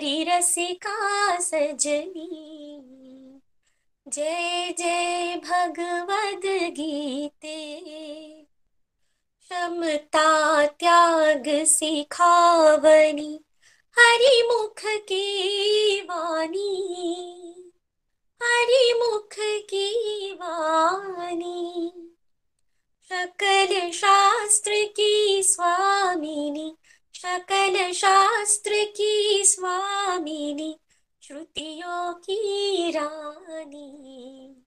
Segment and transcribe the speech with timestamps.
[0.00, 2.28] हरिरसिका सजनी
[4.08, 7.80] जय जय भगवद गीते।
[9.40, 13.44] क्षमता त्याग सिखावनी,
[13.98, 16.92] हरिमुख की वाणी।
[18.42, 21.90] हरिमुख की वाणी।
[23.12, 26.76] सकल शास्त्र की स्वामिनी
[27.22, 30.80] सकल शास्त्र की स्वामिनी,
[31.22, 34.62] श्रुतियों की रानी।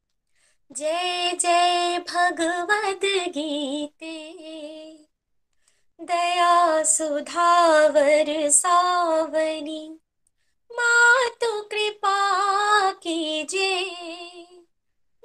[0.72, 4.34] जय जय भगवद गीते।
[6.02, 10.00] दया सुधावर सावनी,
[10.72, 13.82] मातु कृपा कीजिए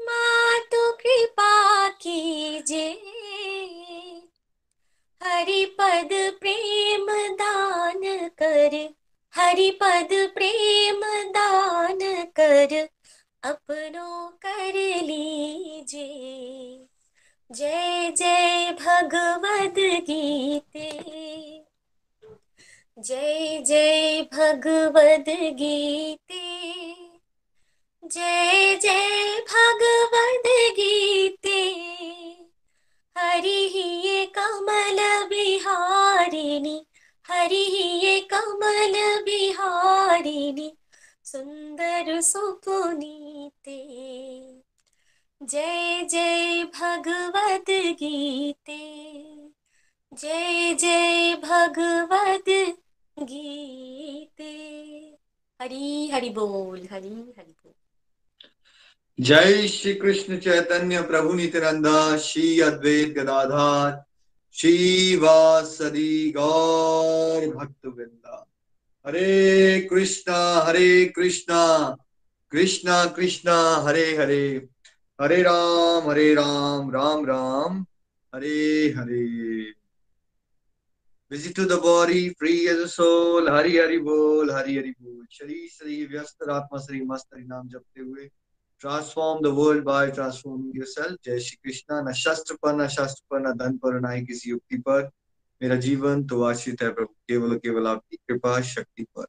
[0.01, 3.08] मातु कृपा कीजिए
[5.39, 8.95] हरिपद प्रेम दान कर,
[9.35, 11.01] हरिपद प्रेम
[11.31, 12.89] दान कर,
[13.43, 14.73] अपनों कर
[15.03, 16.87] लीजिए।
[17.53, 21.03] जय जय भगवद गीते।
[22.99, 25.25] जय जय भगवद
[25.55, 26.69] गीते।
[28.05, 31.79] जय जय भगवद गीते।
[33.19, 33.71] हरि
[34.09, 36.87] ये कमल बिहारिणी,
[37.31, 37.63] हरि
[38.05, 38.21] ये
[41.25, 43.79] सुंदर सुपुनीते।
[45.43, 49.09] जय जय भगवद गीते।
[50.13, 52.77] जय जय भगवद
[53.19, 54.53] गीते।
[55.63, 57.75] हरी हरि बोल, हरी हरि बोल।
[59.21, 64.05] जय श्री कृष्ण चैतन्य प्रभु नित्यानंदा श्री अद्वैत गदाधार
[64.53, 68.47] श्री वासदी गौर भक्त वृंदा
[69.07, 71.97] हरे कृष्णा हरे कृष्णा
[72.51, 74.69] कृष्णा कृष्णा हरे हरे।
[75.21, 77.87] हरे राम हरे Ram Ram Ram
[78.35, 79.73] Hare Hare.
[81.33, 86.09] Visit to the body, free as a Hari Hari बोल हरि हरि बोल। शरीर शरीर
[86.09, 88.31] व्यस्त आत्मा शरीर मस्त हरि नाम जपते हुए
[88.81, 93.41] transform the world by transforming yourself जय श्री कृष्णा न शस्त्र पर न शास्त्र पर
[93.41, 95.09] न धन पर न ही किसी युक्ति पर
[95.61, 99.25] मेरा जीवन तो आश्रित है प्रभु केवल केवल आपकी कृपा शक्ति पर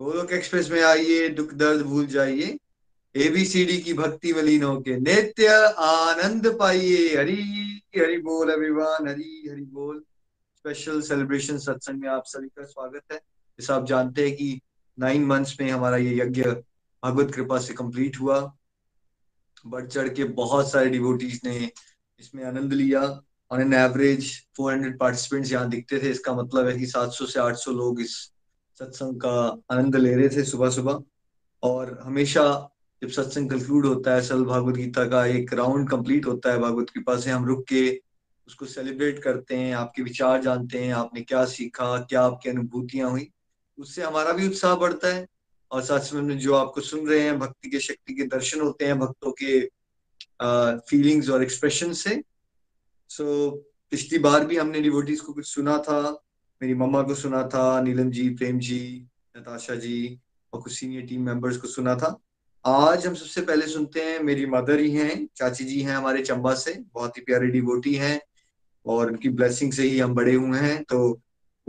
[0.00, 2.58] गोलोक एक्सप्रेस में आइए दुख दर्द भूल जाइए
[3.14, 5.46] एबीसीडी की भक्ति में लीन होके नित्य
[5.84, 7.36] आनंद पाइए हरि
[7.98, 10.02] हरि बोल एवरीवन हरि हरि बोल
[10.56, 14.60] स्पेशल सेलिब्रेशन सत्संग में आप सभी का स्वागत है जैसा आप जानते हैं कि
[14.98, 16.42] नाइन मंथ्स में हमारा ये यज्ञ
[17.02, 18.40] भगवत कृपा से कंप्लीट हुआ
[19.66, 21.70] बढ़ चढ़ के बहुत सारे डिवोटीज ने
[22.20, 23.02] इसमें आनंद लिया
[23.50, 27.72] ऑन एन एवरेज 400 पार्टिसिपेंट्स यहाँ दिखते थे। इसका मतलब है कि 700 से 800
[27.72, 28.16] लोग इस
[28.80, 31.02] सत्संग का आनंद ले रहे थे सुबह सुबह।
[31.62, 32.44] और हमेशा
[33.02, 36.90] जब सत्संग कंक्लूड होता है, सल भागवत गीता का एक राउंड कंप्लीट होता है भागवत
[36.90, 38.00] कृपा से, हम रुक के
[38.46, 43.30] उसको सेलिब्रेट करते हैं, आपके विचार जानते हैं, आपने क्या सीखा, क्या आपकी अनुभूतियाँ हुई,
[43.78, 45.26] उससे हमारा भी उत्साह बढ़ता है।
[45.72, 48.98] और साथ में जो आपको सुन रहे हैं भक्ति के शक्ति के दर्शन होते हैं
[48.98, 49.60] भक्तों के
[50.90, 52.22] फीलिंग्स और एक्सप्रेशन से।
[53.08, 53.58] सो so,
[53.90, 56.22] पिछली बार भी हमने डिवोटीज को कुछ सुना था।
[56.62, 59.06] मेरी मम्मा को सुना था नीलम जी प्रेम जी
[59.36, 60.20] नताशा जी
[60.52, 62.18] और कुछ सीनियर टीम मेंबर्स को सुना था।
[62.66, 66.54] आज हम सबसे पहले सुनते हैं मेरी मदर ही हैं चाची जी हैं हमारे चंबा
[66.54, 68.20] से बहुत ही प्यारे डिवोटी हैं
[68.86, 71.20] और उनकी ब्लेसिंग से ही हम बड़े हुए हैं। तो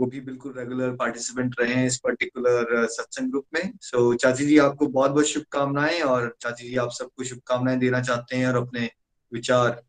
[0.02, 4.46] वो भी बिल्कुल रेगुलर पार्टिसिपेंट रहे हैं इस पर्टिकुलर सत्संग ग्रुप में। सो so, चाची
[4.46, 8.56] जी आपको बहुत बहुत शुभकामनाएँ और चाची जी आप सबको शुभकामनाएँ देना चाहते हैं और
[8.56, 8.90] अपने
[9.32, 9.82] विचार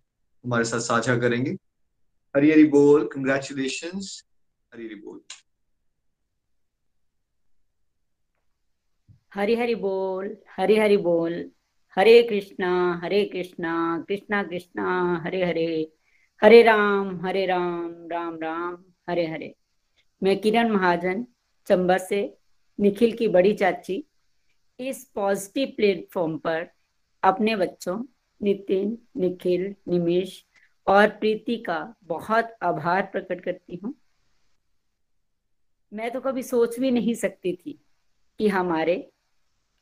[0.45, 1.51] हमारे साथ साझा करेंगे।
[2.35, 3.97] हरी हरी बोल कंग्रेचुलेशन
[4.73, 5.21] हरी हरी बोल।
[9.33, 11.51] हरी हरी बोल हरी हरी बोल।
[11.97, 14.87] हरे कृष्णा हरे कृष्णा कृष्णा कृष्णा
[15.25, 15.91] हरे हरे।
[16.43, 19.53] हरे राम हरे राम राम राम हरे हरे।
[20.23, 21.27] मैं किरण महाजन,
[21.67, 22.37] चंबा से
[22.79, 24.05] निखिल की बड़ी चाची,
[24.79, 26.67] इस पॉजिटिव प्लेटफॉर्म पर
[27.23, 28.03] अपने बच्चों,
[28.41, 30.45] नितिन, निखिल, निमेश
[30.87, 33.93] और प्रीति का बहुत आभार प्रकट करती हूँ।
[35.93, 37.79] मैं तो कभी सोच भी नहीं सकती थी
[38.39, 39.11] कि हमारे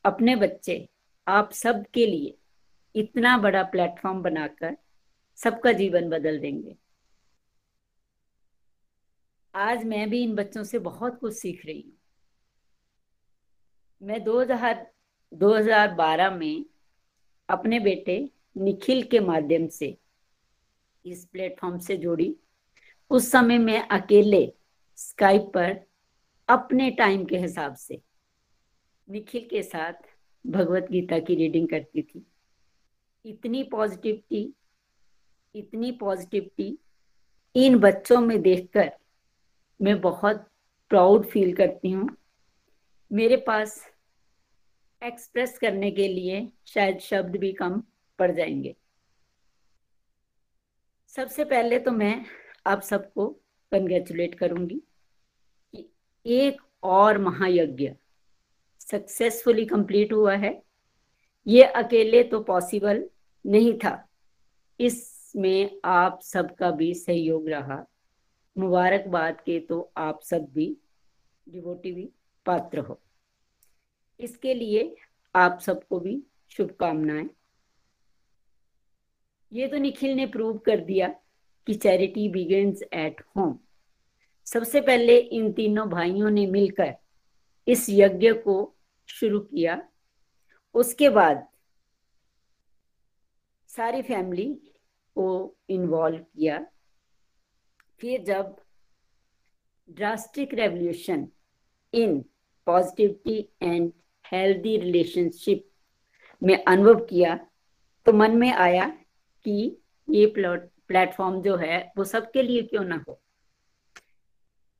[0.04, 0.88] अपने बच्चे
[1.28, 2.38] आप सब के लिए
[2.94, 4.76] इतना बड़ा प्लेटफॉर्म बनाकर
[5.36, 6.76] सबका जीवन बदल देंगे।
[9.54, 11.92] आज मैं भी इन बच्चों से बहुत कुछ सीख रही हूँ।
[14.02, 14.86] मैं 2000
[15.32, 16.64] 2012 में
[17.48, 19.98] अपने बेटे निखिल के माध्यम से
[21.04, 22.36] इस प्लेटफॉर्म से जुड़ी।
[23.10, 24.52] उस समय मैं अकेले
[24.96, 25.86] स्काइप पर
[26.48, 28.02] अपने टाइम के हिसाब से
[29.10, 29.92] निखिल के साथ
[30.46, 32.26] भगवत गीता की रीडिंग करती थी।
[33.24, 34.54] इतनी पॉजिटिविटी
[35.54, 36.78] इतनी पॉजिटिविटी
[37.56, 38.92] इन बच्चों में देखकर
[39.82, 40.48] मैं बहुत
[40.88, 42.16] प्राउड फील करती हूँ।
[43.12, 43.90] मेरे पास
[45.02, 47.82] एक्सप्रेस करने के लिए शायद शब्द भी कम
[48.18, 48.76] पड़ जाएँगे।
[51.08, 52.24] सबसे पहले तो मैं
[52.66, 53.26] आप सबको
[53.72, 54.82] कंग्रेचुलेट करूँगी
[55.74, 55.92] कि
[56.26, 57.92] एक और महायज्ञ
[58.80, 60.62] सक्सेसफुली कंप्लीट हुआ है।
[61.46, 63.10] ये अकेले तो पॉसिबल
[63.46, 64.08] नहीं था।
[64.80, 67.86] इसमें आप सबका भी सहयोग रहा।
[68.56, 70.76] मुबारकबाद के तो आप सब भी
[71.48, 72.08] डिवोटी भी
[72.46, 73.00] पात्र हो।
[74.20, 74.94] इसके लिए
[75.34, 77.28] आप सबको भी शुभकामनाएँ।
[79.52, 81.08] ये तो निखिल ने प्रूव कर दिया
[81.66, 83.58] कि चैरिटी बिगिंस एट होम
[84.46, 86.94] सबसे पहले इन तीनों भाइयों ने मिलकर
[87.66, 88.74] इस यज्ञ को
[89.08, 89.82] शुरू किया।
[90.74, 91.46] उसके बाद
[93.70, 94.52] सारी फैमिली
[95.16, 96.66] को इन्वॉल्व किया।
[98.02, 98.56] फिर जब
[99.90, 101.28] drastic revolution
[101.94, 102.18] in
[102.66, 103.92] positivity and
[104.32, 105.70] healthy relationship
[106.42, 107.36] में अनुभव किया
[108.06, 108.86] तो मन में आया
[109.44, 109.76] कि
[110.10, 113.20] ये प्लेटफॉर्म जो है, वो सबके लिए क्यों ना हो?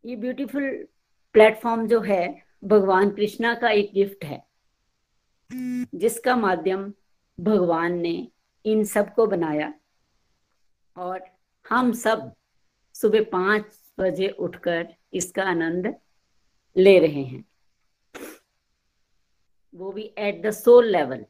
[0.05, 0.88] ये ब्यूटीफुल
[1.33, 4.47] प्लेटफॉर्म जो है, भगवान कृष्णा का एक गिफ्ट है,
[5.95, 6.93] जिसका माध्यम
[7.41, 8.29] भगवान ने
[8.64, 9.75] इन सबको बनाया
[10.97, 11.25] और
[11.69, 12.33] हम सब
[13.03, 13.65] सुबह पाँच
[14.01, 15.95] बजे उठकर इसका आनंद
[16.77, 17.45] ले रहे हैं।
[19.75, 21.25] वो भी एट द सोल लेवल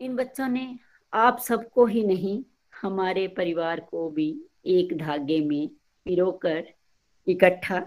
[0.00, 0.78] इन बच्चों ने
[1.12, 4.28] आप सबको ही नहीं, हमारे परिवार को भी
[4.68, 5.68] एक धागे में
[6.06, 6.72] पिरोकर
[7.26, 7.80] इकट्ठा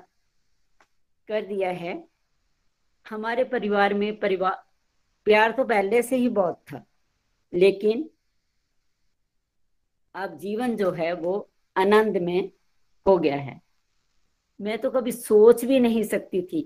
[1.29, 2.03] कर दिया है।
[3.05, 4.63] हमारे परिवार में परिवार
[5.27, 6.83] प्यार तो पहले से ही बहुत था,
[7.53, 8.09] लेकिन
[10.15, 12.51] अब जीवन जो है वो आनंद में
[13.05, 13.61] हो गया है।
[14.59, 16.61] मैं तो कभी सोच भी नहीं सकती थी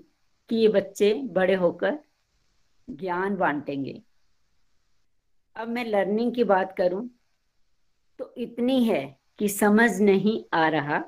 [0.50, 1.98] कि ये बच्चे बड़े होकर
[2.88, 4.02] ज्ञान बांटेंगे।
[5.56, 7.08] अब मैं लर्निंग की बात करूँ
[8.18, 10.98] तो इतनी है कि समझ नहीं आ रहा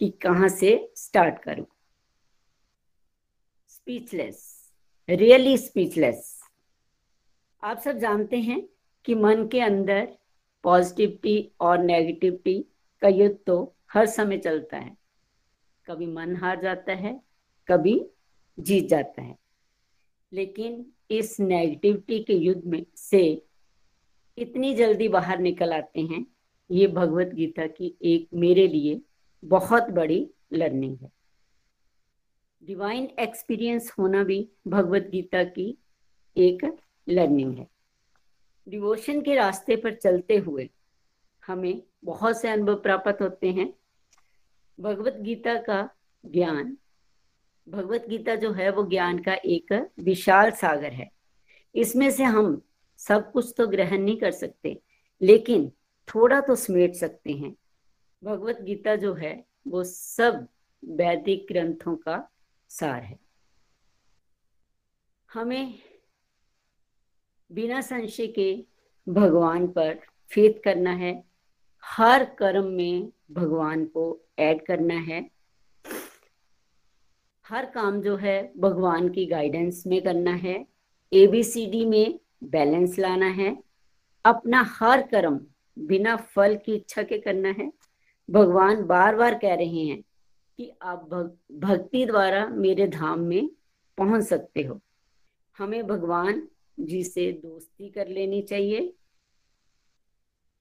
[0.00, 1.66] कि कहाँ से स्टार्ट करूँ।
[3.68, 4.72] स्पीचलेस
[5.08, 6.40] रियली स्पीचलेस
[7.62, 8.60] आप सब जानते हैं
[9.04, 10.16] कि मन के अंदर
[10.64, 12.64] पॉजिटिविटी और नेगेटिविटी
[13.00, 14.96] का युद्ध तो हर समय चलता है।
[15.86, 17.20] कभी मन हार जाता है,
[17.68, 18.06] कभी
[18.58, 19.38] जीत जाता है।
[20.32, 23.46] लेकिन इस नेगेटिविटी के युद्ध में से
[24.38, 26.26] इतनी जल्दी बाहर निकल आते हैं,
[26.70, 29.00] ये भगवत गीता की एक मेरे लिए
[29.44, 31.12] बहुत बड़ी लर्निंग है।
[32.62, 35.78] डिवाइन एक्सपीरियंस होना भी भगवत गीता की
[36.36, 36.76] एक
[37.08, 37.73] लर्निंग है।
[38.66, 40.68] डिवोशन के रास्ते पर चलते हुए
[41.42, 43.72] हमें बहुत से अनुभव प्राप्त होते हैं।
[44.78, 45.88] भगवत गीता का
[46.24, 46.76] ज्ञान,
[47.66, 51.10] भगवत गीता जो है वो ज्ञान का एक विशाल सागर है।
[51.74, 52.60] इसमें से हम
[52.98, 54.80] सब कुछ तो ग्रहण नहीं कर सकते,
[55.20, 55.70] लेकिन
[56.08, 57.54] थोड़ा तो समेट सकते हैं।
[58.22, 59.34] भगवत गीता जो है
[59.66, 60.46] वो सब
[60.82, 62.28] वैदिक ग्रंथों का
[62.70, 63.18] सार है।
[65.30, 65.74] हमें
[67.52, 68.64] बिना संशय के
[69.08, 69.98] भगवान पर
[70.30, 71.24] फेत करना है।
[71.84, 75.30] हर कर्म में भगवान को ऐड करना है।
[77.48, 80.66] हर काम जो है भगवान की गाइडेंस में करना है।
[81.12, 83.62] एबीसीडी में बैलेंस लाना है।
[84.24, 85.46] अपना हर कर्म
[85.78, 87.72] बिना फल की इच्छा के करना है।
[88.30, 90.02] भगवान बार बार कह रहे हैं
[90.56, 93.50] कि आप भग, भक्ति द्वारा मेरे धाम में
[93.98, 94.80] पहुँच सकते हो।
[95.58, 96.48] हमें भगवान
[96.80, 98.94] जी से दोस्ती कर लेनी चाहिए।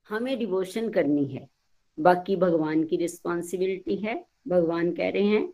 [0.10, 1.50] हमें डिवोशन करनी है।
[2.00, 5.54] बाकी भगवान की रिस्पॉन्सिबिलिटी है। भगवान कह रहे हैं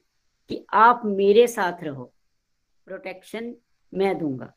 [0.50, 2.13] कि आप मेरे साथ रहो।
[2.86, 3.56] प्रोटेक्शन
[3.94, 4.54] मैं दूँगा।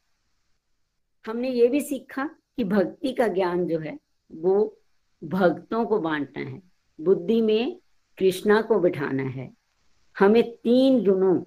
[1.27, 3.99] हमने ये भी सीखा कि भक्ति का ज्ञान जो है,
[4.33, 4.79] वो
[5.25, 6.63] भक्तों को बांटना है।
[7.01, 7.81] बुद्धि में
[8.19, 9.55] कृष्णा को बिठाना है।
[10.19, 11.45] हमें तीन गुणों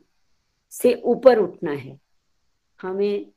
[0.69, 1.99] से ऊपर उठना है।
[2.81, 3.31] हमें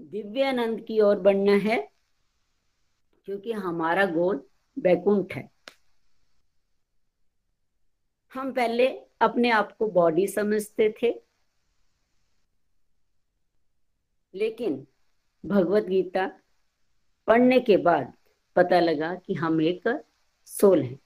[0.00, 1.78] दिव्य आनंद की ओर बढ़ना है,
[3.28, 4.42] क्योंकि हमारा गोल
[4.76, 5.48] बैकुंठ है।
[8.32, 8.86] हम पहले
[9.20, 11.12] अपने आप को बॉडी समझते थे,
[14.34, 14.86] लेकिन
[15.44, 16.26] भगवत गीता
[17.28, 18.12] पढ़ने के बाद
[18.56, 19.88] पता लगा कि हम एक
[20.48, 20.98] सोल हैं।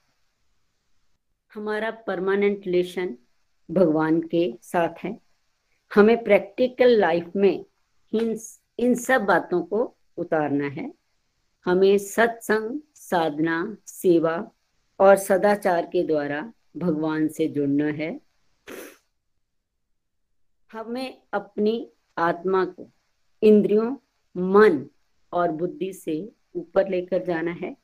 [1.53, 3.17] हमारा परमानेंट रिलेशन
[3.69, 5.17] भगवान के साथ है।
[5.91, 7.65] हमें प्रैक्टिकल लाइफ में
[8.13, 8.35] इन
[8.79, 10.93] इन सब बातों को उतारना है।
[11.65, 14.51] हमें सत्संग साधना सेवा
[14.99, 18.21] और सदाचार के द्वारा भगवान से जुड़ना है।
[20.71, 22.91] हमें अपनी आत्मा को
[23.41, 23.95] इंद्रियों
[24.37, 24.89] मन
[25.33, 27.77] और बुद्धि से ऊपर लेकर जाना है।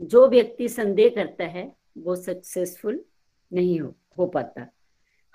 [0.00, 3.04] जो व्यक्ति संदेह करता है वो सक्सेसफुल
[3.52, 4.66] नहीं हो, हो पाता।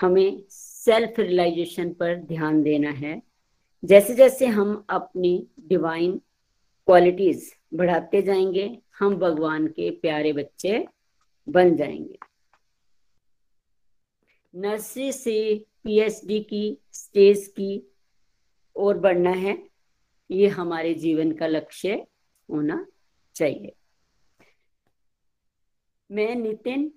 [0.01, 0.43] हमें
[0.85, 3.21] सेल्फ रियलाइजेशन पर ध्यान देना है।
[3.83, 6.21] जैसे जैसे हम अपनी डिवाइन
[6.85, 10.87] क्वालिटीज बढ़ाते जाएँगे, हम भगवान के प्यारे बच्चे
[11.49, 12.17] बन जाएँगे।
[14.55, 17.95] नर्सरी से पीएचडी की स्टेज की
[18.75, 19.67] ओर बढ़ना है।
[20.31, 22.07] ये हमारे जीवन का लक्ष्य
[22.51, 22.85] होना
[23.35, 23.75] चाहिए।
[26.11, 26.91] मैं नितिन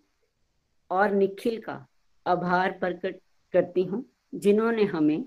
[0.90, 1.86] और निखिल का
[2.26, 3.20] आभार प्रकट
[3.54, 5.24] करती हूँ, जिन्होंने हमें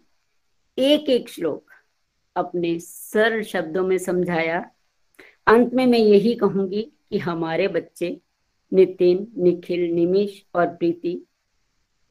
[0.78, 1.72] एक एक श्लोक
[2.36, 4.60] अपने सरल शब्दों में समझाया।
[5.48, 8.10] अंत में मैं यही कहूँगी कि हमारे बच्चे
[8.72, 11.22] नितिन, निखिल, निमिष और प्रीति,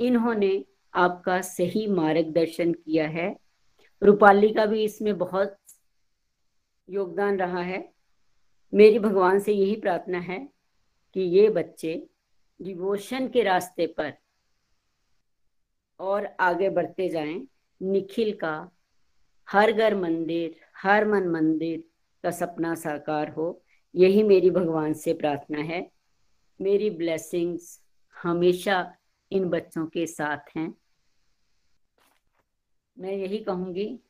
[0.01, 3.37] इन्होंने आपका सही मार्गदर्शन किया है।
[4.03, 5.57] रूपाली का भी इसमें बहुत
[6.89, 7.93] योगदान रहा है।
[8.73, 10.39] मेरी भगवान से यही प्रार्थना है
[11.17, 11.95] कि ये बच्चे
[12.61, 14.13] डिवोशन के रास्ते पर
[16.01, 17.47] और आगे बढ़ते जाएँ।
[17.83, 18.71] निखिल का
[19.51, 21.85] हर घर मंदिर, हर मन मंदिर
[22.23, 23.63] का सपना साकार हो,
[23.95, 25.91] यही मेरी भगवान से प्रार्थना है।
[26.61, 27.83] मेरी ब्लेसिंग्स
[28.23, 28.95] हमेशा
[29.33, 30.75] इन बच्चों के साथ हैं।
[32.99, 34.01] मैं यही कहूँगी,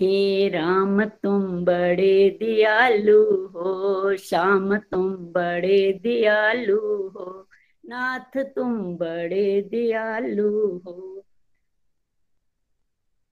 [0.00, 7.45] हे राम, तुम बड़े दयालु हो, श्याम, तुम बड़े दयालु हो।
[7.88, 11.24] नाथ तुम बड़े दयालु हो।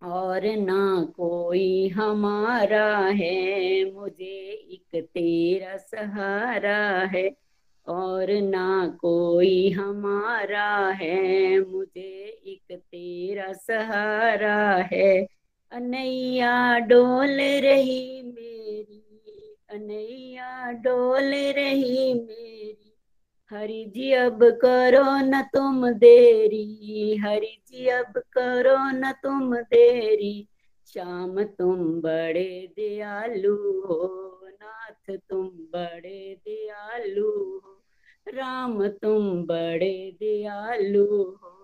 [0.02, 7.36] और ना कोई हमारा है, मुझे एक तेरा सहारा है।
[7.88, 15.26] और ना कोई हमारा है, मुझे एक तेरा सहारा है।
[15.72, 22.93] अनैया डोल रही मेरी, अनैया डोल रही मेरी।
[23.50, 30.48] हरि जी, अब करो न तुम देरी। हरि जी, अब करो न तुम देरी।
[30.86, 37.84] श्याम, तुम बड़े दयालु हो। नाथ, तुम बड़े दयालु हो।
[38.28, 41.58] राम, तुम बड़े दयालु हो।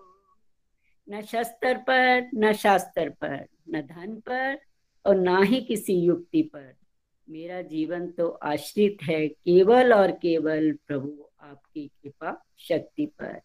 [1.09, 4.59] न शस्त्र पर, न शास्त्र पर, न धन पर
[5.05, 6.75] और ना ही किसी युक्ति पर।
[7.29, 13.41] मेरा जीवन तो आश्रित है केवल और केवल प्रभु। आपकी कृपा शक्ति पर।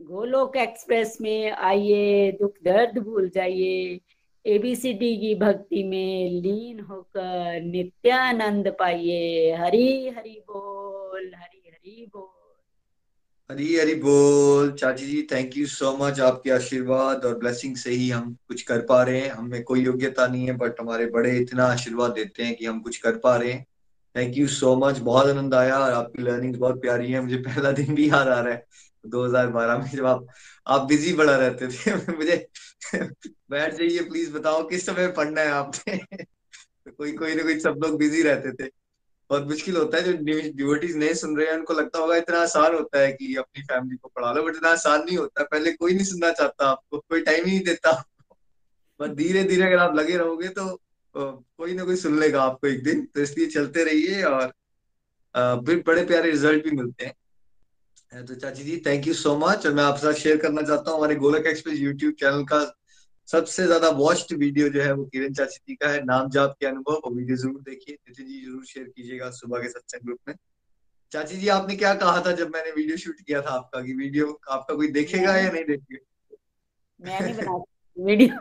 [0.00, 4.00] गोलोक एक्सप्रेस में आइए, दुख दर्द भूल जाइए।
[4.46, 12.34] एबीसीडी की भक्ति में लीन होकर नित्यानंद पाइए। हरी हरि बोल, हरी हरि बोल।
[13.50, 18.10] हरी हरी बोल, चाची ji thank you so much आपके आशीर्वाद और ब्लेसिंग से ही
[18.10, 21.64] हम कुछ कर पा रहे हैं। हमें कोई योग्यता नहीं है बट हमारे बड़े इतना
[21.64, 23.66] आशीर्वाद देते हैं कि हम कुछ कर पा रहे हैं।
[24.18, 27.72] थैंक यू सो मच बहुत आनंद आया और आपकी लर्निंग बहुत प्यारी है। मुझे पहला
[27.72, 28.66] दिन भी याद आ रहा है
[29.06, 30.26] 2012 में, जब आप
[30.66, 32.48] आप बिज़ी बड़ा रहते थे। मुझे
[33.50, 35.96] बैठ जाइए प्लीज़ बताओ किस समय पढ़ना है आपने।
[36.88, 38.70] कोई कोई ना कोई, सब लोग बिज़ी रहते थे।
[39.30, 40.12] बहुत मुश्किल होता है जो
[40.52, 43.96] डिवोटीज नहीं सुन रहे हैं। उनको लगता होगा इतना आसान होता है कि अपनी फैमिली
[43.96, 47.20] को पढ़ा लो बट इतना आसान नहीं होता। पहले कोई नहीं सुनना चाहता आपको, कोई
[47.20, 47.92] टाइम ही नहीं देता
[49.00, 50.80] बट धीरे धीरे अगर आप लगे रहोगे तो
[51.20, 54.46] कोई ना कोई सुन लेगा आपको एक दिन। तो इसलिए चलते रहिए और
[55.66, 59.72] फिर बड़े प्यारे रिज़ल्ट भी मिलते हैं। तो चाची ji thank you so much और
[59.74, 62.60] मैं आपके साथ शेयर करना चाहता हूँ। हमारे गोलक एक्सप्रेस यूट्यूब चैनल का
[63.28, 66.66] सबसे ज़्यादा वॉच्ड वीडियो जो है वो किरण चाची जी का है। नाम जाप के
[66.66, 70.34] अनुभव वो वीडियो ज़रूर देखिए। नितिन जी, ज़रूर शेयर कीजिएगा सुबह के सत्संग ग्रुप में।
[71.12, 73.80] चाची जी, आपने क्या कहा था जब मैंने वीडियो शूट किया था आपका?
[73.82, 76.36] कि वीडियो आपका कोई देखेगा या नहीं देखेगा?
[77.00, 77.62] मैं नहीं बना
[77.96, 78.38] वीडियो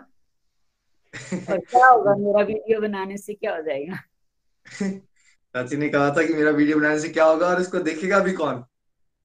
[1.49, 3.99] और क्या होगा मेरा वीडियो बनाने से क्या हो जाएगा?
[5.55, 8.33] चाची ने कहा था कि मेरा वीडियो बनाने से क्या होगा और इसको देखेगा भी
[8.33, 8.63] कौन?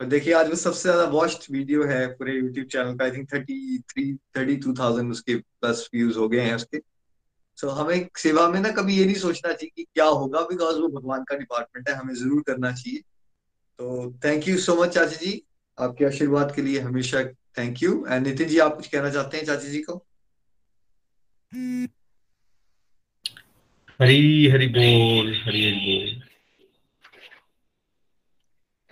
[0.01, 3.33] और देखिए आज वो सबसे ज़्यादा वॉच्ड वीडियो है पूरे यूट्यूब चैनल का I think
[3.33, 6.79] thirty three thirty two thousand उसके प्लस व्यूज़ हो गए हैं उसके।
[7.59, 10.79] सो so, हमें सेवा में ना कभी ये नहीं सोचना चाहिए कि क्या होगा बिकॉज़
[10.79, 13.01] वो भगवान का डिपार्टमेंट है हमें ज़रूर करना चाहिए।
[13.79, 15.43] तो थैंक यू सो मच चाची जी।
[15.79, 17.23] आपके आशीर्वाद के लिए हमेशा
[17.59, 20.05] thank you and Nitin ji आप कुछ कहना चाहते हैं चाची जी को?
[24.01, 26.23] हरी हरी बोल हरी हरी बोल।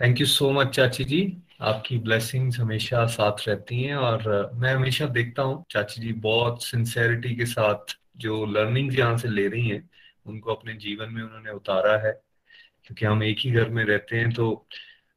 [0.01, 5.05] थैंक यू सो मच चाची जी। आपकी ब्लेसिंग्स हमेशा साथ रहती हैं और मैं हमेशा
[5.05, 9.89] देखता हूँ चाची जी बहुत सिंसेरिटी के साथ जो लर्निंग यहाँ से ले रही हैं
[10.25, 12.11] उनको अपने जीवन में उन्होंने उतारा है।
[12.85, 14.67] क्योंकि हम एक ही घर में रहते हैं तो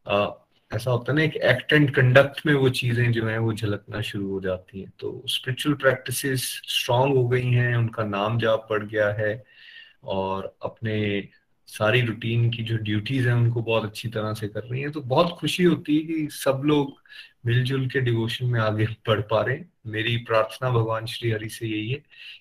[0.09, 0.27] आ,
[0.71, 4.01] ऐसा होता है ना, एक एक्ट एंड कंडक्ट में वो चीज़ें जो है वो झलकना
[4.01, 8.83] शुरू हो जाती हैं। तो स्पिरिचुअल प्रैक्टिसेस स्ट्रांग हो गई हैं, उनका नाम जाप पड़
[8.85, 9.33] गया है
[10.07, 10.97] और अपने
[11.69, 15.01] सारी रूटीन की जो ड्यूटीज़ हैं उनको बहुत अच्छी तरह से कर रही हैं। तो
[15.03, 16.93] बहुत खुशी होती है कि सब लोग
[17.47, 21.67] मिलजुल के डिवोशन में आगे बढ़ पा रहे हैं। मेरी प्रार्थना भगवान श्री हरि से
[21.67, 21.99] यही है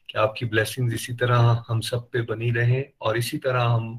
[0.09, 3.97] कि आपकी ब्लेसिंग्स इसी तरह हम सब पे बनी रहे और इसी तरह हम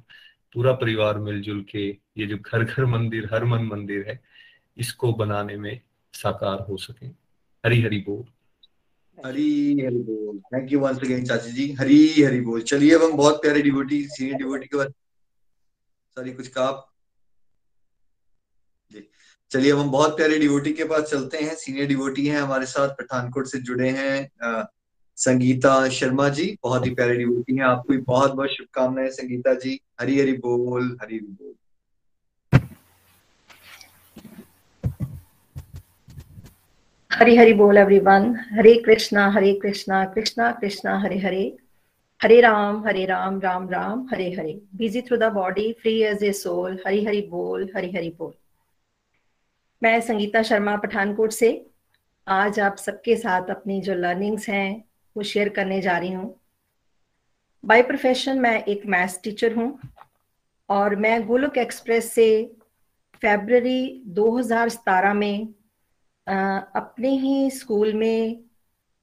[0.54, 4.20] पूरा परिवार मिलजुल के ये जो घर घर मंदिर, हर मन मंदिर है,
[4.76, 5.80] इसको बनाने में
[6.12, 7.06] साकार हो सके।
[7.64, 8.24] हरी हरी बोल।
[9.18, 13.16] हरी हरी बोल। थैंक यू वंस अगेन चाची जी। हरी हरी बोल। चलिए अब हम
[13.16, 14.92] बहुत प्यारे डिवोटी सीनियर डिवोटी के बाद
[16.16, 16.90] सॉरी कुछ कहा
[19.50, 22.88] चलिए अब हम बहुत प्यारे डिवोटी के पास चलते हैं। सीनियर डिवोटी हैं हमारे साथ,
[22.88, 24.66] पठानकोट से जुड़े हैं
[25.18, 29.78] संगीता शर्मा जी। बहुत ही प्यारे डिवोटी हैं। आपको भी बहुत बहुत शुभकामनाएँ, संगीता जी।
[30.00, 31.54] हरी हरी बोल, हरी हरी बोल।
[37.14, 41.56] हरी हरी बोल everyone Hare Krishna Hare Krishna Krishna Krishna Hare Hare
[42.22, 46.32] Hare Ram Hare Ram Ram Ram Hare Hare busy through the body free as a
[46.32, 48.32] soul Hari Hari बोल हरी हरी बोल
[49.82, 51.66] मैं संगीता शर्मा पठानकोट से
[52.28, 54.84] आज आप सबके साथ अपनी जो लर्निंग्स हैं,
[55.16, 56.40] वो शेयर करने जा रही हूँ।
[57.64, 59.78] बाय प्रोफेशन मैं एक मैथ्स टीचर हूँ
[60.68, 62.56] और मैं गोलक एक्सप्रेस से
[63.14, 65.48] फेबररी 2017 में
[66.28, 68.44] आ, अपने ही स्कूल में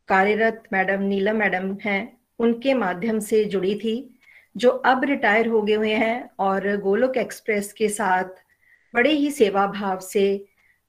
[0.07, 4.19] कार्यरत मैडम नीलम मैडम हैं उनके माध्यम से जुड़ी थी
[4.57, 8.23] जो अब रिटायर हो गए हुए हैं और गोलोक एक्सप्रेस के साथ
[8.93, 10.45] बड़े ही सेवा भाव से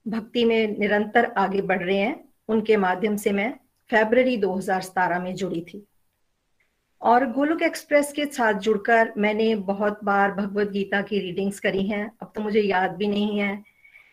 [0.08, 3.54] भक्ति में निरंतर आगे बढ़ रहे हैं। उनके माध्यम से मैं
[3.90, 5.86] फेबररी 2017 में जुड़ी थी।
[7.02, 12.12] और गोलोक एक्सप्रेस के साथ जुड़कर मैंने बहुत बार भगवत गीता की रीडिंग्स करी हैं।
[12.22, 13.71] अब तो मुझे याद भी नहीं है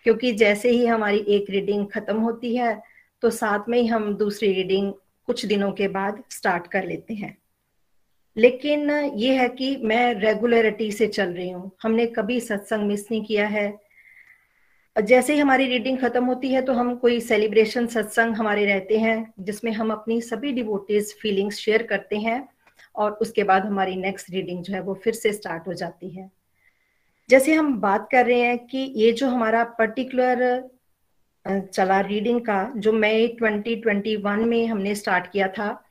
[0.10, 2.82] क्योंकि जैसे ही हमारी एक रीडिंग खत्म होती है
[3.24, 4.91] तो साथ में ही हम दूसरी रीडिंग
[5.28, 7.38] कुछ दिनों के बाद स्टार्ट कर लेते हैं।
[8.36, 13.24] लेकिन ये है कि मैं रेगुलरिटी से चल रही हूँ। हमने कभी सत्संग मिस नहीं
[13.26, 13.67] किया है।
[14.95, 19.34] जैसे ही हमारी रीडिंग खत्म होती है तो हम कोई सेलिब्रेशन सत्संग हमारे रहते हैं,
[19.39, 22.48] जिसमें हम अपनी सभी डिवोटीज फीलिंग्स शेयर करते हैं
[22.95, 26.30] और उसके बाद हमारी नेक्स्ट रीडिंग जो है वो फिर से स्टार्ट हो जाती है।
[27.30, 30.70] जैसे हम बात कर रहे हैं कि ये जो हमारा पर्टिकुलर
[31.46, 35.84] चला रीडिंग का, जो मई 2021 में हमने स्टार्ट किया था,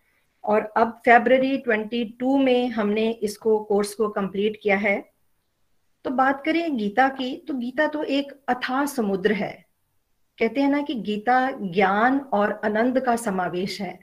[0.44, 4.98] और अब फेबररी 22 में हमने इसको कोर्स को कंप्लीट किया है।
[6.04, 9.52] तो बात करें गीता की तो गीता तो एक अथाह समुद्र है।
[10.38, 13.98] कहते हैं ना कि गीता ज्ञान और आनंद का समावेश है।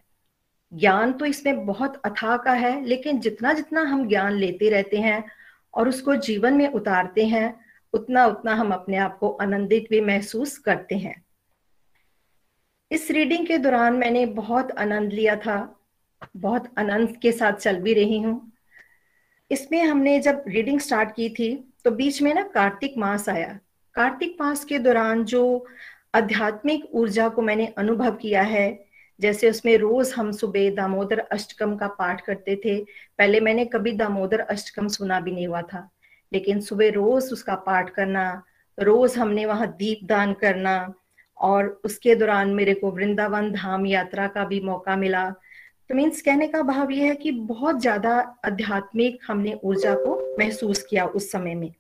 [0.73, 5.23] ज्ञान तो इसमें बहुत अथाह का है, लेकिन जितना जितना हम ज्ञान लेते रहते हैं
[5.75, 7.59] और उसको जीवन में उतारते हैं,
[7.93, 11.23] उतना उतना हम अपने आप को आनंदित भी महसूस करते हैं।
[12.91, 15.79] इस रीडिंग के दौरान मैंने बहुत आनंद लिया था,
[16.37, 18.51] बहुत आनंद के साथ चल भी रही हूँ।
[19.51, 21.53] इसमें हमने जब रीडिंग स्टार्ट की थी
[21.85, 23.59] तो बीच में ना कार्तिक मास आया।
[23.95, 25.65] कार्तिक मास के दौरान जो
[26.15, 28.84] आध्यात्मिक ऊर्जा को मैंने अनुभव किया है
[29.19, 32.79] जैसे उसमें रोज हम सुबह दामोदर अष्टकम का पाठ करते थे,
[33.19, 35.89] पहले मैंने कभी दामोदर अष्टकम सुना भी नहीं हुआ था।
[36.31, 38.43] लेकिन सुबह रोज उसका पाठ करना,
[38.77, 40.93] रोज हमने वहाँ दीप दान करना,
[41.37, 45.29] और उसके दौरान मेरे को वृंदावन धाम यात्रा का भी मौका मिला।
[45.89, 48.11] तो मीन्स कहने का भाव यह है कि बहुत ज़्यादा
[48.45, 51.71] आध्यात्मिक हमने ऊर्जा को महसूस किया उस समय में।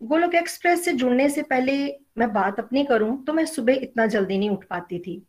[0.00, 1.76] गोलोक एक्सप्रेस से जुड़ने से पहले
[2.18, 5.22] मैं बात अपनी करूँ तो मैं सुबह इतना जल्दी नहीं उठ पाती थी।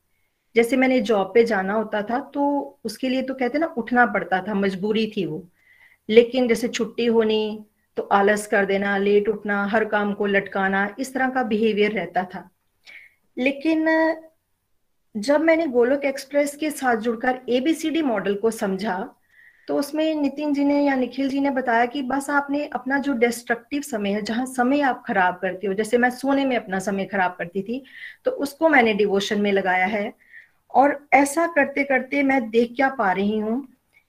[0.56, 2.44] जैसे मैंने जॉब पे जाना होता था तो
[2.86, 5.48] उसके लिए तो कहते ना, उठना पड़ता था, मजबूरी थी वो।
[6.10, 7.66] लेकिन जैसे छुट्टी होनी
[7.98, 12.24] तो आलस कर देना लेट उठना, हर काम को लटकाना, इस तरह का बिहेवियर रहता
[12.26, 12.50] था।
[13.38, 13.88] लेकिन,
[15.16, 18.98] जब मैंने गोलोक एक्सप्रेस के साथ जुड़कर एबीसीडी मॉडल को समझा
[19.68, 23.14] तो उसमें नितिन जी ने या निखिल जी ने बताया कि बस आपने अपना जो
[23.14, 27.06] डिस्ट्रक्टिव समय है, जहाँ समय आप खराब करते हो, जैसे मैं सोने में अपना समय
[27.06, 27.84] खराब करती थी
[28.26, 30.14] तो उसको मैंने डिवोशन में लगाया है।
[30.76, 33.62] और ऐसा करते करते मैं देख क्या पा रही हूँ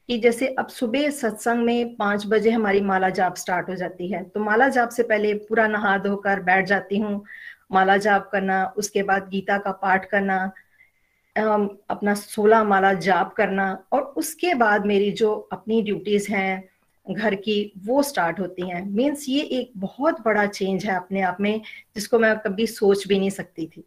[0.09, 4.22] कि जैसे अब सुबह सत्संग में पाँच बजे हमारी माला जाप स्टार्ट हो जाती है।
[4.24, 7.24] तो माला जाप से पहले पूरा नहा धोकर बैठ जाती हूँ।
[7.72, 10.44] माला जाप करना, उसके बाद गीता का पाठ करना
[11.37, 16.68] अपना सोलह माला जाप करना और उसके बाद मेरी जो अपनी ड्यूटीज़ हैं
[17.07, 21.37] घर की, वो स्टार्ट होती हैं। मीन्स ये एक बहुत बड़ा चेंज है अपने आप
[21.40, 21.61] में,
[21.94, 23.85] जिसको मैं कभी सोच भी नहीं सकती थी।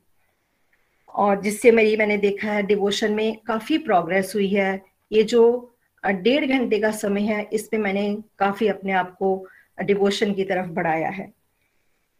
[1.16, 5.72] और जिससे मेरी, मैंने देखा है डिवोशन में काफ़ी प्रोग्रेस हुई है। ये जो
[6.04, 11.10] डेढ़ घंटे का समय है, इसमें मैंने काफ़ी अपने आप को डिवोशन की तरफ़ बढ़ाया
[11.10, 11.32] है।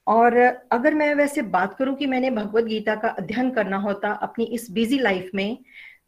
[0.08, 0.38] और
[0.72, 4.70] अगर मैं वैसे बात करूँ कि मैंने भगवत गीता का अध्ययन करना होता अपनी इस
[4.72, 5.58] बिज़ी लाइफ में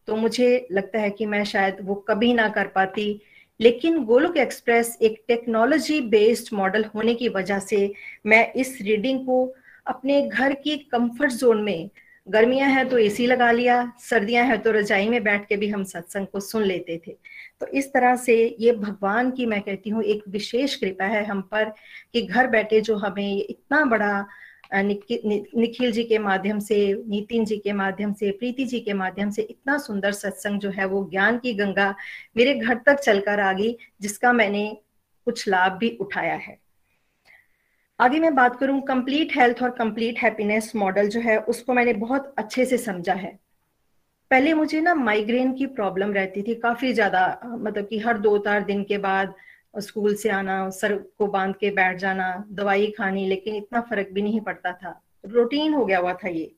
[0.08, 3.22] तो मुझे लगता है कि मैं शायद वो कभी ना कर पाती।
[3.60, 7.92] लेकिन गोलोक एक्सप्रेस एक टेक्नोलॉजी बेस्ड मॉडल होने की वजह से
[8.26, 9.46] मैं इस रीडिंग को
[9.88, 11.90] अपने घर की कंफर्ट जोन में
[12.32, 15.84] गर्मियाँ हैं तो एसी लगा लिया, सर्दियाँ हैं तो रजाई में बैठ के भी हम
[15.86, 17.12] सत्संग को सुन लेते थे।
[17.62, 21.42] तो इस तरह से ये भगवान की, मैं कहती हूँ, एक विशेष कृपा है हम
[21.52, 21.74] पर
[22.14, 24.26] कि घर बैठे जो हमें इतना बड़ा
[24.74, 26.76] निखिल जी के माध्यम से,
[27.08, 30.86] नितिन जी के माध्यम से, प्रीति जी के माध्यम से इतना सुंदर सत्संग जो है
[30.86, 31.94] वो ज्ञान की गंगा
[32.38, 34.66] मेरे घर तक चलकर आ गई, जिसका मैंने
[35.28, 36.58] कुछ लाभ भी उठाया है।
[38.02, 42.34] आगे मैं बात करूँ कंप्लीट हेल्थ और कंप्लीट हैप्पीनेस मॉडल जो है, उसको मैंने बहुत
[42.38, 43.40] अच्छे से समझा है।
[44.32, 48.64] पहले मुझे ना माइग्रेन की प्रॉब्लम रहती थी काफ़ी ज़्यादा मतलब कि हर दो चार
[48.64, 49.34] दिन के बाद
[49.80, 54.22] स्कूल से आना, सर को बाँध के बैठ जाना, दवाई खानी, लेकिन इतना फ़र्क भी
[54.22, 56.52] नहीं पड़ता था। रूटीन हो गया हुआ था ये।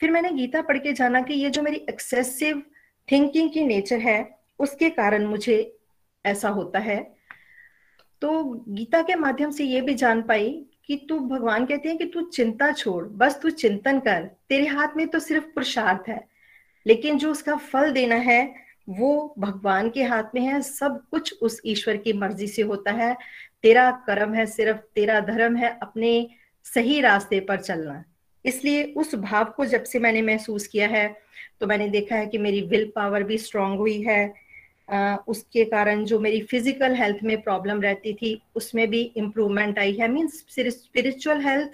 [0.00, 2.62] फिर मैंने गीता पढ़ के जाना कि ये जो मेरी एक्सेसिव
[3.12, 5.78] थिंकिंग की नेचर है, उसके कारण मुझे
[6.26, 7.19] ऐसा होता है
[8.20, 12.04] तो गीता के माध्यम से ये भी जान पाई कि तू भगवान कहते हैं कि
[12.04, 16.28] तू चिंता छोड़, बस तू चिंतन कर, तेरे हाथ में तो सिर्फ़ पुरुषार्थ है।
[16.86, 18.54] लेकिन जो उसका फल देना है,
[18.88, 23.16] वो भगवान के हाथ में है, सब कुछ उस ईश्वर की मर्ज़ी से होता है।
[23.62, 26.28] तेरा कर्म है सिर्फ़, तेरा धर्म है अपने
[26.64, 28.04] सही रास्ते पर चलना।
[28.44, 31.20] इसलिए उस भाव को जब से मैंने महसूस किया है
[31.60, 34.32] तो मैंने देखा है कि मेरी विल पावर भी स्ट्रांग हुई है।
[35.28, 40.08] उसके कारण जो मेरी फ़िज़िकल हेल्थ में प्रॉब्लम रहती थी, उसमें भी इम्प्रूवमेंट आई है।
[40.08, 41.70] मीन स्पिरिचुअल हेल्थ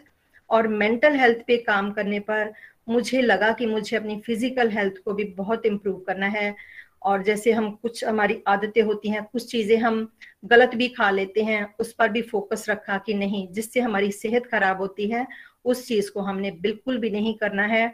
[0.51, 2.53] और मेंटल हेल्थ पे काम करने पर
[2.89, 6.55] मुझे लगा कि मुझे अपनी फ़िज़िकल हेल्थ को भी बहुत इम्प्रूव करना है।
[7.03, 10.09] और जैसे हम कुछ हमारी आदतें होती हैं, कुछ चीज़ें हम
[10.45, 14.47] गलत भी खा लेते हैं, उस पर भी फोकस रखा कि नहीं, जिससे हमारी सेहत
[14.47, 15.27] खराब होती है,
[15.65, 17.87] उस चीज़ को हमने बिल्कुल भी नहीं करना है।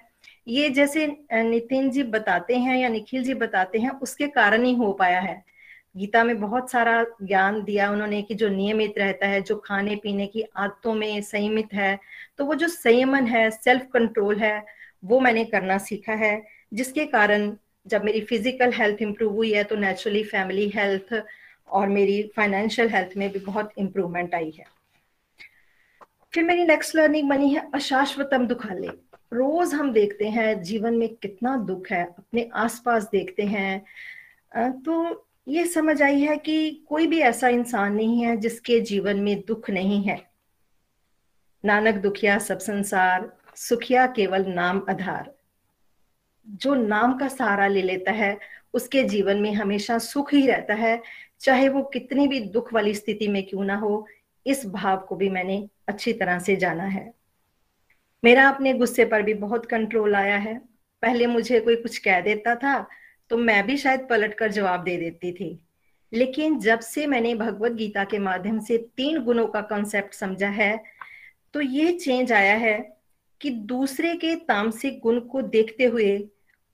[0.47, 4.93] ये जैसे नितिन जी बताते हैं या निखिल जी बताते हैं, उसके कारण ही हो
[4.93, 5.43] पाया है।
[5.97, 10.27] गीता में बहुत सारा ज्ञान दिया उन्होंने कि जो नियमित रहता है, जो खाने पीने
[10.27, 11.99] की आदतों में संयमित है
[12.39, 14.65] तो वो जो संयमन है सेल्फ कंट्रोल है,
[15.03, 16.43] वो मैंने करना सीखा है,
[16.75, 17.53] जिसके कारण
[17.87, 21.15] जब मेरी फ़िज़िकल हेल्थ इंप्रूव हुई है तो नेचुरली फैमिली हेल्थ
[21.69, 24.65] और मेरी फाइनेंशियल हेल्थ में भी बहुत इंप्रूवमेंट आई है।
[26.33, 28.89] फिर मेरी नेक्स्ट लर्निंग बनी है अशाश्वतम दुखाले।
[29.33, 35.67] रोज हम देखते हैं जीवन में कितना दुख है, अपने आसपास देखते हैं। तो ये
[35.67, 40.03] समझ आई है कि कोई भी ऐसा इंसान नहीं है जिसके जीवन में दुख नहीं
[40.03, 40.21] है।
[41.65, 45.33] नानक दुखिया सब संसार, सुखिया केवल नाम आधार।
[46.47, 48.37] जो नाम का सहारा ले लेता है,
[48.75, 51.01] उसके जीवन में हमेशा सुख ही रहता है,
[51.41, 54.07] चाहे वो कितनी भी दुख वाली स्थिति में क्यों ना हो,
[54.47, 57.22] इस भाव को भी मैंने अच्छी तरह से जाना है।
[58.23, 60.57] मेरा अपने गुस्से पर भी बहुत कंट्रोल आया है।
[61.03, 62.87] पहले मुझे कोई कुछ कह देता था
[63.31, 65.59] तो मैं भी शायद पलट कर जवाब दे देती थी।
[66.13, 70.77] लेकिन जब से मैंने भगवत गीता के माध्यम से तीन गुणों का कॉन्सेप्ट समझा है
[71.55, 72.79] तो ये चेंज आया है
[73.41, 76.29] कि दूसरे के तामसिक गुण को देखते हुए,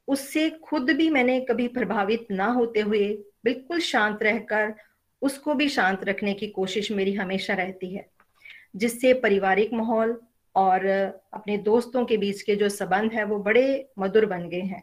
[0.08, 3.08] उससे खुद भी मैंने कभी प्रभावित ना होते हुए
[3.44, 4.74] बिल्कुल शांत रहकर
[5.22, 8.08] उसको भी शांत रखने की कोशिश मेरी हमेशा रहती है,
[8.76, 10.20] जिससे पारिवारिक माहौल
[10.58, 14.82] और अपने दोस्तों के बीच के जो संबंध है, वो बड़े मधुर बन गए हैं।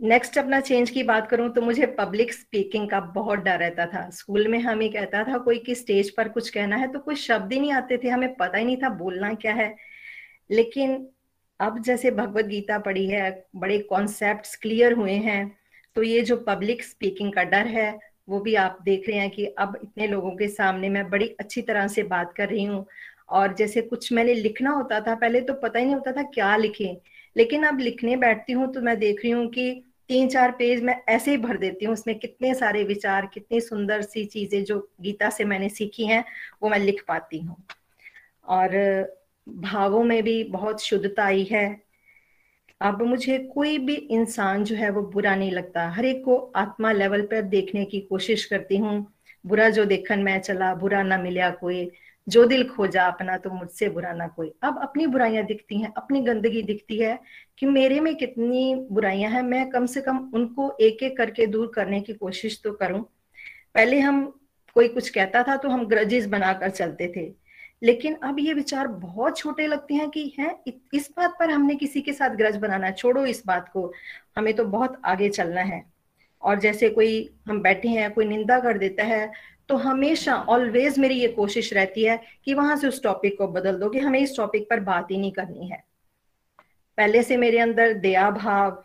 [0.00, 4.08] नेक्स्ट अपना चेंज की बात करूँ तो मुझे पब्लिक स्पीकिंग का बहुत डर रहता था।
[4.10, 6.92] स्कूल में हमें कहता था, कोई की स्टेज पर कुछ कहना है?
[6.92, 9.74] तो कोई शब्द ही नहीं आते थे, हमें पता ही नहीं था बोलना क्या है।
[10.50, 11.06] लेकिन
[11.60, 15.56] अब जैसे भगवत गीता पढ़ी है, बड़े कॉन्सेप्ट क्लियर हुए हैं
[15.96, 19.46] तो ये जो पब्लिक स्पीकिंग का डर है, वो भी आप देख रहे हैं कि
[19.58, 22.84] अब इतने लोगों के सामने मैं बड़ी अच्छी तरह से बात कर रही हूँ।
[23.30, 26.56] और जैसे कुछ मैंने लिखना होता था, पहले तो पता ही नहीं होता था क्या
[26.56, 26.96] लिखे।
[27.36, 30.96] लेकिन अब लिखने बैठती हूँ तो मैं देख रही हूँ कि तीन चार पेज मैं
[31.08, 35.30] ऐसे ही भर देती हूँ, उसमें कितने सारे विचार, कितनी सुंदर सी चीज़ें जो गीता
[35.30, 36.24] से मैंने सीखी हैं,
[36.62, 37.56] वो मैं लिख पाती हूँ।
[38.48, 38.70] और
[39.48, 41.82] भावों में भी बहुत शुद्धता आई है।
[42.80, 46.92] अब मुझे कोई भी इंसान जो है, वो बुरा नहीं लगता। हर एक को आत्मा
[46.92, 49.14] लेवल पर देखने की कोशिश करती हूँ।
[49.46, 51.90] बुरा जो देखन मैं चला, बुरा ना मिला कोई।
[52.30, 56.20] जो दिल खोजा अपना तो मुझसे बुरा ना कोई। अब अपनी बुराइयाँ दिखती हैं, अपनी
[56.20, 57.18] गंदगी दिखती है
[57.58, 61.70] कि मेरे में कितनी बुराइयाँ हैं। मैं कम से कम उनको एक एक करके दूर
[61.74, 63.02] करने की कोशिश तो करूँ।
[63.74, 64.24] पहले हम
[64.76, 67.30] कोई कुछ कहता था तो हम ग्रजेस बनाकर चलते थे।
[67.82, 70.54] लेकिन अब ये विचार बहुत छोटे लगते हैं कि हैं
[70.94, 73.92] इस बात पर हमने किसी के साथ ग्रज बनाना छोड़ो इस बात को।
[74.36, 75.82] हमें तो बहुत आगे चलना है।
[76.42, 79.32] और जैसे कोई हम बैठे हैं, कोई निंदा कर देता है
[79.70, 83.76] तो हमेशा ऑलवेज मेरी ये कोशिश रहती है कि वहाँ से उस टॉपिक को बदल
[83.78, 85.76] दो कि हमें इस टॉपिक पर बात ही नहीं करनी है।
[86.98, 88.82] पहले से मेरे अंदर दया भाव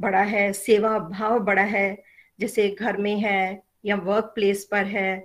[0.00, 2.02] बड़ा है, सेवा भाव बड़ा है,
[2.38, 5.24] जैसे घर में है या वर्क प्लेस पर है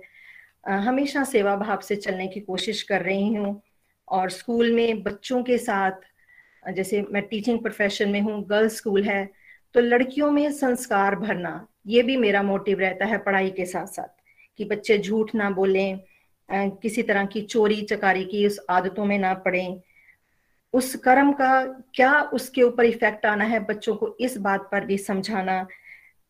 [0.68, 3.60] हमेशा सेवा भाव से चलने की कोशिश कर रही हूँ।
[4.08, 9.24] और स्कूल में बच्चों के साथ जैसे मैं टीचिंग प्रोफेशन में हूँ गर्ल्स स्कूल है
[9.74, 14.19] तो लड़कियों में संस्कार भरना, ये भी मेरा मोटिव रहता है पढ़ाई के साथ साथ
[14.60, 16.00] कि बच्चे झूठ ना बोलें
[16.48, 19.66] किसी तरह की चोरी चकारी की उस आदतों में ना पड़े।
[20.74, 21.62] उस कर्म का
[21.94, 25.66] क्या उसके ऊपर इफ़ेक्ट आना है बच्चों को इस बात पर भी समझाना?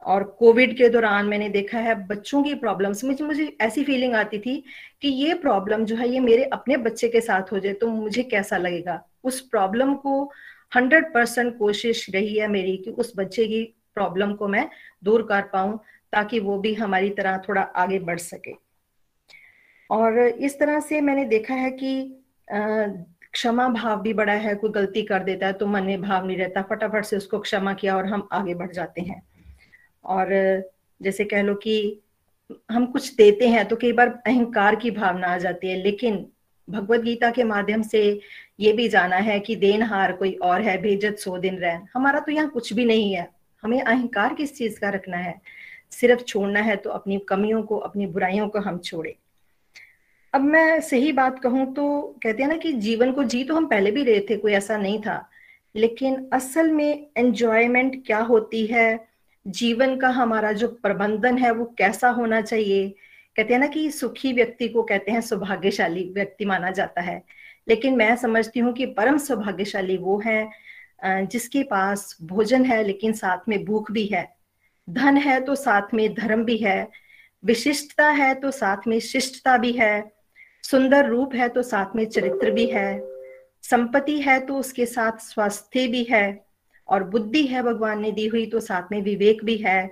[0.03, 4.39] और कोविड के दौरान मैंने देखा है बच्चों की प्रॉब्लम्स मुझे मुझे ऐसी फीलिंग आती
[4.39, 4.57] थी
[5.03, 8.23] कि ये प्रॉब्लम जो है ये मेरे अपने बच्चे के साथ हो जाए तो मुझे
[8.23, 9.03] कैसा लगेगा?
[9.25, 10.23] उस प्रॉब्लम को
[10.77, 13.63] हंड्रेड परसेंट कोशिश रही है मेरी कि उस बच्चे की
[13.95, 14.69] प्रॉब्लम को मैं
[15.05, 15.79] दूर कर पाऊँ।
[16.13, 18.55] ताकि वो भी हमारी तरह थोड़ा आगे बढ़ सके।
[19.91, 21.93] और इस तरह से मैंने देखा है कि
[22.49, 26.37] क्षमा भाव भी बड़ा है, कोई गलती कर देता है तो मन में भाव नहीं
[26.37, 29.23] रहता, फटाफट से उसको क्षमा किया और हम आगे बढ़ जाते हैं।
[30.05, 30.29] और
[31.01, 32.01] जैसे कह लो कि
[32.71, 36.27] हम कुछ देते हैं तो कई बार अहंकार की भावना आ जाती है, लेकिन
[36.69, 38.21] भगवत गीता के माध्यम से
[38.61, 42.33] ये भी जाना है कि देनहार कोई और है, भेजत सो दिन रह हमारा तो
[42.33, 43.29] यहाँ कुछ भी नहीं है,
[43.63, 45.35] हमें अहंकार किस चीज़ का रखना है?
[45.93, 49.17] सिर्फ़ छोड़ना है तो अपनी कमियों को, अपनी बुराइयों को हम छोड़े।
[50.35, 53.67] अब मैं सही बात कहूँ तो कहते हैं ना कि जीवन को जी तो हम
[53.67, 55.29] पहले भी रहे थे, कोई ऐसा नहीं था।
[55.75, 59.09] लेकिन असल में एंजॉयमेंट क्या होती है?
[59.47, 62.89] जीवन का हमारा जो प्रबंधन है, वो कैसा होना चाहिए?
[63.37, 67.23] कहते हैं ना कि सुखी व्यक्ति को कहते हैं सौभाग्यशाली व्यक्ति माना जाता है।
[67.69, 70.51] लेकिन मैं समझती हूँ कि परम सौभाग्यशाली वो है
[71.05, 74.29] जिसके पास भोजन है, लेकिन साथ में भूख भी है।
[74.89, 76.89] धन है तो साथ में धर्म भी है,
[77.43, 80.11] विशिष्टता है तो साथ में शिष्टता भी है,
[80.65, 83.03] सुंदर रूप है तो साथ में चरित्र भी है,
[83.63, 86.45] संपत्ति है तो उसके साथ स्वास्थ्य भी है,
[86.89, 89.87] और बुद्धि है भगवान ने दी हुई तो साथ में विवेक भी है,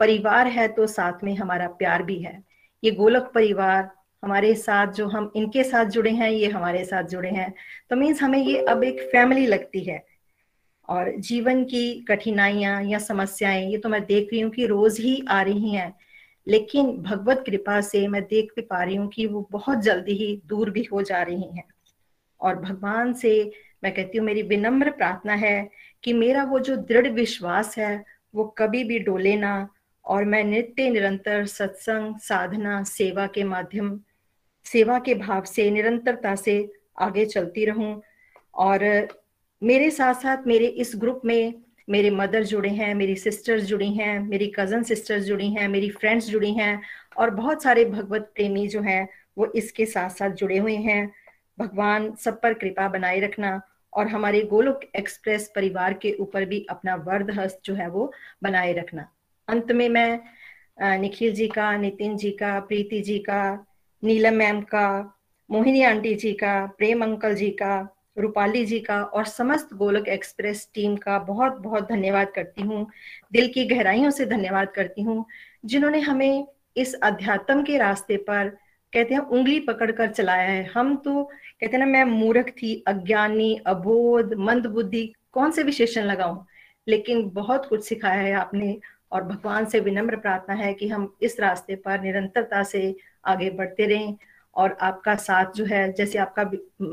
[0.00, 2.42] परिवार है तो साथ में हमारा प्यार भी है।
[2.82, 3.90] ये गोलक परिवार
[4.22, 7.52] हमारे साथ जो हम इनके साथ जुड़े हैं, ये हमारे साथ जुड़े हैं।
[7.90, 10.02] तो मीन्स हमें ये अब एक फैमिली लगती है।
[10.88, 15.24] और जीवन की कठिनाइयाँ या समस्याएँ, ये तो मैं देख रही हूँ कि रोज ही
[15.28, 15.92] आ रही हैं,
[16.46, 20.40] लेकिन भगवत कृपा से मैं देख भी पा रही हूँ कि वो बहुत जल्दी ही
[20.46, 21.64] दूर भी हो जा रही हैं।
[22.40, 23.50] और भगवान से
[23.84, 25.70] मैं कहती हूँ, मेरी विनम्र प्रार्थना है
[26.04, 29.68] कि मेरा वो जो दृढ़ विश्वास है, वो कभी भी डोले ना,
[30.04, 34.00] और मैं नित्य निरंतर सत्संग, साधना, सेवा के माध्यम,
[34.64, 38.02] सेवा के भाव से, निरंतरता से आगे चलती रहूँ।
[38.54, 38.80] और
[39.62, 41.54] मेरे साथ साथ मेरे इस ग्रुप में
[41.88, 46.26] मेरे मदर जुड़े हैं, मेरी सिस्टर्स जुड़ी हैं, मेरी कज़न सिस्टर्स जुड़ी हैं, मेरी फ्रेंड्स
[46.26, 46.80] जुड़ी हैं
[47.16, 51.10] और बहुत सारे भगवत प्रेमी जो हैं वो इसके साथ साथ जुड़े हुए हैं।
[51.58, 53.60] भगवान सब पर कृपा बनाए रखना
[53.92, 58.72] और हमारे गोलोक एक्सप्रेस परिवार के ऊपर भी अपना वर्द हस्त जो है वो बनाए
[58.72, 59.08] रखना।
[59.48, 63.66] अंत में मैं निखिल जी का, नितिन जी का, प्रीति जी का,
[64.02, 65.18] नीलम मैम का,
[65.50, 70.70] मोहिनी आंटी जी का, प्रेम अंकल जी का रूपाली जी का और समस्त गोलक एक्सप्रेस
[70.74, 72.86] टीम का बहुत बहुत धन्यवाद करती हूँ।
[73.32, 75.24] दिल की गहराइयों से धन्यवाद करती हूँ,
[75.64, 78.48] जिन्होंने हमें इस अध्यात्म के रास्ते पर,
[78.92, 83.60] कहते हैं, उंगली पकड़कर चलाया है। हम तो कहते हैं ना, मैं मूर्ख थी, अज्ञानी,
[83.66, 86.46] अबोध, मंद बुद्धि, कौन से विशेषण लगाऊँ?
[86.88, 88.78] लेकिन बहुत कुछ सिखाया है आपने,
[89.12, 93.86] और भगवान से विनम्र प्रार्थना है कि हम इस रास्ते पर निरंतरता से आगे बढ़ते
[93.86, 94.16] रहें।
[94.58, 96.50] और आपका साथ जो है, जैसे आपका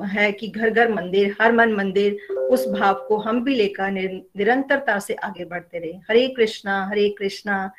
[0.08, 5.00] है कि घर घर मंदिर, हर मन मंदिर, उस भाव को हम भी लेकर निरंतरता
[5.00, 7.72] से आगे बढ़ते रहे। हरे कृष्णा हरे कृष्णा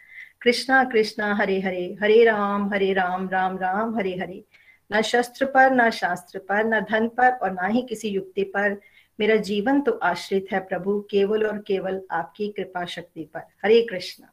[0.42, 4.44] कृष्णा कृष्णा, हरे हरे हरे राम हरे राम राम राम, हरे हरे।
[4.92, 8.80] न शस्त्र पर, न शास्त्र पर, न धन पर और ना ही किसी युक्ति पर
[9.20, 14.32] मेरा जीवन तो आश्रित है प्रभु, केवल और केवल आपकी कृपा शक्ति पर। हरे कृष्णा।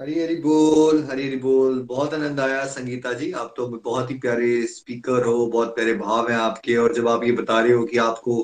[0.00, 4.14] हरी हरी बोल, हरी हरी बोल। बहुत आनंद आया संगीता जी। आप तो बहुत ही
[4.18, 7.84] प्यारे स्पीकर हो, बहुत प्यारे भाव हैं आपके। और जब आप ये बता रहे हो
[7.84, 8.42] कि आपको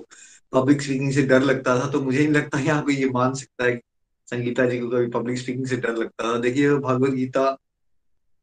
[0.53, 3.65] पब्लिक स्पीकिंग से डर लगता था तो मुझे नहीं लगता यहाँ कोई ये मान सकता
[3.65, 3.81] है।
[4.29, 7.51] संगीता जी को कभी पब्लिक स्पीकिंग से डर लगता था। देखिए, भगवत गीता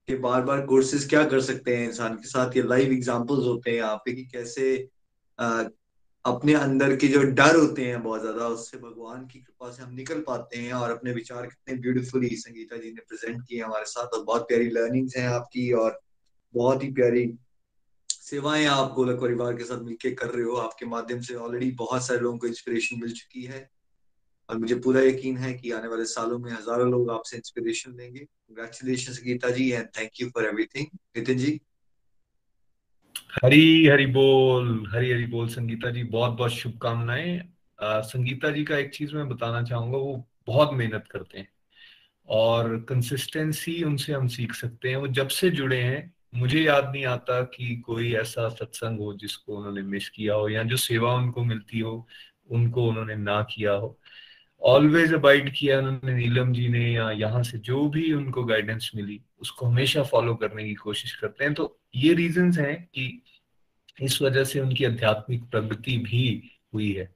[0.08, 2.58] के बार बार कोर्सेज क्या कर सकते हैं इंसान के साथ?
[2.58, 4.76] ये लाइव एग्जाम्पल्स होते हैं यहाँ पे कि कैसे
[6.26, 9.94] अपने अंदर के जो डर होते हैं बहुत ज़्यादा, उससे भगवान की कृपा से हम
[9.94, 14.18] निकल पाते हैं और अपने विचार कितने ब्यूटीफुली संगीता जी ने प्रेजेंट किए हमारे साथ।
[14.18, 16.00] और बहुत प्यारी लर्निंग्स हैं आपकी और
[16.54, 17.34] बहुत ही प्यारी
[18.10, 22.06] सेवाएँ आप गोलक परिवार के साथ मिलकर कर रहे हो। आपके माध्यम से ऑलरेडी बहुत
[22.06, 23.70] सारे लोगों को इंस्पिरेशन मिल चुकी है।
[24.50, 28.20] और मुझे पूरा यकीन है कि आने वाले सालों में हज़ारों लोग आपसे इंस्पिरेशन लेंगे।
[28.20, 31.60] Congratulation Geeta ji and thank you for everything Nitin ji
[33.44, 37.42] Hari Hari बोल, हरी हरी बोल संगीता जी बहुत बहुत शुभकामनाएँ
[37.82, 41.48] संगीता जी का एक चीज़ मैं बताना चाहूँगा, वो बहुत मेहनत करते हैं
[42.28, 47.06] और कंसिस्टेंसी उनसे हम सीख सकते हैं। वो जब से जुड़े हैं, मुझे याद नहीं
[47.06, 51.44] आता कि कोई ऐसा सत्संग हो जिसको उन्होंने मिस किया हो या जो सेवा उनको
[51.44, 52.08] मिलती हो,
[52.50, 54.00] उनको उन्होंने ना किया हो।
[54.64, 59.20] ऑलवेज अबाइड किया उन्होंने, नीलम जी ने या यहाँ से जो भी उनको गाइडेंस मिली,
[59.42, 63.24] उसको हमेशा फॉलो करने की कोशिश करते हैं। तो ये रीजन हैं कि
[64.02, 67.14] इस वजह से उनकी आध्यात्मिक प्रगति भी हुई है।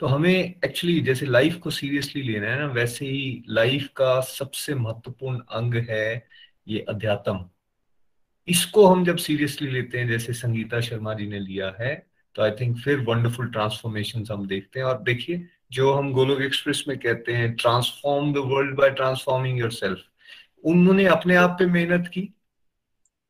[0.00, 4.74] तो हमें एक्चुअली जैसे लाइफ को सीरियसली लेना है ना, वैसे ही लाइफ का सबसे
[4.74, 6.26] महत्वपूर्ण अंग है
[6.68, 7.48] ये अध्यात्म।
[8.48, 11.94] इसको हम जब सीरियसली लेते हैं, जैसे संगीता शर्मा जी ने लिया है
[12.36, 16.84] तो आई थिंक फिर वंडरफुल ट्रांसफॉर्मेशन हम देखते हैं। और देखिए जो हम गोलोक एक्सप्रेस
[16.88, 19.98] में कहते हैं transform the world by transforming yourself
[20.64, 22.34] उन्होंने अपने आप पे मेहनत की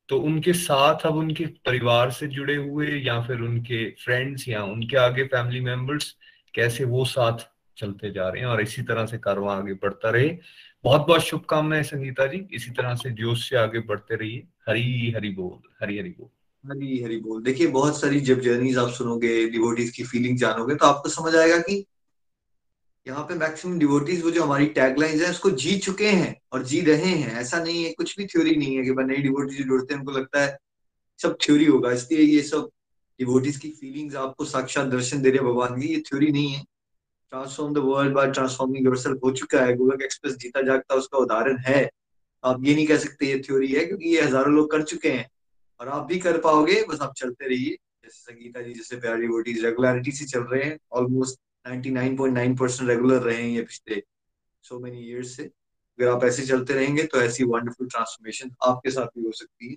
[0.09, 4.97] तो उनके साथ अब उनके परिवार से जुड़े हुए या फिर उनके फ्रेंड्स या उनके
[4.97, 6.15] आगे फैमिली मेंबर्स
[6.53, 7.37] कैसे वो साथ
[7.77, 10.37] चलते जा रहे हैं और इसी तरह से कारवा आगे बढ़ता रहे।
[10.83, 15.29] बहुत बहुत शुभकामनाएँ संगीता जी, इसी तरह से जोश से आगे बढ़ते रहिए। हरी हरी
[15.29, 19.89] बोल, हरी हरी बोल। हरी हरी बोल। देखिए, बहुत सारी जब जर्नीज आप सुनोगे डिवोटीज
[19.89, 21.85] की फीलिंग जानोगे तो आपको समझ आएगा कि
[23.05, 26.81] यहाँ पे मैक्सिमम डिवोटीज वो जो हमारी टैगलाइंस है, उसको जी चुके हैं और जी
[26.81, 29.93] रहे हैं। ऐसा नहीं है, कुछ भी थ्योरी नहीं है कि भाई नई डिवोटीज जुड़ते
[29.93, 30.57] हैं, उनको लगता है
[31.19, 32.69] सब थ्योरी होगा। इसलिए ये सब
[33.19, 36.63] डिवोटीज की फीलिंग्स आपको साक्षात दर्शन दे रहे भगवान की। ये थ्योरी नहीं है।
[37.31, 41.57] Transform the world by transforming yourself हो चुका है। गोलक एक्सप्रेस जीता जागता उसका उदाहरण
[41.57, 41.89] है।
[42.43, 45.27] आप ये नहीं कह सकते ये थ्योरी है क्योंकि ये हज़ारों लोग कर चुके हैं।
[45.79, 49.63] और आप भी कर पाओगे, बस आप चलते रहिए। जैसे संगीता जी, जैसे प्यारी वोटीज
[49.65, 51.39] रेगुलरिटी से चल रहे हैं। ऑलमोस्ट
[51.69, 54.03] 99.9 परसेंट रेगुलर रहे हैं ये पिछले
[54.63, 59.05] सो मेनी ईयर्स से। अगर आप ऐसे चलते रहेंगे तो ऐसी वंडरफुल ट्रांसफॉर्मेशन आपके साथ
[59.05, 59.75] भी हो सकती है।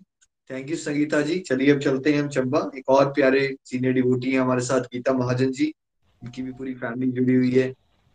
[0.50, 1.38] Thank you Sangeeta ji.
[1.38, 5.12] चलिए, अब चलते हैं हम चंबा। एक और प्यारे सीनियर डिवोटी हैं हमारे साथ, गीता
[5.12, 5.74] महाजन जी।
[6.22, 7.68] उनकी भी पूरी फैमिली जुड़ी हुई है।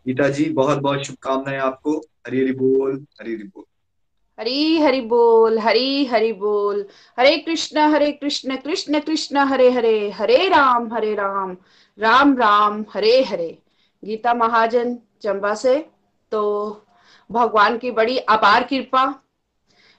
[0.08, 3.64] गीता जी बहुत बहुत शुभकामनाएँ आपको। हरी हरी बोल, हरी हरी बोल।
[4.40, 6.86] हरी हरि बोल, हरी हरि बोल।
[7.20, 11.58] हरे कृष्ण हरे कृष्ण कृष्ण कृष्ण, हरे हरे। हरे राम हरे राम।
[12.00, 13.58] राम राम, हरे हरे।
[14.04, 15.78] गीता महाजन, चंबा से।
[16.32, 16.42] तो
[17.30, 19.06] भगवान की बड़ी अपार कृपा।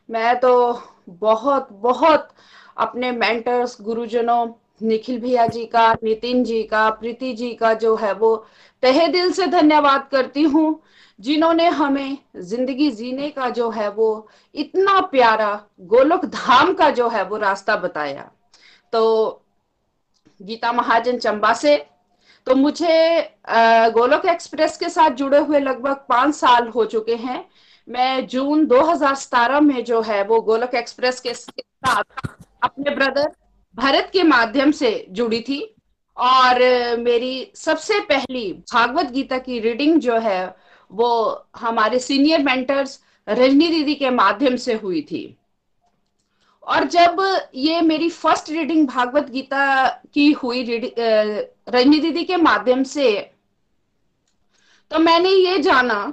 [0.09, 2.28] मैं तो बहुत बहुत
[2.76, 4.46] अपने मेंटर्स गुरुजनों,
[4.82, 8.34] निखिल भैया जी का, नितिन जी का, प्रीति जी का जो है वो
[8.82, 10.80] तहे दिल से धन्यवाद करती हूँ,
[11.18, 15.51] जिन्होंने हमें ज़िंदगी जीने का जो है वो इतना प्यारा
[15.82, 18.30] गोलोक धाम का जो है वो रास्ता बताया।
[18.92, 19.42] तो
[20.40, 21.76] गीता महाजन, चंबा से।
[22.49, 23.20] तो मुझे
[23.94, 27.44] गोलोक एक्सप्रेस के साथ जुड़े हुए लगभग पाँच साल हो चुके हैं।
[27.88, 32.05] मैं जून 2017 में जो है, वो गोलोक एक्सप्रेस के साथ
[32.62, 33.30] अपने ब्रदर
[33.74, 35.61] भरत के माध्यम से जुड़ी थी।
[36.16, 36.59] और
[36.99, 40.57] मेरी सबसे पहली भागवत गीता की रीडिंग जो है,
[40.90, 45.38] वो हमारे सीनियर मेंटर्स रजनी दीदी के माध्यम से हुई थी।
[46.69, 47.16] और जब
[47.55, 53.11] ये मेरी फ़र्स्ट रीडिंग भागवत गीता की हुई रजनी दीदी के माध्यम से
[54.91, 56.05] तो मैंने ये जाना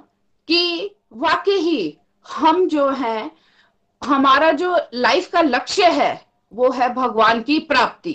[0.47, 3.31] कि वाकई ही हम जो हैं,
[4.01, 8.13] हमारा जो लाइफ का लक्ष्य है, वो है भगवान की प्राप्ति।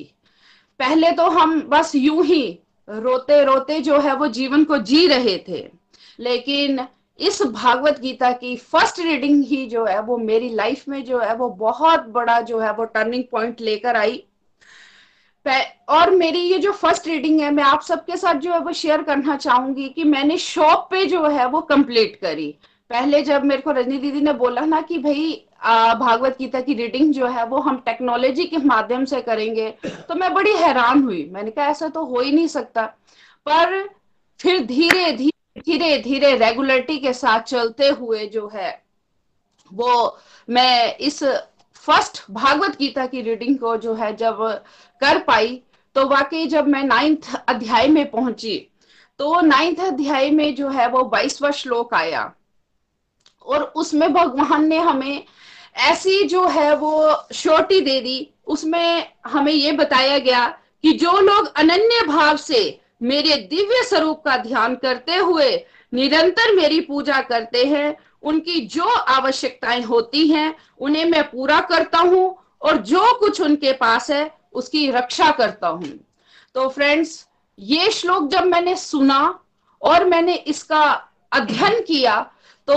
[0.80, 5.36] पहले तो हम बस यूँ ही रोते रोते जो है वो जीवन को जी रहे
[5.49, 5.68] थे।
[6.20, 6.80] लेकिन
[7.20, 11.34] इस भागवत गीता की फ़र्स्ट रीडिंग ही जो है, वो मेरी लाइफ में जो है,
[11.34, 14.22] वो बहुत बड़ा जो है, वो टर्निंग पॉइंट लेकर आई।
[15.88, 19.02] और मेरी ये जो फ़र्स्ट रीडिंग है, मैं आप सबके साथ जो है, वो शेयर
[19.02, 22.54] करना चाहूँगी कि मैंने शॉप पे जो है, वो कंप्लीट करी।
[22.90, 25.32] पहले जब मेरे को रजनी दीदी ने बोला ना कि भाई
[25.96, 30.32] भागवत गीता की रीडिंग जो है, वो हम टेक्नोलॉजी के माध्यम से करेंगे तो मैं
[30.34, 32.84] बड़ी हैरान हुई। मैंने कहा, ऐसा तो हो ही नहीं सकता।
[33.46, 33.88] पर
[34.40, 38.82] फिर धीरे धीरे धीरे धीरे रेगुलरिटी के साथ चलते हुए जो है,
[39.72, 41.22] वो मैं इस
[41.76, 44.38] फ़र्स्ट भागवत गीता की रीडिंग को जो है जब
[45.01, 45.62] कर पाई
[45.96, 48.57] तो वाकई जब मैं नाइन्थ अध्याय में पहुँची
[49.18, 52.32] तो नाइन्थ अध्याय में जो है वो बाईसवा श्लोक आया।
[53.42, 55.24] और उसमें भगवान ने हमें
[55.76, 60.46] ऐसी जो है वो श्योरिटी दे दी, उसमें हमें ये बताया गया
[60.84, 65.51] कि जो लोग अनन्य भाव से मेरे दिव्य स्वरूप का ध्यान करते हुए
[65.92, 72.36] निरंतर मेरी पूजा करते हैं। उनकी जो आवश्यकताएँ होती हैं, उन्हें मैं पूरा करता हूँ
[72.62, 75.98] और जो कुछ उनके पास है, उसकी रक्षा करता हूँ।
[76.55, 77.26] तो फ्रेंड्स
[77.59, 79.38] ये श्लोक जब मैंने सुना
[79.82, 80.82] और मैंने इसका
[81.32, 82.20] अध्ययन किया
[82.68, 82.76] तो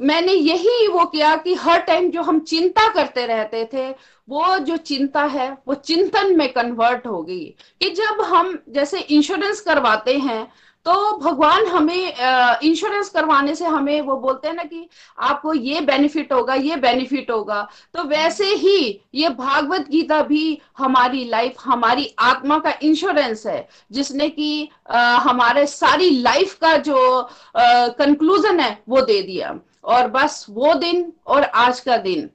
[0.00, 3.88] मैंने यही वो किया कि हर टाइम जो हम चिंता करते रहते थे,
[4.28, 7.44] वो जो चिंता है, वो चिंतन में कन्वर्ट हो गई।
[7.80, 10.46] कि जब हम जैसे इंश्योरेंस करवाते हैं
[10.86, 14.88] तो भगवान हमें इंश्योरेंस करवाने से हमें वो बोलते हैं ना कि
[15.18, 17.62] आपको ये बेनिफिट होगा, ये बेनिफिट होगा।
[17.94, 24.28] तो वैसे ही ये भागवत गीता भी हमारी लाइफ हमारी आत्मा का इंश्योरेंस है, जिसने
[24.28, 31.12] कि हमारे सारी लाइफ का जो कंक्लूजन है, वो दे दिया। और बस वो दिन
[31.26, 32.30] और आज का दिन।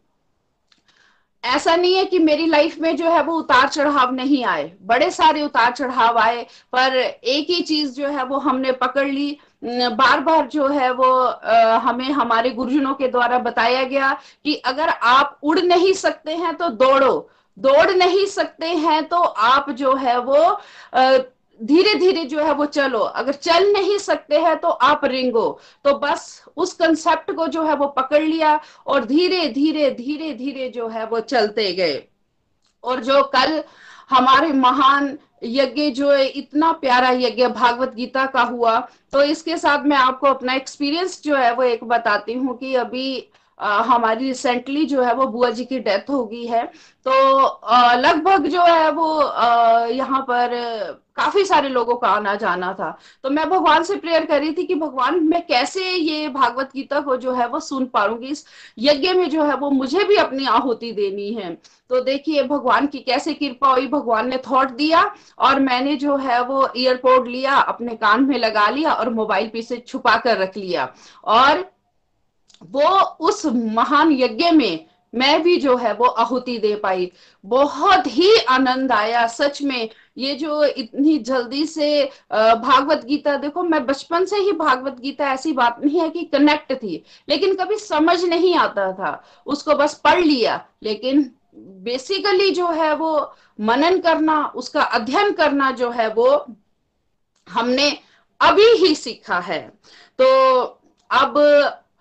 [1.44, 5.10] ऐसा नहीं है कि मेरी लाइफ में जो है वो उतार चढ़ाव नहीं आए। बड़े
[5.12, 6.44] सारे उतार चढ़ाव आए
[6.74, 11.12] पर एक ही चीज़ जो है वो हमने पकड़ ली। बार बार जो है वो
[11.80, 14.12] हमें हमारे गुरुजनों के द्वारा बताया गया
[14.46, 19.70] कि अगर आप उड़ नहीं सकते हैं तो दौड़ो। दौड़ नहीं सकते हैं तो आप
[19.72, 20.42] जो है वो
[20.96, 21.18] आ,
[21.60, 25.48] धीरे धीरे जो है वो चलो। अगर चल नहीं सकते हैं तो आप रिंगो।
[25.86, 30.70] तो बस उस कंसेप्ट को जो है वो पकड़ लिया और धीरे धीरे धीरे धीरे
[30.70, 32.04] जो है वो चलते गए।
[32.84, 33.64] और जो कल
[34.10, 38.80] हमारे महान यज्ञ जो है इतना प्यारा यज्ञ भागवत गीता का हुआ
[39.14, 43.28] तो इसके साथ मैं आपको अपना एक्सपीरियंस जो है वो एक बताती हूँ कि अभी
[43.60, 46.66] आ, हमारी रिसेंटली जो है वो बुआ जी की डेथ हो गई है।
[47.06, 47.12] तो
[47.98, 49.22] लगभग जो है वो
[49.92, 50.56] यहाँ पर
[51.20, 54.64] काफ़ी सारे लोगों का आना जाना था। तो मैं भगवान से प्रेयर कर रही थी
[54.64, 58.28] कि भगवान, मैं कैसे ये भागवत गीता को जो है वो सुन पाऊँगी?
[58.28, 58.46] इस
[58.80, 61.54] यज्ञ में जो है वो मुझे भी अपनी आहुति देनी है।
[61.90, 63.88] तो देखिए, भगवान की कैसे कृपा हुई?
[63.88, 68.70] भगवान ने थॉट दिया और मैंने जो है वो ईयरपोर्ट लिया, अपने कान में लगा
[68.70, 70.94] लिया और मोबाइल पीछे छुपा कर रख लिया।
[71.24, 71.72] और
[72.64, 77.12] वो उस महान यज्ञ में मैं भी जो है वो आहुति दे पाई।
[77.46, 79.90] बहुत ही आनंद आया, सच में।
[80.20, 85.54] ये जो इतनी जल्दी से भागवत गीता, देखो मैं बचपन से ही भागवत गीता ऐसी
[85.54, 90.20] बात नहीं है कि कनेक्ट थी, लेकिन कभी समझ नहीं आता था। उसको बस पढ़
[90.20, 91.30] लिया, लेकिन
[91.84, 93.12] बेसिकली जो है वो
[93.60, 96.30] मनन करना, उसका अध्ययन करना जो है वो
[97.48, 97.90] हमने
[98.42, 99.62] अभी ही सीखा है।
[100.20, 100.26] तो
[101.10, 101.38] अब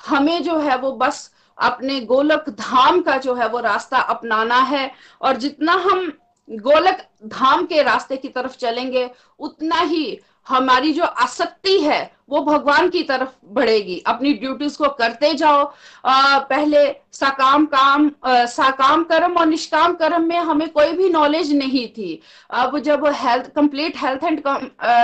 [0.06, 4.90] हमें जो है वो बस अपने गोलक धाम का जो है वो रास्ता अपनाना है,
[5.20, 6.12] और जितना हम
[6.48, 12.88] गोलक धाम के रास्ते की तरफ़ चलेंगे उतना ही हमारी जो आसक्ति है वो भगवान
[12.88, 15.62] की तरफ़ बढ़ेगी। अपनी ड्यूटीज़ को करते जाओ।
[16.04, 21.52] आ, पहले सकाम काम आ, साकाम कर्म और निष्काम कर्म में हमें कोई भी नॉलेज
[21.52, 22.20] नहीं थी।
[22.52, 24.42] अब जब health complete health and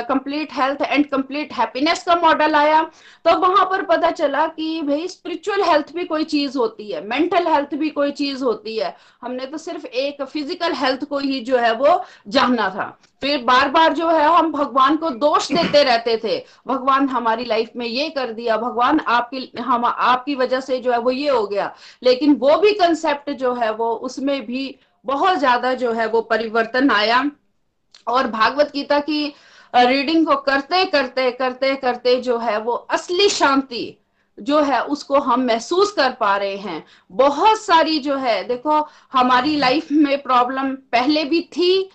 [0.08, 2.82] complete health and complete happiness का मॉडल आया
[3.24, 7.46] तो वहाँ पर पता चला कि भाई स्पिरिचुअल हेल्थ भी कोई चीज़ होती है मेंटल
[7.48, 11.58] हेल्थ भी कोई चीज़ होती है। हमने तो सिर्फ़ एक फ़िज़िकल हेल्थ को ही जो
[11.58, 16.16] है वो जानना था। फिर बार बार जो है हम भगवान को दोष देते रहते
[16.24, 20.92] थे। भगवान हमारी लाइफ में ये कर दिया, भगवान आपकी, हम, आपकी वजह से जो
[20.92, 25.38] है वो ये हो गया। लेकिन वो भी कंसेप्ट जो है वो, उसमें भी बहुत
[25.38, 27.24] ज़्यादा जो है वो परिवर्तन आया।
[28.06, 29.26] और भागवत गीता की
[29.74, 33.98] रीडिंग को करते करते करते करते जो है वो असली शांति
[34.38, 38.80] जो है उसको हम महसूस कर पा रहे हैं। बहुत सारी जो है, देखो,
[39.12, 41.90] हमारी लाइफ में प्रॉब्लम पहले भी थी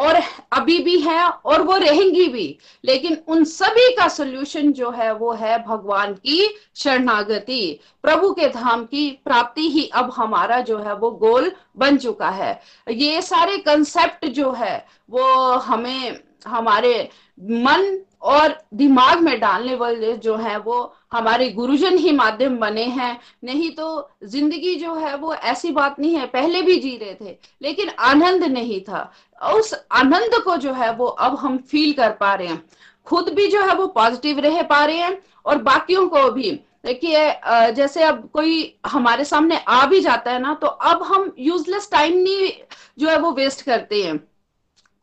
[0.00, 0.20] और
[0.52, 5.32] अभी भी है और वो रहेंगी भी। लेकिन उन सभी का सोल्यूशन जो है, वो
[5.32, 11.10] है भगवान की शरणागति। प्रभु के धाम की प्राप्ति ही अब हमारा जो है, वो
[11.10, 17.08] गोल बन चुका है। ये सारे कंसेप्ट जो है, वो हमें, हमारे
[17.40, 23.18] मन और दिमाग में डालने वाले जो है वो हमारे गुरुजन ही माध्यम बने हैं।
[23.44, 27.36] नहीं तो ज़िंदगी जो है वो ऐसी बात नहीं है, पहले भी जी रहे थे,
[27.62, 29.12] लेकिन आनंद नहीं था।
[29.50, 32.62] उस आनंद को जो है वो अब हम फील कर पा रहे हैं।
[33.06, 36.50] खुद भी जो है वो पॉजिटिव रह पा रहे हैं और बाकियों को भी।
[36.84, 41.88] देखिए जैसे अब कोई हमारे सामने आ भी जाता है ना तो अब हम यूजलेस
[41.92, 42.50] टाइम नहीं
[42.98, 44.18] जो है वो वेस्ट करते हैं।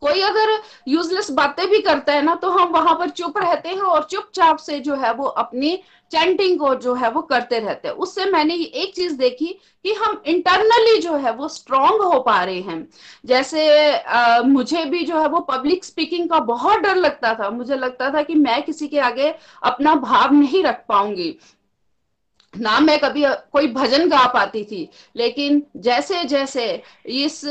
[0.01, 0.49] कोई अगर
[0.87, 4.57] यूजलेस बातें भी करता है ना तो हम वहाँ पर चुप रहते हैं और चुपचाप
[4.57, 5.75] से जो है वो अपनी
[6.11, 9.47] चैंटिंग को जो है वो करते रहते हैं। उससे मैंने एक चीज़ देखी
[9.85, 12.87] कि हम इंटरनली जो है वो स्ट्रांग हो पा रहे हैं।
[13.25, 17.75] जैसे आ, मुझे भी जो है वो पब्लिक स्पीकिंग का बहुत डर लगता था। मुझे
[17.75, 19.33] लगता था कि मैं किसी के आगे
[19.63, 21.37] अपना भाव नहीं रख पाऊँगी।
[22.53, 26.65] ना मैं कभी कोई भजन गा पाती थी। लेकिन जैसे जैसे
[27.05, 27.41] इस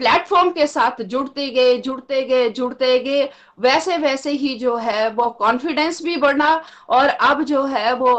[0.00, 3.28] प्लेटफॉर्म के साथ जुड़ते गए जुड़ते गए जुड़ते गए,
[3.58, 6.50] वैसे वैसे ही जो है वो कॉन्फिडेंस भी बढ़ा
[6.88, 8.12] और अब जो है वो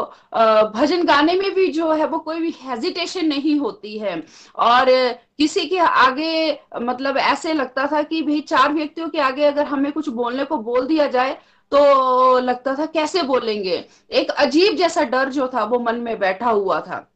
[0.76, 4.22] भजन गाने में भी जो है वो कोई भी हेजिटेशन नहीं होती है।
[4.56, 4.90] और
[5.38, 9.90] किसी के आगे मतलब ऐसे लगता था कि भाई चार व्यक्तियों के आगे अगर हमें
[9.92, 11.38] कुछ बोलने को बोल दिया जाए
[11.72, 13.84] तो लगता था कैसे बोलेंगे?
[14.10, 17.06] एक अजीब जैसा डर जो था वो मन में बैठा हुआ था।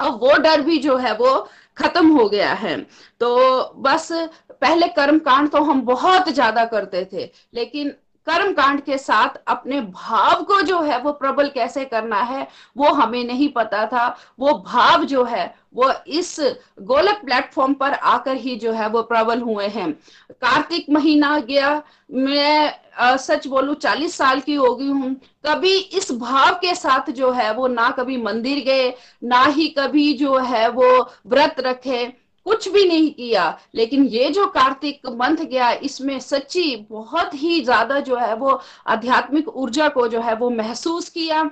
[0.00, 1.30] अब वो डर भी जो है वो
[1.78, 2.76] खत्म हो गया है।
[3.20, 4.08] तो बस
[4.52, 7.94] पहले कर्म कांड तो हम बहुत ज़्यादा करते थे, लेकिन
[8.26, 12.92] कर्म कांड के साथ अपने भाव को जो है वो प्रबल कैसे करना है, वो
[12.92, 14.06] हमें नहीं पता था।
[14.38, 16.36] वो भाव जो है, वो इस
[16.82, 19.92] गोलक प्लेटफॉर्म पर आकर ही जो है वो प्रबल हुए हैं।
[20.32, 25.14] कार्तिक महीना गया, मैं आ, सच बोलू चालीस साल की हो गई हूँ।
[25.46, 28.88] कभी इस भाव के साथ जो है वो ना कभी मंदिर गए
[29.24, 30.88] ना ही कभी जो है वो
[31.26, 32.06] व्रत रखे।
[32.46, 38.00] कुछ भी नहीं किया। लेकिन ये जो कार्तिक मंथ गया इसमें सच्ची बहुत ही ज़्यादा
[38.00, 41.50] जो है वो आध्यात्मिक ऊर्जा को जो है वो महसूस किया।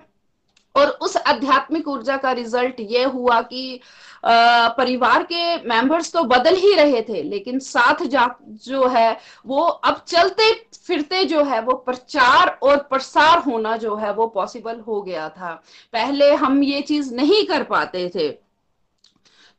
[0.75, 3.81] और उस आध्यात्मिक ऊर्जा का रिज़ल्ट ये हुआ कि
[4.25, 8.27] परिवार के मेंबर्स तो बदल ही रहे थे लेकिन साथ जा
[8.65, 9.17] जो है
[9.47, 10.53] वो अब चलते
[10.87, 15.53] फिरते जो है वो प्रचार और प्रसार होना जो है वो पॉसिबल हो गया था।
[15.93, 18.29] पहले हम ये चीज़ नहीं कर पाते थे।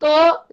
[0.02, 0.10] तो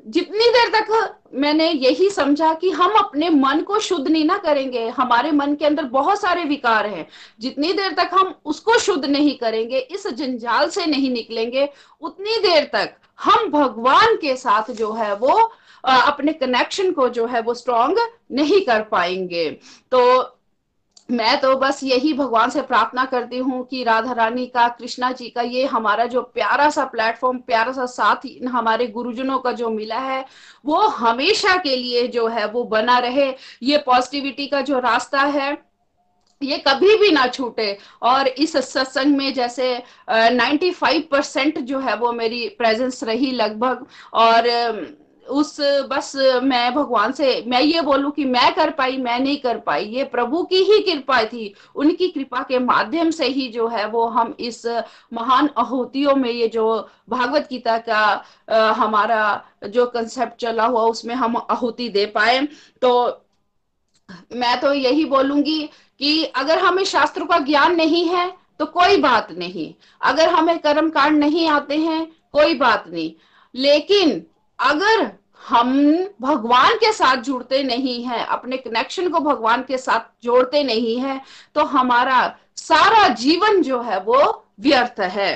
[0.06, 4.86] जितनी देर तक मैंने यही समझा कि हम अपने मन को शुद्ध नहीं ना करेंगे,
[4.88, 7.06] हमारे मन के अंदर बहुत सारे विकार हैं।
[7.40, 11.68] जितनी देर तक हम उसको शुद्ध नहीं करेंगे, इस जंजाल से नहीं निकलेंगे,
[12.00, 15.38] उतनी देर तक हम भगवान के साथ जो है वो
[15.84, 17.98] अपने कनेक्शन को जो है वो स्ट्रॉन्ग
[18.32, 19.50] नहीं कर पाएँगे।
[19.92, 20.22] तो
[21.08, 25.28] मैं तो बस यही भगवान से प्रार्थना करती हूँ कि राधा रानी का, कृष्णा जी
[25.28, 29.70] का, ये हमारा जो प्यारा सा प्लेटफॉर्म प्यारा सा साथ इन हमारे गुरुजनों का जो
[29.70, 30.24] मिला है,
[30.64, 33.30] वो हमेशा के लिए जो है, वो बना रहे।
[33.62, 35.56] ये पॉजिटिविटी का जो रास्ता है,
[36.42, 41.96] ये कभी भी ना छूटे। और इस सत्संग में जैसे नाइन्टी फाइव परसेंट जो है,
[41.96, 44.48] वो मेरी प्रेजेंस रही लगभग। और
[45.24, 45.56] उस
[45.90, 46.12] बस
[46.42, 50.04] मैं भगवान से मैं ये बोलूँ कि मैं कर पाई मैं नहीं कर पाई ये
[50.04, 54.34] प्रभु की ही कृपा थी। उनकी कृपा के माध्यम से ही जो है वो हम
[54.40, 54.64] इस
[55.12, 56.66] महान आहुतियों में ये जो
[57.10, 58.02] भागवत गीता का
[58.50, 62.40] आ, हमारा जो कंसेप्ट चला हुआ उसमें हम आहुति दे पाए।
[62.82, 63.20] तो
[64.36, 65.62] मैं तो यही बोलूँगी
[66.00, 69.72] कि अगर हमें शास्त्रों का ज्ञान नहीं है तो कोई बात नहीं।
[70.02, 73.12] अगर हमें कर्म कांड नहीं आते हैं कोई बात नहीं।
[73.54, 74.22] लेकिन
[74.58, 75.10] अगर
[75.48, 75.72] हम
[76.20, 81.20] भगवान के साथ जुड़ते नहीं हैं, अपने कनेक्शन को भगवान के साथ जोड़ते नहीं हैं
[81.54, 84.22] तो हमारा सारा जीवन जो है वो
[84.60, 85.32] व्यर्थ है।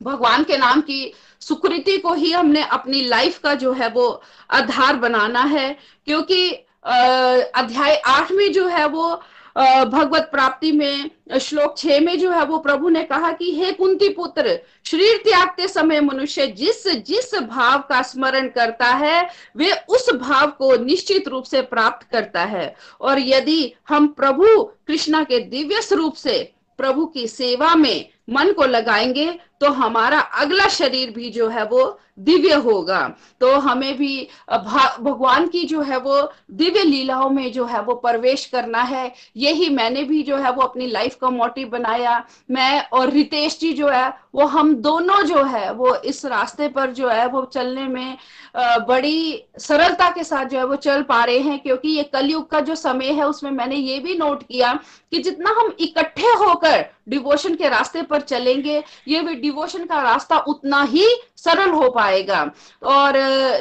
[0.00, 4.08] भगवान के नाम की सुकृति को ही हमने अपनी लाइफ का जो है वो
[4.50, 6.50] आधार बनाना है, क्योंकि
[6.84, 9.14] अध्याय आठ में जो है वो
[9.58, 14.08] भगवत प्राप्ति में श्लोक छह में जो है वो प्रभु ने कहा कि, हे कुंती
[14.08, 20.46] पुत्र, शरीर त्यागते समय मनुष्य जिस जिस भाव का स्मरण करता है, वे उस भाव
[20.46, 26.14] को निश्चित रूप से प्राप्त करता है। और यदि हम प्रभु कृष्णा के दिव्य स्वरूप
[26.14, 31.64] से, प्रभु की सेवा में मन को लगाएँगे तो हमारा अगला शरीर भी जो है
[31.64, 31.82] वो
[32.18, 33.00] दिव्य होगा।
[33.40, 36.20] तो हमें भी भगवान की जो है वो
[36.52, 40.62] दिव्य लीलाओं में जो है वो प्रवेश करना है। यही मैंने भी जो है वो
[40.62, 45.44] अपनी लाइफ का मोटिव बनाया। मैं और रितेश जी जो है, वो हम दोनों जो
[45.44, 48.16] है वो इस रास्ते पर जो है वो चलने में
[48.56, 52.60] बड़ी सरलता के साथ जो है वो चल पा रहे हैं, क्योंकि ये कलयुग का
[52.60, 54.72] जो समय है, उसमें मैंने ये भी नोट किया
[55.12, 60.38] कि जितना हम इकट्ठे होकर डिवोशन के रास्ते पर चलेंगे ये भी डिवोशन का रास्ता
[60.48, 61.06] उतना ही
[61.36, 62.40] सरल हो पाएगा।
[62.86, 63.18] और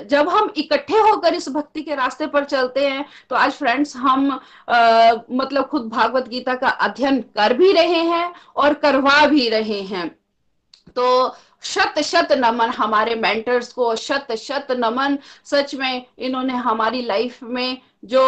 [0.09, 4.31] जब हम इकट्ठे होकर इस भक्ति के रास्ते पर चलते हैं तो आज फ्रेंड्स हम
[4.69, 9.81] आ, मतलब खुद भागवत गीता का अध्ययन कर भी रहे हैं और करवा भी रहे
[9.83, 10.09] हैं।
[10.95, 17.43] तो शत शत नमन हमारे मेंटर्स को शत शत नमन सच में इन्होंने हमारी लाइफ
[17.43, 18.21] में जो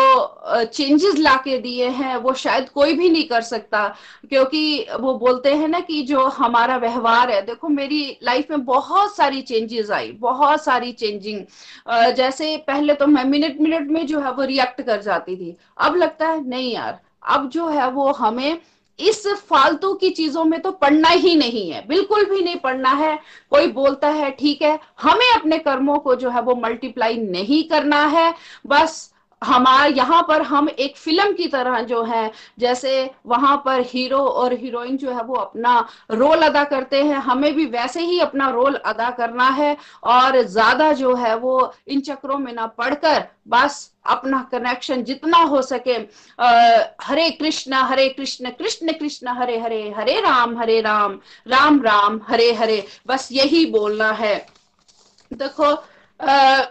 [0.66, 3.88] चेंजेस लाके दिए हैं, वो शायद कोई भी नहीं कर सकता।
[4.30, 9.16] क्योंकि वो बोलते हैं ना कि जो हमारा व्यवहार है, देखो मेरी लाइफ में बहुत
[9.16, 14.32] सारी चेंजेस आई, बहुत सारी चेंजिंग जैसे पहले तो मैं मिनट मिनट में जो है
[14.32, 18.60] वो रिएक्ट कर जाती थी। अब लगता है, नहीं यार, अब जो है वो हमें
[19.00, 23.18] इस फालतू की चीज़ों में तो पढ़ना ही नहीं है, बिल्कुल भी नहीं पढ़ना है।
[23.52, 28.04] कोई बोलता है, ठीक है, हमें अपने कर्मों को जो है वो मल्टीप्लाई नहीं करना
[28.08, 28.34] है,
[28.68, 29.13] बस
[29.44, 34.54] हमारे यहाँ पर हम एक फ़िल्म की तरह जो है जैसे वहाँ पर हीरो और
[34.54, 35.80] हीरोइन जो है वो अपना
[36.12, 39.76] रोल अदा करते हैं। हमें भी वैसे ही अपना रोल अदा करना है
[40.06, 45.62] और ज़्यादा जो है वो इन चक्रों में ना पढ़कर बस अपना कनेक्शन जितना हो
[45.62, 45.98] सके
[46.40, 52.20] आ, हरे कृष्ण हरे कृष्ण कृष्ण कृष्ण हरे हरे हरे राम हरे राम राम राम
[52.28, 54.36] हरे हरे बस यही बोलना है।
[55.32, 55.74] देखो
[56.20, 56.62] आ,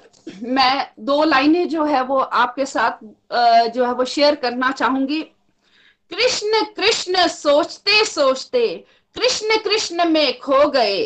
[0.42, 3.04] मैं दो लाइनें जो है वो आपके साथ
[3.74, 5.22] जो है वो शेयर करना चाहूँगी।
[6.10, 8.66] कृष्ण कृष्ण सोचते सोचते,
[9.16, 11.04] कृष्ण कृष्ण में खो गए।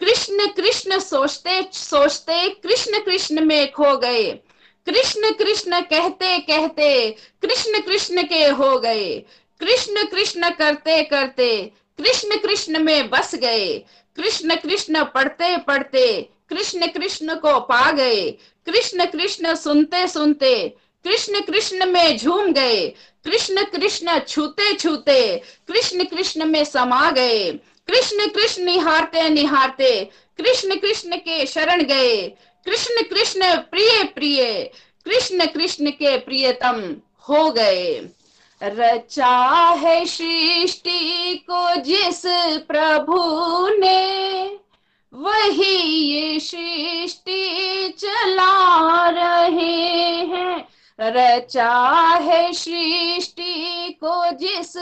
[0.00, 4.30] कृष्ण कृष्ण सोचते सोचते, कृष्ण कृष्ण में खो गए।
[4.86, 7.10] कृष्ण कृष्ण कहते कहते,
[7.42, 9.18] कृष्ण कृष्ण के हो गए।
[9.60, 13.78] कृष्ण कृष्ण करते करते, कृष्ण कृष्ण में बस गए।
[14.16, 16.06] कृष्ण कृष्ण पढ़ते पढ़ते
[16.52, 18.30] कृष्ण कृष्ण को पा गए।
[18.66, 20.68] कृष्ण कृष्ण सुनते सुनते,
[21.04, 22.86] कृष्ण कृष्ण में झूम गए।
[23.24, 25.36] कृष्ण कृष्ण छूते छूते,
[25.68, 27.50] कृष्ण कृष्ण में समा गए।
[27.86, 30.04] कृष्ण कृष्ण निहारते निहारते,
[30.38, 32.26] कृष्ण कृष्ण के शरण गए।
[32.66, 34.70] कृष्ण कृष्ण प्रिय प्रिय,
[35.04, 36.96] कृष्ण कृष्ण के प्रियतम
[37.28, 38.00] हो गए।
[38.62, 39.36] रचा
[39.78, 42.22] है सृष्टि को जिस
[42.68, 43.16] प्रभु
[43.78, 44.61] ने
[45.14, 45.76] वही
[46.10, 49.86] ये सृष्टि चला रहे
[50.24, 50.68] हैं।
[51.00, 51.74] रचा
[52.22, 54.72] है सृष्टि को जिस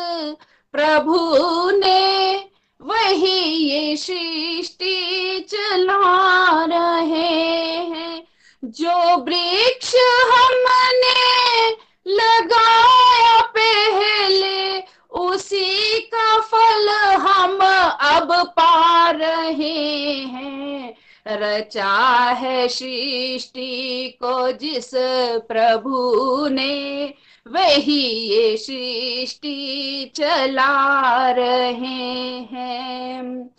[0.73, 2.37] प्रभु ने,
[2.83, 7.37] वही ये सृष्टि चला रहे
[7.77, 8.27] हैं।
[8.65, 9.95] जो वृक्ष
[10.33, 11.71] हमने
[12.07, 14.81] लगाया पहले
[15.13, 16.89] उसी का फल
[17.21, 17.59] हम
[18.11, 20.95] अब पा रहे हैं।
[21.27, 21.95] रचा
[22.31, 24.91] है सृष्टि को जिस
[25.49, 27.15] प्रभु ने,
[27.47, 33.51] वही ये सृष्टि चला रहे हैं।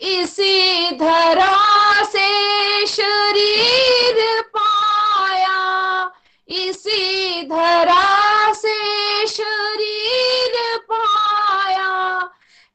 [0.00, 6.10] इसी धरा से शरीर पाया,
[6.48, 8.25] इसी धरा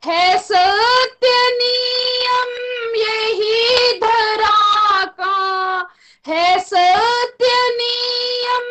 [0.05, 2.51] है सत्य नियम,
[2.95, 5.93] यही धरा का
[6.27, 8.67] है सत्य नियम,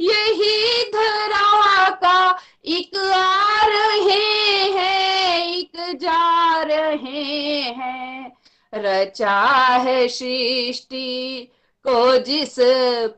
[0.00, 8.36] यही धरा का एक आ रहे हैं, एक जा रहे हैं।
[8.74, 9.40] रचा
[9.76, 11.50] है सृष्टि
[11.86, 12.56] को जिस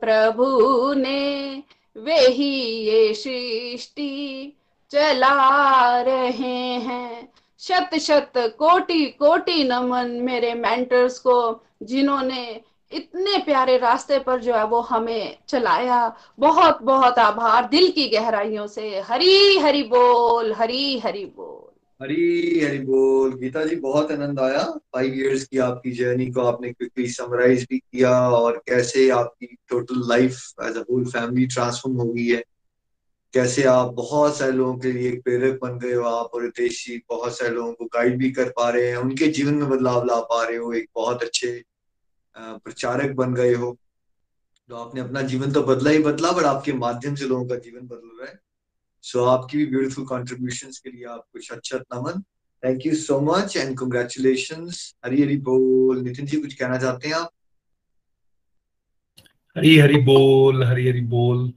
[0.01, 1.63] प्रभु ने,
[1.97, 2.55] वही
[2.85, 4.53] ये सृष्टि।
[4.93, 7.29] चला रहे हैं।
[7.59, 14.65] शत शत कोटि कोटि नमन मेरे मेंटर्स को, जिन्होंने इतने प्यारे रास्ते पर जो है
[14.65, 21.25] वो हमें चलाया। बहुत बहुत आभार दिल की गहराइयों से। हरी हरी बोल, हरी हरी
[21.25, 26.41] बोल। हरी हरी बोल। गीता जी, बहुत आनंद आया। फाइव इयर्स की आपकी जर्नी को
[26.41, 31.97] आपने क्विकली समराइज भी किया और कैसे आपकी total life as a whole family transform
[31.97, 32.43] हो गई है।
[33.33, 36.85] कैसे आप बहुत सारे लोगों के लिए एक प्रेरक बन गए हो आप और रितेश
[36.85, 40.03] जी बहुत सारे लोगों को गाइड भी कर पा रहे हैं उनके जीवन में बदलाव
[40.05, 41.63] ला पा रहे हो एक बहुत अच्छे
[42.37, 43.77] प्रचारक बन गए हो।
[44.69, 47.87] तो आपने अपना जीवन तो बदला ही बदला बट आपके माध्यम से लोगों का जीवन
[47.87, 48.39] बदल रहा है।
[49.03, 52.21] सो so, आपकी भी ब्यूटीफुल कॉन्ट्रीब्यूशन के लिए आपको शत नमन
[52.63, 54.69] thank you so much and congratulation
[55.05, 57.29] Hari Hari बोल। नितिन जी कुछ कहना चाहते हैं आप?
[59.55, 61.51] हरी हरी बोल हरी हरी बोल।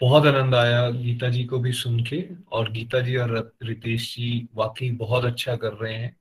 [0.00, 4.48] बहुत आनंद आया गीता जी को भी सुन के। और गीता जी और रितेश जी
[4.54, 6.16] वाकई बहुत अच्छा कर रहे हैं।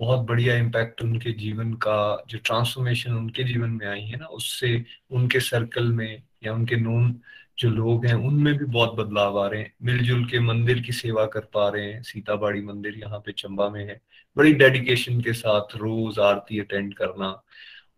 [0.00, 4.84] बहुत बढ़िया इम्पैक्ट उनके जीवन का जो ट्रांसफॉर्मेशन उनके जीवन में आई है ना, उससे
[5.10, 7.20] उनके सर्कल में या उनके नोन
[7.58, 11.26] जो लोग हैं, उनमें भी बहुत बदलाव आ रहे हैं। मिलजुल के मंदिर की सेवा
[11.26, 14.00] कर पा रहे हैं। सीताबाड़ी मंदिर यहाँ पे चंबा में है।
[14.36, 17.42] बड़ी डेडिकेशन के साथ रोज आरती अटेंड करना।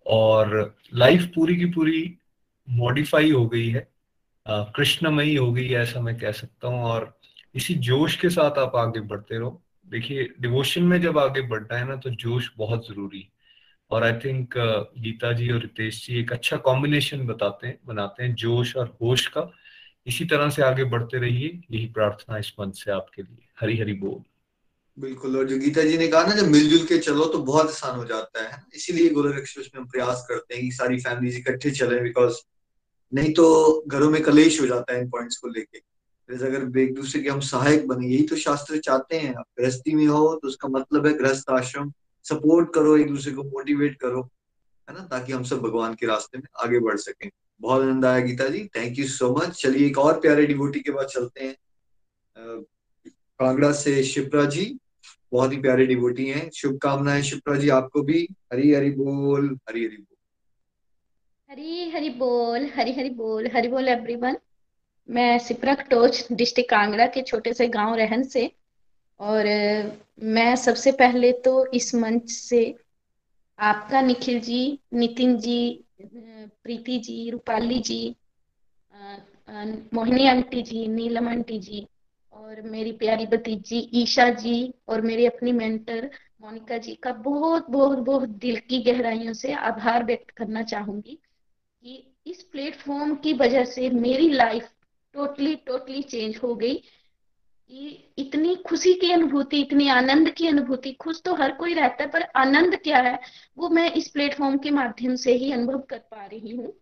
[0.07, 2.19] और लाइफ पूरी की पूरी
[2.71, 3.96] मॉडिफाई हो गई है।
[4.47, 7.19] कृष्णमयी हो गई ऐसा मैं कह सकता हूँ और
[7.55, 11.89] इसी जोश के साथ आप आगे बढ़ते रहो। देखिए डिवोशन में जब आगे बढ़ना है
[11.89, 13.29] ना तो जोश बहुत ज़रूरी है।
[13.91, 14.55] और आई थिंक
[14.99, 19.27] गीता जी और रितेश जी एक अच्छा कॉम्बिनेशन बताते हैं, बनाते हैं जोश और होश
[19.27, 19.51] का।
[20.07, 23.93] इसी तरह से आगे बढ़ते रहिए। यही प्रार्थना इस मंच से आपके लिए। हरी हरी
[23.93, 24.23] बोल।
[24.99, 27.97] बिल्कुल। और जो गीता जी ने कहा ना, जब मिलजुल के चलो तो बहुत आसान
[27.99, 31.71] हो जाता है। इसीलिए गोलक एक्सप्रेस में हम प्रयास करते हैं कि सारी फैमिली इकट्ठे
[31.71, 32.37] चले बिकॉज़
[33.13, 35.79] नहीं तो घरों में कलेश हो जाता है इन पॉइंट्स को लेके।
[36.29, 40.07] अगर एक दूसरे के हम सहायक बने, यही तो शास्त्र चाहते हैं। आप गृहस्थी में
[40.07, 41.93] हो तो उसका मतलब है गृहस्थ आश्रम
[42.25, 44.23] सपोर्ट करो, एक दूसरे को मोटिवेट करो,
[44.89, 45.07] है ना?
[45.07, 47.31] ताकि हम सब भगवान के रास्ते में आगे बढ़ सकें।
[47.61, 48.65] बहुत आनंद आया Geeta ji.
[48.77, 51.57] Thank you so much चलिए एक और प्यारे डिवोटी के बाद चलते हैं।
[53.41, 54.65] कांगड़ा से शिप्रा जी।
[55.33, 59.97] बहुत ही प्यारे डिवोटी हैं। शुभकामनाएँ शिप्रा जी, आपको भी। हरी हरी बोल। हरी हरी
[59.97, 60.16] बोल।
[61.51, 64.37] हरी हरी बोल, हरी हरी बोल हरी बोल एवरीवन
[65.09, 68.51] मैं सिपरक टोच, डिस्ट्रिक्ट कांगड़ा के छोटे से गाँव रहन से।
[69.21, 69.47] और
[70.35, 72.63] मैं सबसे पहले तो इस मंच से
[73.59, 75.59] आपका निखिल जी, नितिन जी
[76.03, 78.17] प्रीति जी, रूपाली जी
[79.95, 81.87] मोहिनी आंटी जी, नीलम आंटी जी,
[82.33, 86.11] और मेरी प्यारी भतीजी ईशा जी, और मेरी अपनी मेंटर
[86.43, 91.19] मोनिका जी का बहुत बहुत बहुत दिल की गहराइयों से आभार व्यक्त करना चाहूँगी।
[91.87, 94.69] कि इस प्लेटफॉर्म की वजह से मेरी लाइफ
[95.13, 96.75] टोटली टोटली चेंज हो गई।
[97.69, 102.11] कि इतनी खुशी की अनुभूति, इतनी आनंद की अनुभूति, खुश तो हर कोई रहता है,
[102.11, 103.19] पर आनंद क्या है,
[103.59, 106.73] वो मैं इस प्लेटफॉर्म के माध्यम से ही अनुभव कर पा रही हूँ।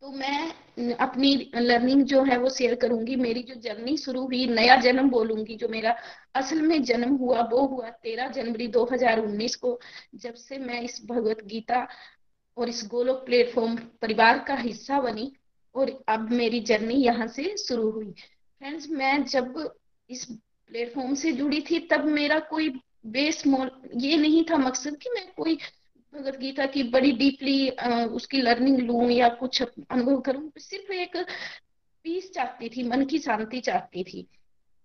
[0.00, 0.52] तो मैं
[0.94, 5.56] अपनी लर्निंग जो है, वो शेयर करूँगी। मेरी जो जर्नी शुरू हुई, नया जन्म बोलूँगी,
[5.56, 5.96] जो मेरा
[6.34, 9.80] असल में जन्म हुआ, वो हुआ तेरह जनवरी 2019 को,
[10.14, 11.88] जब से मैं इस भगवत गीता
[12.56, 15.32] और इस गोलोक प्लेटफॉर्म परिवार का हिस्सा बनी
[15.74, 19.74] और अब मेरी जर्नी यहाँ से शुरू हुई। फ्रेंड्स, मैं जब
[20.10, 20.24] इस
[20.70, 22.68] प्लेटफॉर्म से जुड़ी थी, तब मेरा कोई
[23.06, 25.58] बेस मोल, ये नहीं था मकसद कि मैं कोई
[26.14, 27.68] भगवत गीता की बड़ी डीपली
[28.14, 31.16] उसकी लर्निंग लू या कुछ अनुभव करूँ। सिर्फ़ एक
[32.04, 34.26] पीस चाहती थी, मन की शांति चाहती थी।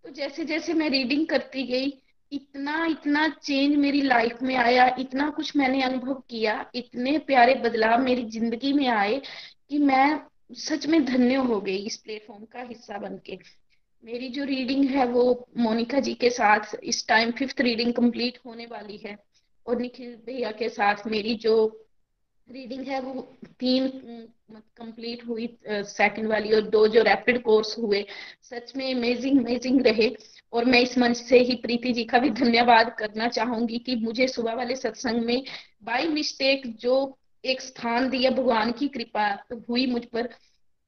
[0.05, 1.89] तो जैसे जैसे मैं रीडिंग करती गई
[2.35, 8.01] इतना इतना चेंज मेरी लाइफ में आया, इतना कुछ मैंने अनुभव किया, इतने प्यारे बदलाव
[8.01, 9.21] मेरी ज़िंदगी में आए
[9.69, 10.19] कि मैं
[10.59, 13.39] सच में धन्य हो गई इस प्लेटफॉर्म का हिस्सा बन के।
[14.03, 15.23] मेरी जो रीडिंग है वो
[15.57, 19.17] मोनिका जी के साथ इस टाइम फिफ्थ रीडिंग कंप्लीट होने वाली है
[19.65, 21.55] और निखिल भैया के साथ मेरी जो
[22.47, 23.21] रीडिंग है वो
[23.59, 23.87] तीन
[24.51, 28.05] कंप्लीट हुई सेकंड वाली और दो जो रैपिड कोर्स हुए,
[28.43, 30.09] सच में अमेजिंग अमेजिंग रहे।
[30.53, 34.27] और मैं इस मंच से ही प्रीति जी का भी धन्यवाद करना चाहूँगी कि मुझे
[34.27, 35.43] सुबह वाले सत्संग में
[35.83, 36.95] बाई मिस्टेक जो
[37.43, 39.27] एक स्थान दिया भगवान की कृपा
[39.69, 40.29] हुई मुझ पर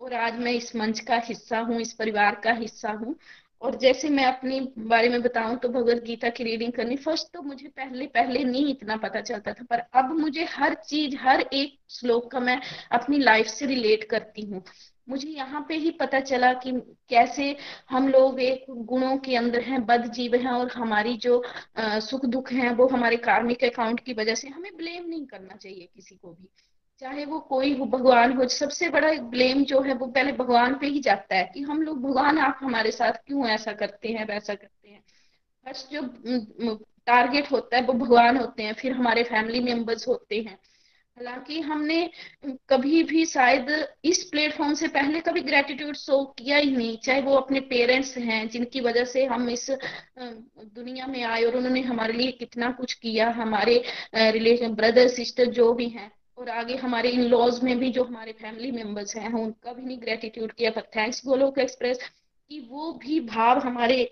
[0.02, 3.16] और आज मैं इस मंच का हिस्सा हूँ, इस परिवार का हिस्सा हूँ।
[3.62, 7.42] और जैसे मैं अपने बारे में बताऊँ तो भगवत गीता की रीडिंग करनी फ़र्स्ट तो
[7.42, 11.78] मुझे पहले पहले नहीं इतना पता चलता था, पर अब मुझे हर चीज़, हर एक
[11.90, 14.64] श्लोक का मैं अपनी लाइफ से रिलेट करती हूँ।
[15.08, 16.72] मुझे यहाँ पे ही पता चला कि
[17.10, 17.56] कैसे
[17.90, 21.42] हम लोग एक गुणों के अंदर हैं, बद जीव हैं और हमारी जो
[21.80, 25.90] सुख दुख हैं, वो हमारे कार्मिक अकाउंट की वजह से हमें ब्लेम नहीं करना चाहिए
[25.96, 26.50] किसी को भी।
[27.02, 30.88] चाहे वो कोई हो, भगवान हो, सबसे बड़ा ब्लेम जो है वो पहले भगवान पे
[30.88, 34.54] ही जाता है कि हम लोग, भगवान आप हमारे साथ क्यों ऐसा करते हैं, वैसा
[34.56, 35.04] करते हैं।
[35.66, 36.76] फ़र्स्ट जो
[37.08, 40.58] टारगेट होता है वो भगवान होते हैं, फिर हमारे फैमिली मेंबर्स होते हैं।
[41.18, 42.10] हालाँकि हमने
[42.70, 43.70] कभी भी शायद
[44.06, 48.48] इस प्लेटफॉर्म से पहले कभी ग्रेटिट्यूड शो किया ही नहीं, चाहे वो अपने पेरेंट्स हैं,
[48.50, 49.70] जिनकी वजह से हम इस
[50.20, 53.82] दुनिया में आए और उन्होंने हमारे लिए कितना कुछ किया, हमारे
[54.16, 58.32] रिलेशन ब्रदर सिस्टर जो भी हैं, और आगे हमारे इन लॉज में भी जो हमारे
[58.42, 62.00] फैमिली मेंबर्स हैं, उनका भी नहीं ग्रेटिट्यूड किया, पर थैंक्स गोलोक एक्सप्रेस
[62.52, 64.04] कि वो भी भाव हमारे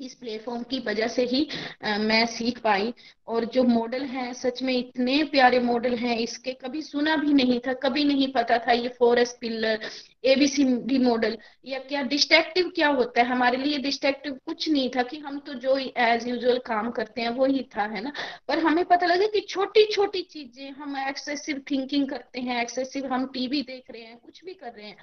[0.00, 1.48] इस प्लेटफॉर्म की वजह से ही
[1.84, 2.92] आ, मैं सीख पाई।
[3.28, 7.58] और जो मॉडल हैं सच में इतने प्यारे मॉडल हैं इसके कभी सुना भी नहीं
[7.60, 9.88] था कभी नहीं पता था ये फॉरेस्ट पिलर
[10.24, 11.36] एबीसीडी मॉडल
[11.66, 15.54] या क्या डिस्ट्रक्टिव क्या होता है। हमारे लिए डिस्ट्रक्टिव कुछ नहीं था कि हम तो
[15.54, 18.12] जो एज यूजुअल काम करते हैं वो ही था है ना?
[18.48, 23.26] पर हमें पता लगा कि छोटी छोटी चीज़ें हम एक्सेसिव थिंकिंग करते हैं एक्सेसिव हम
[23.34, 24.96] टीवी देख रहे हैं कुछ भी कर रहे हैं।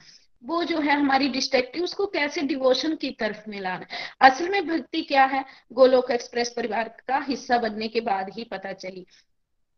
[0.43, 3.85] वो जो है हमारी डिस्ट्रेक्टिव उसको कैसे डिवोशन की तरफ़ में लाना
[4.27, 5.43] असल में भक्ति क्या है?
[5.73, 9.05] गोलोक एक्सप्रेस परिवार का हिस्सा बनने के बाद ही पता चली।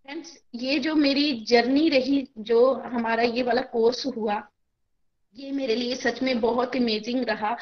[0.05, 4.41] फ्रेंड्स ये जो मेरी जर्नी रही, जो हमारा ये वाला कोर्स हुआ,
[5.35, 7.57] ये मेरे लिए सच में बहुत अमेजिंग रहा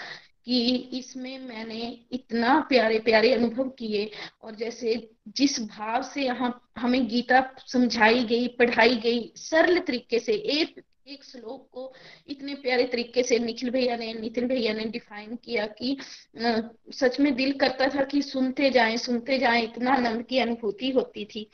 [0.45, 1.80] कि इसमें मैंने
[2.12, 4.10] इतना प्यारे प्यारे अनुभव किए
[4.41, 4.95] और जैसे
[5.38, 11.24] जिस भाव से यहाँ हमें गीता समझाई गई, पढ़ाई गई सरल तरीके से, एक एक
[11.24, 11.93] श्लोक को
[12.28, 15.97] इतने प्यारे तरीके से निखिल भैया ने, नितिन भैया ने डिफाइन किया कि
[16.93, 21.26] सच में दिल करता था कि सुनते जाएँ सुनते जाएँ, इतना आनंद की अनुभूति होती
[21.26, 21.49] थी।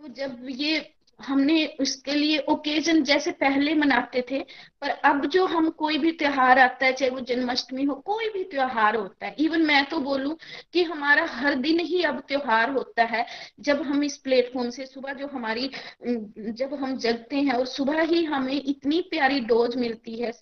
[0.00, 4.40] तो जब ये हमने उसके लिए ओकेजन जैसे पहले मनाते थे,
[4.82, 8.44] पर अब जो हम कोई भी त्योहार आता है, चाहे वो जन्माष्टमी हो, कोई भी
[8.46, 10.36] त्योहार होता है इवन मैं तो बोलूँ
[10.72, 13.24] कि हमारा हर दिन ही अब त्योहार होता है,
[13.60, 18.24] जब हम इस प्लेटफॉर्म से सुबह जो हमारी, जब हम जगते हैं और सुबह ही
[18.24, 20.32] हमें इतनी प्यारी डोज मिलती है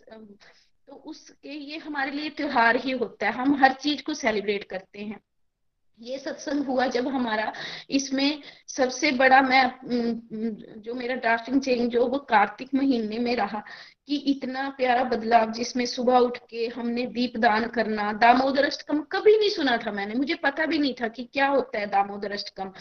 [0.88, 5.00] तो उसके ये हमारे लिए त्योहार ही होता है, हम हर चीज़ को सेलिब्रेट करते
[5.00, 5.20] हैं।
[6.00, 7.52] ये सत्संग हुआ जब हमारा,
[7.90, 9.64] इसमें सबसे बड़ा मैं
[10.82, 13.62] जो मेरा ड्राफ्टिंग चेंज जो वो कार्तिक महीने में रहा,
[14.06, 19.38] कि इतना प्यारा बदलाव जिसमें सुबह उठ के हमने दीप दान करना, दामोदर अष्टकम कभी
[19.38, 22.72] नहीं सुना था मैंने, मुझे पता भी नहीं था कि क्या होता है दामोदर अष्टकम।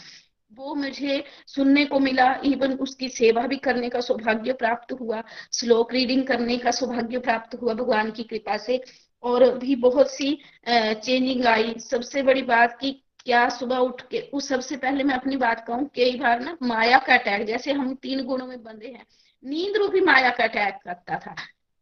[0.50, 5.92] वो मुझे सुनने को मिला इवन उसकी सेवा भी करने का सौभाग्य प्राप्त हुआ, श्लोक
[5.92, 8.82] रीडिंग करने का सौभाग्य प्राप्त हुआ, भगवान की कृपा से।
[9.22, 10.34] और भी बहुत सी
[10.66, 15.36] चेंजिंग आई। सबसे बड़ी बात की क्या सुबह उठ के, उस सबसे पहले मैं अपनी
[15.38, 19.06] बात कहूँ, कई बार ना माया का अटैक जैसे हम तीन गुणों में बंधे हैं,
[19.44, 21.34] नींद रूपी माया का अटैक करता था।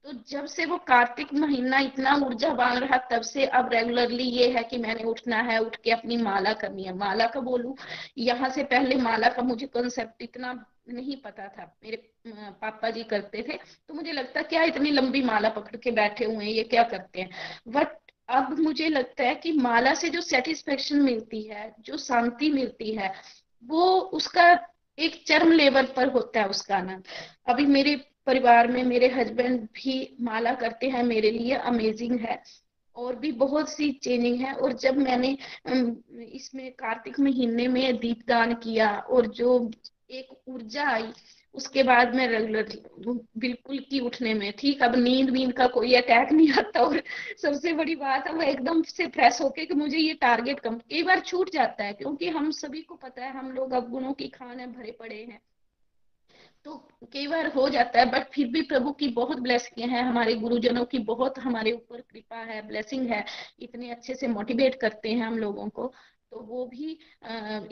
[0.04, 4.62] तो जब से वो कार्तिक महीना इतना ऊर्जावान रहा, तब से अब रेगुलरली ये है
[4.64, 7.76] कि मैंने उठना है, उठ के अपनी माला करनी है। माला का बोलू,
[8.18, 10.52] यहाँ से पहले माला का मुझे कॉन्सेप्ट इतना
[10.86, 11.96] नहीं पता था। मेरे
[12.60, 13.56] पापा जी करते थे।
[13.88, 17.20] तो मुझे लगता क्या इतनी लंबी माला पकड़ के बैठे हुए हैं, ये क्या करते
[17.20, 17.30] हैं?
[17.68, 17.88] बट
[18.28, 23.12] अब मुझे लगता है कि माला से जो सेटिस्फेक्शन मिलती है, जो शांति मिलती है,
[23.64, 24.50] वो उसका
[24.98, 27.04] एक चरम लेवल पर होता है उसका आनंद
[27.46, 27.94] अभी मेरे
[28.26, 32.42] परिवार में मेरे हस्बैंड भी माला करते हैं, मेरे लिए अमेजिंग है।
[32.96, 35.36] और भी बहुत सी चेंजिंग है। और जब मैंने
[36.32, 39.70] इसमें कार्तिक महीने में दीपदान किया और जो
[40.10, 41.06] एक ऊर्जा आई,
[41.54, 42.68] उसके बाद मैं रेगुलर
[43.38, 47.02] बिल्कुल की उठने में, ठीक, अब नींद वींद का कोई अटैक नहीं आता और
[47.42, 51.02] सबसे बड़ी बात है वो एकदम से फ्रेश होके कि मुझे ये टारगेट कम, कई
[51.02, 54.28] बार छूट जाता है, क्योंकि हम सभी को पता है, हम लोग अब गुणों की
[54.30, 55.40] खान है, भरे पड़े हैं
[56.64, 56.74] तो
[57.12, 60.84] कई बार हो जाता है बट फिर भी प्रभु की बहुत ब्लेसिंग है, हमारे गुरुजनों
[60.84, 63.24] की बहुत हमारे ऊपर कृपा है ब्लेसिंग है,
[63.60, 65.92] इतने अच्छे से मोटिवेट करते हैं हम लोगों को
[66.32, 66.98] तो वो भी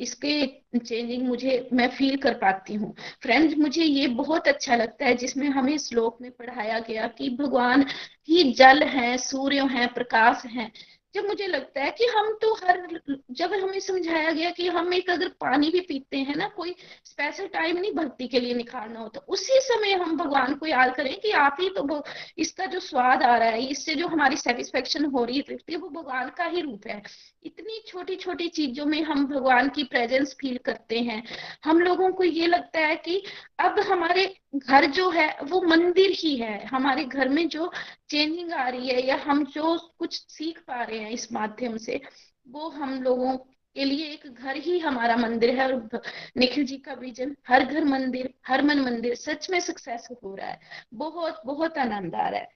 [0.02, 0.30] इसके
[0.78, 5.48] चेंजिंग मुझे, मैं फील कर पाती हूँ। फ्रेंड्स मुझे ये बहुत अच्छा लगता है जिसमें
[5.48, 7.84] हमें श्लोक में पढ़ाया गया कि भगवान
[8.28, 10.70] ही जल है, सूर्य है, प्रकाश है।
[11.14, 13.00] जब मुझे लगता है कि हम तो हर,
[13.30, 17.46] जब हमें समझाया गया कि हम एक अगर पानी भी पीते हैं ना, कोई स्पेशल
[17.46, 21.30] टाइम नहीं भक्ति के लिए निखारना होता, उसी समय हम भगवान को याद करें कि
[21.30, 22.02] आप ही तो
[22.38, 26.28] इसका जो स्वाद आ रहा है, इससे जो हमारी सेटिस्फेक्शन हो रही है वो भगवान
[26.28, 27.02] का ही रूप है।
[27.44, 31.22] इतनी छोटी छोटी चीज़ों में हम भगवान की प्रेजेंस फील करते हैं।
[31.64, 33.22] हम लोगों को ये लगता है कि
[33.58, 34.26] अब हमारे
[34.56, 37.72] घर जो है, वो मंदिर ही है। हमारे घर में जो
[38.10, 42.00] चेंजिंग आ रही है या हम जो कुछ सीख पा रहे हैं इस माध्यम से,
[42.48, 46.00] वो हम लोगों के लिए एक घर ही हमारा मंदिर है। और
[46.36, 50.48] निखिल जी का विजन हर घर मंदिर, हर मन मंदिर सच में सक्सेस हो रहा
[50.48, 50.60] है।
[50.94, 52.48] बहुत बहुत आनंद आ रहा है।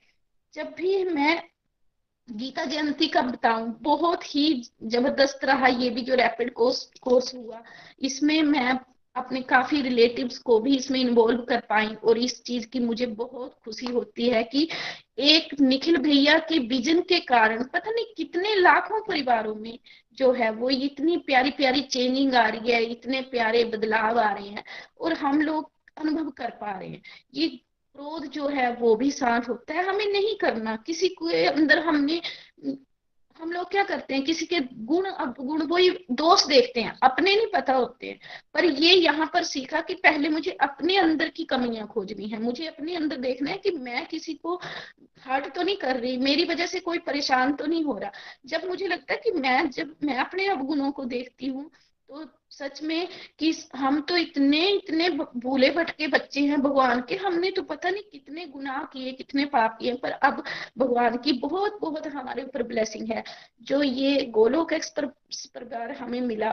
[0.53, 1.43] जब भी मैं
[2.29, 7.63] गीता जयंती का बताऊँ, बहुत ही ज़बरदस्त रहा ये भी जो रैपिड कोर्स कोर्स हुआ।
[8.01, 8.79] इसमें मैं
[9.15, 13.55] अपने काफ़ी रिलेटिव्स को भी इसमें इन्वॉल्व कर पाई और इस चीज़ की मुझे बहुत
[13.65, 14.67] खुशी होती है कि
[15.19, 19.77] एक निखिल भैया के विजन के कारण, पता नहीं कितने लाखों परिवारों में
[20.17, 24.47] जो है वो इतनी प्यारी प्यारी चेंजिंग आ रही है, इतने प्यारे बदलाव आ रहे
[24.47, 24.63] हैं
[24.99, 27.01] और हम लोग अनुभव कर पा रहे हैं।
[27.33, 31.79] ये क्रोध जो है वो भी शांत होता है। हमें नहीं करना। किसी के अंदर
[31.79, 32.21] हमने
[33.39, 35.05] हम लोग क्या करते हैं, किसी के गुण
[35.39, 38.19] गुण वही दोष देखते हैं, अपने नहीं पता होते हैं।
[38.53, 42.65] पर ये यहाँ पर सीखा कि पहले मुझे अपने अंदर की कमियाँ खोजनी है, मुझे
[42.67, 44.59] अपने अंदर देखना है कि मैं किसी को
[45.23, 48.11] हर्ट तो नहीं कर रही, मेरी वजह से कोई परेशान तो नहीं हो रहा।
[48.45, 51.69] जब मुझे लगता है कि मैं, जब मैं अपने अवगुणों को देखती हूँ
[52.13, 53.07] तो सच में
[53.39, 58.03] कि हम तो इतने इतने भूले भटके बच्चे हैं भगवान के, हमने तो पता नहीं
[58.11, 60.43] कितने गुनाह किए, कितने पाप किए, पर अब
[60.77, 63.23] भगवान की बहुत बहुत हमारे ऊपर ब्लेसिंग है।
[63.61, 66.51] जो ये गोलोक एक्सप्रेस प्रकार हमें मिला।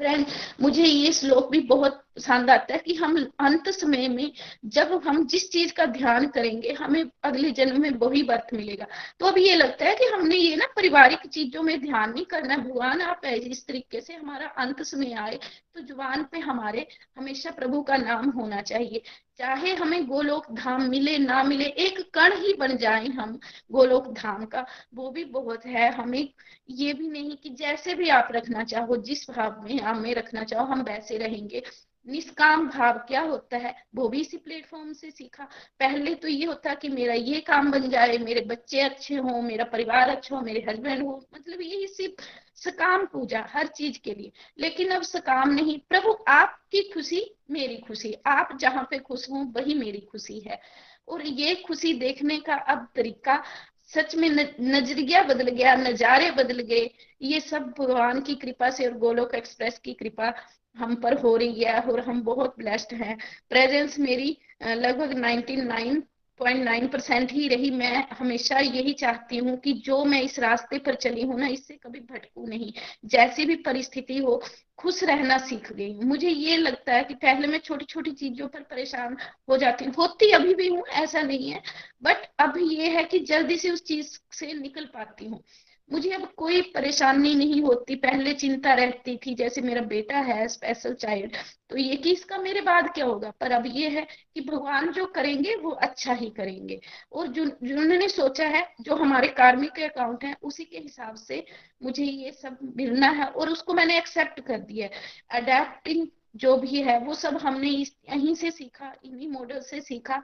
[0.00, 0.26] फ्रेंड
[0.60, 4.30] मुझे ये श्लोक भी बहुत पसंद आता है कि हम अंत समय में
[4.66, 8.86] जब हम जिस चीज़ का ध्यान करेंगे, हमें अगले जन्म में वही वर्थ मिलेगा।
[9.20, 12.56] तो अब ये लगता है कि हमने ये ना पारिवारिक चीज़ों में ध्यान नहीं करना
[12.56, 15.38] भगवान, आप इस तरीके से हमारा अंत समय आए
[15.74, 16.86] तो ज़ुबान पे हमारे
[17.18, 19.02] हमेशा प्रभु का नाम होना चाहिए।
[19.38, 23.38] चाहे हमें गोलोक धाम मिले, ना मिले, एक कण ही बन जाए हम
[23.72, 26.28] गोलोक धाम का। वो भी बहुत है। हमें
[26.70, 30.66] ये भी नहीं कि जैसे भी आप रखना चाहो, जिस भाव में हमें रखना चाहो,
[30.66, 31.62] हम वैसे रहेंगे।
[32.08, 33.84] निष्काम भाव क्या होता है?
[33.94, 35.44] वो भी इसी प्लेटफॉर्म से सीखा।
[35.80, 39.64] पहले तो ये होता कि मेरा ये काम बन जाए, मेरे बच्चे अच्छे हों, मेरा
[39.64, 42.24] परिवार अच्छा हो, मेरे हस्बैंड हो मतलब यही सिर्फ़
[42.56, 48.14] सकाम पूजा हर चीज़ के लिए। लेकिन अब सकाम नहीं। प्रभु, आपकी खुशी मेरी खुशी।
[48.26, 50.60] आप जहाँ पे खुश हो, वही मेरी खुशी है।
[51.08, 53.44] और ये खुशी देखने का अब तरीका
[53.86, 56.90] सच में नज़रिया बदल गया, नजारे बदल गए।
[57.22, 60.34] ये सब भगवान की कृपा से और गोलोक एक्सप्रेस की कृपा
[60.76, 63.16] हम पर हो रही है और हम बहुत ब्लेस्ड हैं।
[63.50, 70.20] प्रेजेंस मेरी लगभग 99.9 परसेंट ही रही। मैं हमेशा यही चाहती हूँ कि जो मैं
[70.22, 72.72] इस रास्ते पर चली हूँ ना, इससे कभी भटकू नहीं।
[73.04, 74.42] जैसी भी परिस्थिति हो,
[74.78, 78.62] खुश रहना सीख गई मुझे ये लगता है कि पहले मैं छोटी छोटी चीज़ों पर
[78.62, 79.16] परेशान
[79.48, 81.62] हो जाती हूँ। होती अभी भी हूँ, ऐसा नहीं है।
[82.02, 85.42] बट अब ये है कि जल्दी से उस चीज़ से निकल पाती हूँ।
[85.90, 90.94] मुझे अब कोई परेशानी नहीं होती। पहले चिंता रहती थी, जैसे मेरा बेटा है स्पेशल
[90.94, 91.36] चाइल्ड
[91.70, 93.30] तो ये कि इसका मेरे बाद क्या होगा?
[93.30, 96.80] पर अब ये है कि भगवान जो करेंगे, वो अच्छा ही करेंगे।
[97.12, 101.44] और जो, जिन्होंने सोचा है, जो हमारे कार्मिक अकाउंट है, उसी के हिसाब से
[101.82, 106.06] मुझे ये सब मिलना है और उसको मैंने एक्सेप्ट कर दिया है। अडेप्टिंग
[106.36, 110.22] जो भी है, वो सब हमने यहीं से सीखा, इन्हीं मॉडल से सीखा।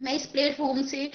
[0.00, 1.10] मैं इस प्लेटफॉर्म से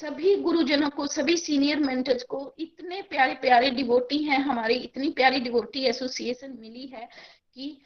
[0.00, 5.40] सभी गुरुजनों को, सभी सीनियर मेंटर्स को इतने प्यारे प्यारे डिवोटी हैं हमारी, इतनी प्यारी
[5.40, 7.08] डिवोटी एसोसिएशन मिली है
[7.54, 7.82] कि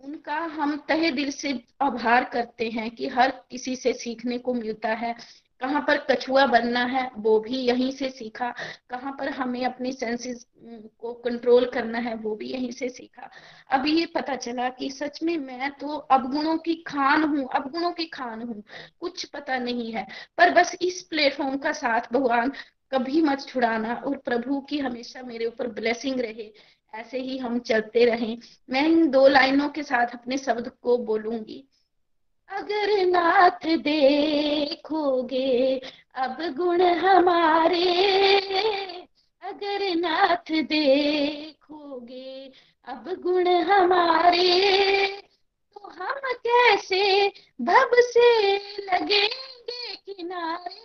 [0.00, 4.88] उनका हम तहे दिल से आभार करते हैं कि हर किसी से सीखने को मिलता
[4.88, 5.14] है।
[5.60, 8.50] कहाँ पर कछुआ बनना है, वो भी यहीं से सीखा।
[8.90, 10.46] कहाँ पर हमें अपनी सेंसेस
[10.98, 13.30] को कंट्रोल करना है, वो भी यहीं से सीखा।
[13.70, 18.06] अभी ये पता चला कि सच में मैं तो अवगुणों की खान हूँ, अवगुणों की
[18.06, 18.62] खान हूँ,
[19.00, 20.06] कुछ पता नहीं है।
[20.38, 22.52] पर बस इस प्लेटफॉर्म का साथ भगवान
[22.92, 26.50] कभी मत छुड़ाना और प्रभु की हमेशा मेरे ऊपर ब्लेसिंग रहे,
[26.94, 28.36] ऐसे ही हम चलते रहें।
[28.70, 31.64] मैं इन दो लाइनों के साथ अपने शब्द को बोलूँगी।
[32.48, 35.80] अगर नाथ देखोगे,
[36.14, 38.18] अब गुण हमारे।
[39.42, 42.52] अगर नाथ देखोगे,
[42.84, 45.22] अब गुण हमारे।
[45.74, 50.80] तो हम कैसे भब से लगेंगे किनारे?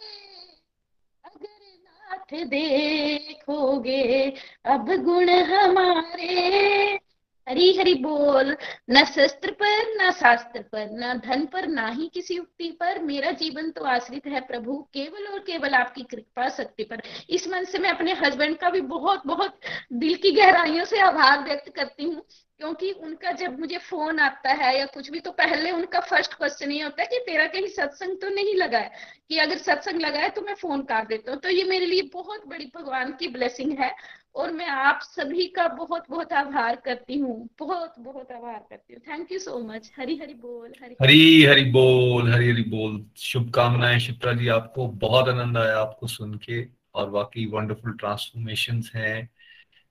[1.26, 4.34] अगर नाथ देखोगे,
[4.66, 7.11] अब गुण हमारे।
[7.48, 8.56] हरी हरी बोल,
[8.89, 13.32] न शस्त्र पर, न शास्त्र पर, न धन पर, ना ही किसी युक्ति पर। मेरा
[13.32, 17.80] जीवन तो आश्रित है प्रभु, केवल और केवल आपकी कृपा शक्ति पर। इस मन से
[17.80, 19.60] मैं अपने हस्बैंड का भी बहुत बहुत
[19.94, 22.22] दिल की गहराइयों से आभार व्यक्त करती हूँ,
[22.60, 26.72] क्योंकि उनका जब मुझे फ़ोन आता है या कुछ भी तो पहले उनका फ़र्स्ट क्वेश्चन
[26.72, 28.92] ये होता है कि तेरा कहीं सत्संग तो नहीं लगा है?
[29.30, 32.02] कि अगर सत्संग लगा है तो मैं फ़ोन कर देता हूँ। तो ये मेरे लिए
[32.14, 33.94] बहुत बड़ी भगवान की ब्लेसिंग है।
[34.36, 39.01] और मैं आप सभी का बहुत बहुत आभार करती हूँ। बहुत बहुत आभार करती हूँ।
[39.01, 43.99] Thank you so much Hari Hari बोल हरी हरी हरी बोल हरी हरी बोल। शुभकामनाएँ
[43.99, 49.29] शिप्रा जी, आपको बहुत आनंद आया आपको सुन के और वाकई वंडरफुल ट्रांसफॉर्मेशन हैं।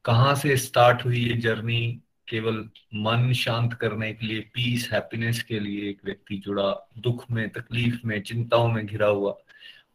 [0.05, 5.61] कहाँ से स्टार्ट हुई ये जर्नी केवल मन शांत करने के लिए पीस हैप्पीनेस के
[5.61, 9.37] लिए एक व्यक्ति जुड़ा, दुख में, तकलीफ़ में, चिंताओं में घिरा हुआ।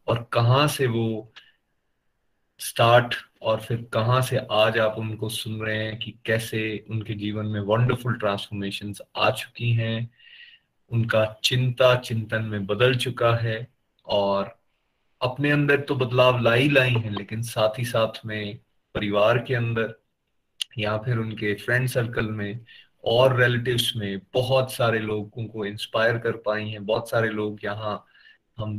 [0.08, 1.32] और कहाँ से वो
[2.60, 7.46] स्टार्ट और फिर कहाँ से आज आप उनको सुन रहे हैं कि कैसे उनके जीवन
[7.46, 10.10] में वंडरफुल ट्रांसफॉर्मेशन आ चुकी हैं।
[10.92, 13.68] उनका चिंता चिंतन में बदल चुका है
[14.06, 14.56] और
[15.22, 18.60] अपने अंदर तो बदलाव लाई लाई हैं, लेकिन साथ ही साथ में
[18.96, 19.94] परिवार के अंदर
[20.78, 22.60] या फिर उनके फ्रेंड सर्कल में
[23.04, 28.06] और रिलेटिव्स में बहुत सारे लोगों को इंस्पायर कर पाई हैं। बहुत सारे लोग यहाँ
[28.58, 28.78] हम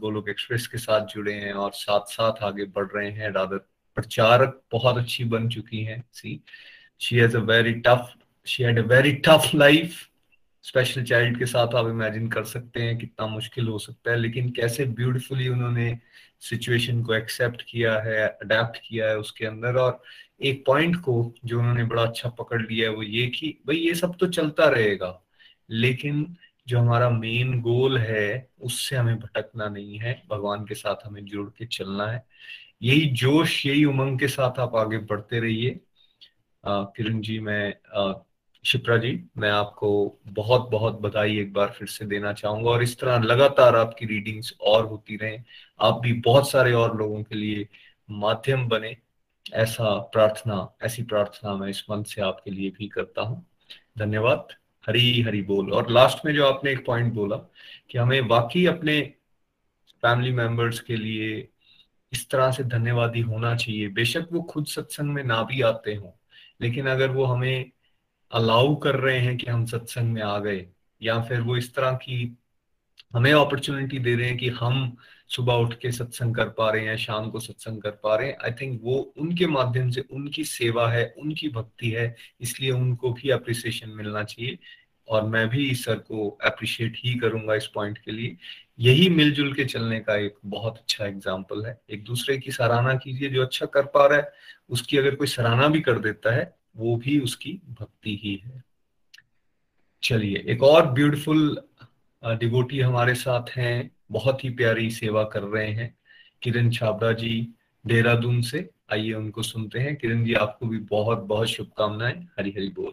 [0.00, 3.58] गोलोक एक्सप्रेस के साथ जुड़े हैं और साथ साथ आगे बढ़ रहे हैं। रादर
[3.96, 6.40] प्रचारक बहुत अच्छी बन चुकी हैं, see.
[7.00, 8.12] She has a very tough
[8.46, 9.96] she had a very tough life
[10.64, 14.50] special child के साथ आप इमेजिन कर सकते हैं कितना मुश्किल हो सकता है, लेकिन
[14.50, 15.98] कैसे ब्यूटीफुली उन्होंने
[16.40, 20.02] सिचुएशन को एक्सेप्ट किया है अडेप्ट किया है उसके अंदर। और
[20.42, 23.94] एक पॉइंट को जो उन्होंने बड़ा अच्छा पकड़ लिया है वो ये कि, भाई ये
[23.94, 25.22] सब तो चलता रहेगा,
[25.70, 26.36] लेकिन
[26.68, 31.48] जो हमारा मेन गोल है, उससे हमें भटकना नहीं है। भगवान के साथ हमें जुड़
[31.50, 32.24] के चलना है।
[32.82, 35.80] यही जोश, यही उमंग के साथ आप आगे बढ़ते रहिए।
[36.64, 37.74] किरण जी, मैं
[38.64, 42.98] शिप्रा जी, मैं आपको बहुत बहुत बधाई एक बार फिर से देना चाहूँगा। और इस
[43.00, 45.44] तरह लगातार आपकी रीडिंग्स और होती रहें।
[45.80, 47.66] आप भी बहुत सारे और लोगों के लिए
[48.10, 48.96] माध्यम बने।
[49.54, 53.44] ऐसा प्रार्थना, ऐसी प्रार्थना मैं इस मन से आपके लिए भी करता हूँ।
[53.98, 54.48] धन्यवाद।
[54.86, 57.36] हरी हरी बोल। और लास्ट में जो आपने एक पॉइंट बोला
[57.90, 59.00] कि हमें वाकई अपने
[60.02, 61.48] फैमिली मेंबर्स के लिए
[62.12, 66.10] इस तरह से धन्यवादी होना चाहिए। बेशक वो खुद सत्संग में ना भी आते हों,
[66.60, 67.70] लेकिन अगर वो हमें
[68.32, 70.66] अलाउ कर रहे हैं कि हम सत्संग में आ गए,
[71.02, 72.36] या फिर वो इस तरह की
[73.12, 74.96] हमें अपॉर्चुनिटी दे रहे हैं कि हम
[75.30, 78.36] सुबह उठ के सत्संग कर पा रहे हैं, शाम को सत्संग कर पा रहे हैं।
[78.44, 83.30] आई थिंक वो उनके माध्यम से उनकी सेवा है, उनकी भक्ति है, इसलिए उनको भी
[83.30, 84.58] अप्रिसिएशन मिलना चाहिए।
[85.08, 88.36] और मैं भी सर को अप्रिशिएट ही करूँगा इस पॉइंट के लिए।
[88.80, 93.28] यही मिलजुल के चलने का एक बहुत अच्छा एग्ज़ाम्पल है। एक दूसरे की सराहना कीजिए
[93.28, 94.32] जो अच्छा कर पा रहा है,
[94.70, 98.62] उसकी अगर कोई सराहना भी कर देता है, वो भी उसकी भक्ति ही है।
[100.02, 101.62] चलिए, एक और ब्यूटीफुल
[102.22, 105.94] डिवोटी हमारे साथ हैं। बहुत ही प्यारी सेवा कर रहे हैं।
[106.42, 107.48] किरण छाबड़ा जी
[107.84, 112.68] देहरादून से आइए उनको सुनते हैं। किरण जी आपको भी बहुत बहुत शुभकामनाएँ। हरी हरी
[112.70, 112.92] बोल।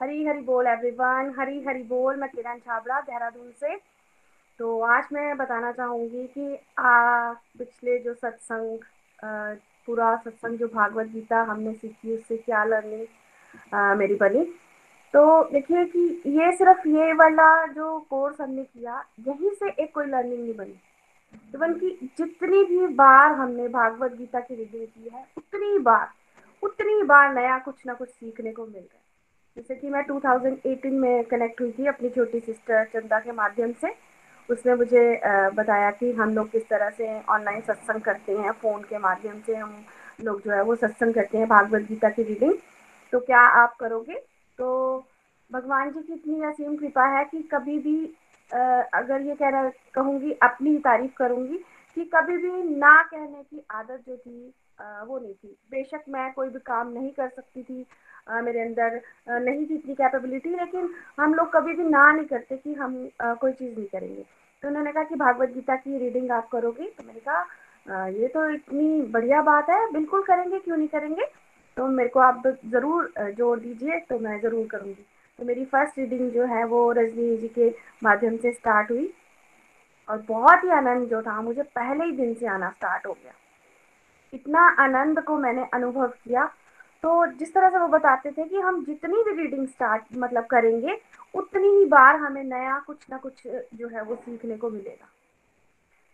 [0.00, 3.76] हरी हरी बोल एवरीवन हरी हरी बोल मैं किरण छाबड़ा देहरादून से।
[4.60, 8.78] तो आज मैं बताना चाहूँगी कि आ, पिछले जो सत्संग
[9.86, 14.44] पूरा सत्संग जो भागवत गीता हमने सीखी उससे क्या लर्निंग मेरी बनी?
[15.16, 20.06] तो देखिए कि ये सिर्फ़ ये वाला जो कोर्स हमने किया, यहीं से एक कोई
[20.06, 20.74] लर्निंग नहीं बनी।
[21.54, 26.08] इवन की जितनी भी बार हमने भागवत गीता की रीडिंग की है, उतनी बार
[26.62, 29.04] उतनी बार नया कुछ ना कुछ सीखने को मिल रहा है।
[29.56, 33.94] जैसे कि मैं 2018 में कनेक्ट हुई थी अपनी छोटी सिस्टर चंदा के माध्यम से।
[34.48, 35.08] उसने मुझे
[35.56, 39.56] बताया कि हम लोग किस तरह से ऑनलाइन सत्संग करते हैं फ़ोन के माध्यम से
[39.56, 39.84] हम
[40.20, 42.54] लोग जो है वो सत्संग करते हैं भागवत गीता की रीडिंग
[43.12, 44.35] तो क्या आप करोगे?
[44.58, 44.98] तो
[45.50, 48.04] भगवान जी की इतनी असीम कृपा है कि कभी भी
[48.50, 48.58] आ,
[48.94, 51.56] अगर ये कह रहा कहूँगी अपनी ही तारीफ़ करूँगी
[51.96, 56.32] कि कभी भी ना कहने की आदत जो थी आ, वो नहीं थी। बेशक मैं
[56.32, 57.84] कोई भी काम नहीं कर सकती थी
[58.30, 60.88] आ, मेरे अंदर नहीं थी इतनी कैपेबिलिटी लेकिन
[61.20, 64.22] हम लोग कभी भी ना नहीं करते कि हम कोई चीज़ नहीं करेंगे।
[64.62, 66.88] तो उन्होंने कहा कि भागवत गीता की रीडिंग आप करोगी?
[66.88, 71.24] तो मैंने कहा ये तो इतनी बढ़िया बात है बिल्कुल करेंगे क्यों नहीं करेंगे?
[71.76, 75.06] तो मेरे को आप ज़रूर जोड़ दीजिए तो मैं ज़रूर करूँगी।
[75.38, 77.68] तो मेरी फ़र्स्ट रीडिंग जो है वो रजनी जी के
[78.04, 79.12] माध्यम से स्टार्ट हुई।
[80.08, 83.32] और बहुत ही आनंद जो था, मुझे पहले ही दिन से आना स्टार्ट हो गया।
[84.32, 86.44] इतना आनंद को मैंने अनुभव किया।
[87.04, 90.98] तो जिस तरह से वो बताते थे कि हम जितनी भी रीडिंग स्टार्ट मतलब करेंगे,
[91.34, 95.08] उतनी ही बार हमें नया कुछ ना कुछ जो है वो सीखने को मिलेगा।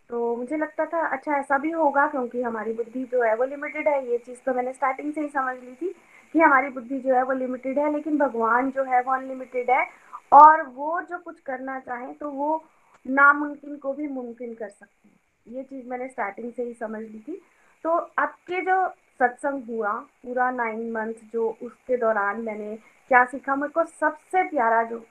[0.09, 3.87] तो मुझे लगता था अच्छा ऐसा भी होगा क्योंकि हमारी बुद्धि जो है वो लिमिटेड
[3.87, 5.93] है। ये चीज़ तो मैंने स्टार्टिंग से ही समझ ली थी
[6.35, 9.85] कि हमारी बुद्धि जो है वो लिमिटेड है, लेकिन भगवान जो है वो अनलिमिटेड है
[10.33, 12.63] और वो जो कुछ करना चाहें तो वो
[13.05, 17.19] नामुमकिन को भी मुमकिन कर सकते हैं। ये चीज़ मैंने स्टार्टिंग से ही समझ ली
[17.19, 17.41] थी।
[17.85, 18.87] तो अब के जो
[19.19, 22.75] सत्संग हुआ, पूरा नाइन मंथ जो उसके दौरान मैंने
[23.11, 23.55] क्या सीखा?
[23.55, 25.03] मेरे को सबसे प्यारा जो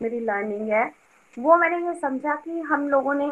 [0.00, 0.84] मेरी लर्निंग है,
[1.36, 3.30] वो मैंने ये समझा कि हम लोगों ने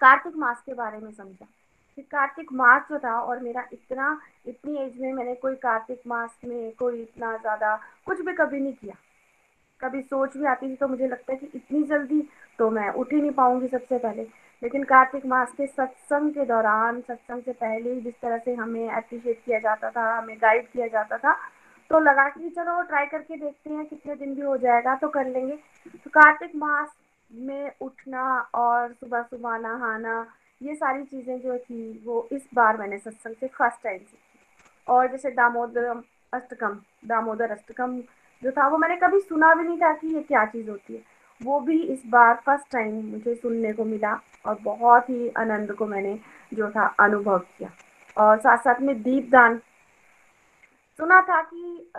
[0.00, 1.46] कार्तिक मास के बारे में समझा।
[1.98, 6.38] कि कार्तिक मास जो था और मेरा इतना, इतनी एज में मैंने कोई कार्तिक मास
[6.44, 7.74] में कोई इतना ज़्यादा
[8.06, 8.94] कुछ भी कभी नहीं किया।
[9.80, 12.20] कभी सोच भी आती थी तो मुझे लगता है कि इतनी जल्दी
[12.58, 14.22] तो मैं उठ ही नहीं पाऊँगी सबसे पहले।
[14.62, 19.42] लेकिन कार्तिक मास के सत्संग के दौरान, सत्संग से पहले जिस तरह से हमें अप्रिशिएट
[19.44, 21.36] किया जाता था, हमें गाइड किया जाता था
[21.90, 25.26] तो लगा कि चलो ट्राई करके देखते हैं कितने दिन भी हो जाएगा तो कर
[25.26, 25.56] लेंगे।
[25.94, 26.88] तो कार्तिक मास
[27.30, 28.24] में उठना
[28.54, 30.26] और सुबह सुबह नहाना,
[30.60, 34.38] ये सारी चीज़ें जो थी, वो इस बार मैंने सत्संग से फ़र्स्ट टाइम सीखी।
[34.86, 36.02] और जैसे दामोदर
[36.32, 38.00] अष्टकम दामोदर अष्टकम
[38.42, 41.02] जो था, वो मैंने कभी सुना भी नहीं था कि ये क्या चीज़ होती है।
[41.40, 44.12] वो भी इस बार फ़र्स्ट टाइम मुझे सुनने को मिला
[44.46, 46.18] और बहुत ही आनंद को मैंने
[46.54, 47.70] जो था, अनुभव किया।
[48.16, 49.60] और साथ साथ में दीपदान
[50.98, 51.90] सुना था कि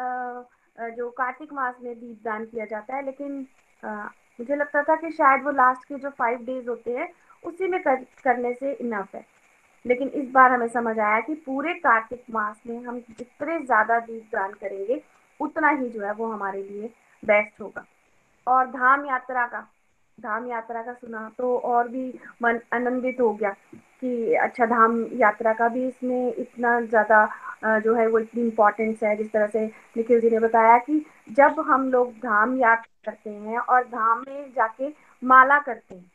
[0.95, 3.45] जो कार्तिक मास में दीपदान किया जाता है, लेकिन
[4.39, 7.09] मुझे लगता था कि शायद वो लास्ट के जो फाइव डेज़ होते हैं
[7.43, 9.25] उसी में कर, करने से इनफ है।
[9.85, 14.29] लेकिन इस बार हमें समझ आया कि पूरे कार्तिक मास में हम जितने ज़्यादा दीप
[14.33, 15.01] दान करेंगे
[15.39, 16.89] उतना ही जो है वो हमारे लिए
[17.23, 17.85] बेस्ट होगा।
[18.47, 19.59] और धाम यात्रा का
[20.17, 22.07] धाम यात्रा का सुना तो और भी
[22.43, 23.55] मन आनंदित हो गया।
[24.01, 29.15] कि अच्छा धाम यात्रा का भी इसमें इतना ज़्यादा जो है वो इतनी इम्पोर्टेंस है
[29.17, 29.65] जिस तरह से
[29.97, 34.51] निखिल जी ने बताया कि जब हम लोग धाम यात्रा करते हैं और धाम में
[34.55, 34.89] जाके
[35.23, 36.11] माला करते हैं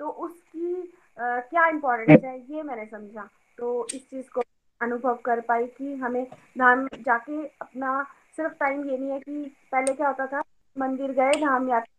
[0.00, 3.28] तो उसकी आ, क्या इम्पोर्टेंस है ये मैंने समझा।
[3.58, 4.42] तो इस चीज़ को
[4.80, 6.24] अनुभव कर पाई कि हमें
[6.58, 8.02] धाम जाके अपना
[8.36, 10.42] सिर्फ़ टाइम ये नहीं है कि पहले क्या होता था
[10.76, 11.93] मंदिर गए धाम यात्रा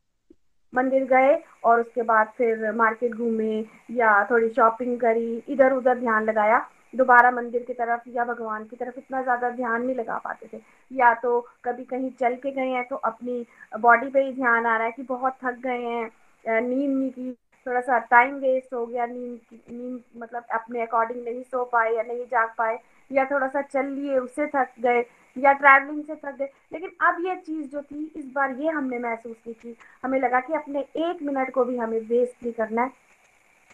[0.76, 3.60] मंदिर गए और उसके बाद फिर मार्केट घूमे
[3.92, 8.76] या थोड़ी शॉपिंग करी इधर उधर ध्यान लगाया। दोबारा मंदिर की तरफ़ या भगवान की
[8.76, 10.62] तरफ़ इतना ज़्यादा ध्यान नहीं लगा पाते थे।
[10.92, 13.46] या तो कभी कहीं चल के गए हैं तो अपनी
[13.80, 17.32] बॉडी पे ही ध्यान आ रहा है कि बहुत थक गए हैं नींद नहीं की
[17.66, 22.04] थोड़ा सा टाइम वेस्ट हो गया, नींद नींद मतलब अपने अकॉर्डिंग नहीं सो पाए या
[22.04, 22.78] नहीं जाग पाए,
[23.12, 25.02] या थोड़ा सा चल लिए, उससे थक गए।
[25.38, 29.00] या ट्रैवलिंग से थक गए लेकिन अब ये चीज़ जो थी, इस बार ये हमने
[29.00, 32.84] महसूस की थी। हमें लगा कि अपने एक मिनट को भी हमें वेस्ट नहीं करना
[32.84, 32.92] है।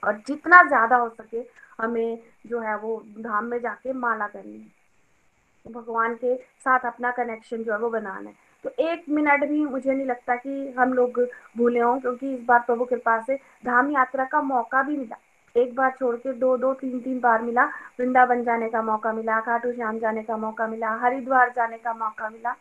[0.04, 1.44] और जितना ज़्यादा हो सके,
[1.82, 7.64] हमें जो है वो धाम में जाके माला करनी है। भगवान के साथ अपना कनेक्शन
[7.64, 11.20] जो है वो बनाना है। तो एक मिनट भी मुझे नहीं लगता कि हम लोग
[11.58, 13.36] भूले हों, क्योंकि इस बार प्रभु कृपा से
[13.66, 15.18] धाम यात्रा का मौका भी मिला।
[15.56, 17.66] एक बार छोड़ के दो दो, तीन तीन बार मिला।
[18.00, 22.30] वृंदावन जाने का मौका मिला खाटू श्याम जाने का मौका मिला, हरिद्वार जाने का मौका
[22.30, 22.56] मिला।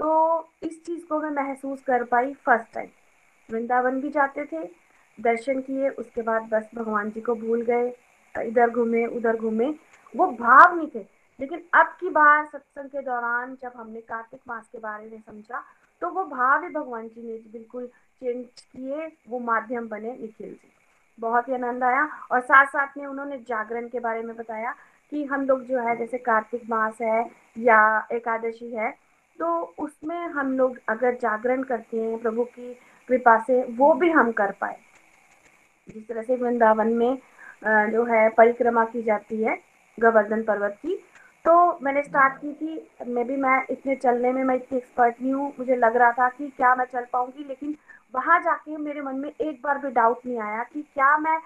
[0.00, 2.88] तो इस चीज़ को मैं महसूस कर पाई फ़र्स्ट टाइम
[3.48, 4.64] वृंदावन भी जाते थे,
[5.18, 7.88] दर्शन किए, उसके बाद बस भगवान जी को भूल गए,
[8.34, 9.68] इधर घूमे, उधर घूमे।
[10.14, 11.04] वो भाव नहीं थे,
[11.40, 15.62] लेकिन अब की बार सत्संग के दौरान जब हमने कार्तिक मास के बारे में समझा
[16.02, 20.72] तो वो भाव ही भगवान जी ने बिल्कुल चेंज किए, वो माध्यम बने निखिल जी।
[21.20, 24.74] बहुत ही आनंद आया। और साथ साथ में उन्होंने जागरण के बारे में बताया
[25.12, 27.24] कि हम लोग जो है, जैसे कार्तिक मास है
[27.58, 28.90] या एकादशी है
[29.38, 32.72] तो उसमें हम लोग अगर जागरण करते हैं, प्रभु की
[33.08, 34.76] कृपा से, वो भी हम कर पाए।
[35.88, 37.18] जिस तरह से वृंदावन में
[37.92, 39.54] जो है, परिक्रमा की जाती है,
[39.98, 40.96] गोवर्धन पर्वत की
[41.44, 45.32] तो मैंने स्टार्ट की थी। मे भी, मैं इतने चलने में, मैं इतनी एक्सपर्ट नहीं
[45.32, 47.74] हूँ। मुझे लग रहा था कि क्या मैं चल पाऊँगी, लेकिन
[48.14, 51.38] वहाँ जाके मेरे मन में एक बार भी डाउट नहीं आया कि क्या मैं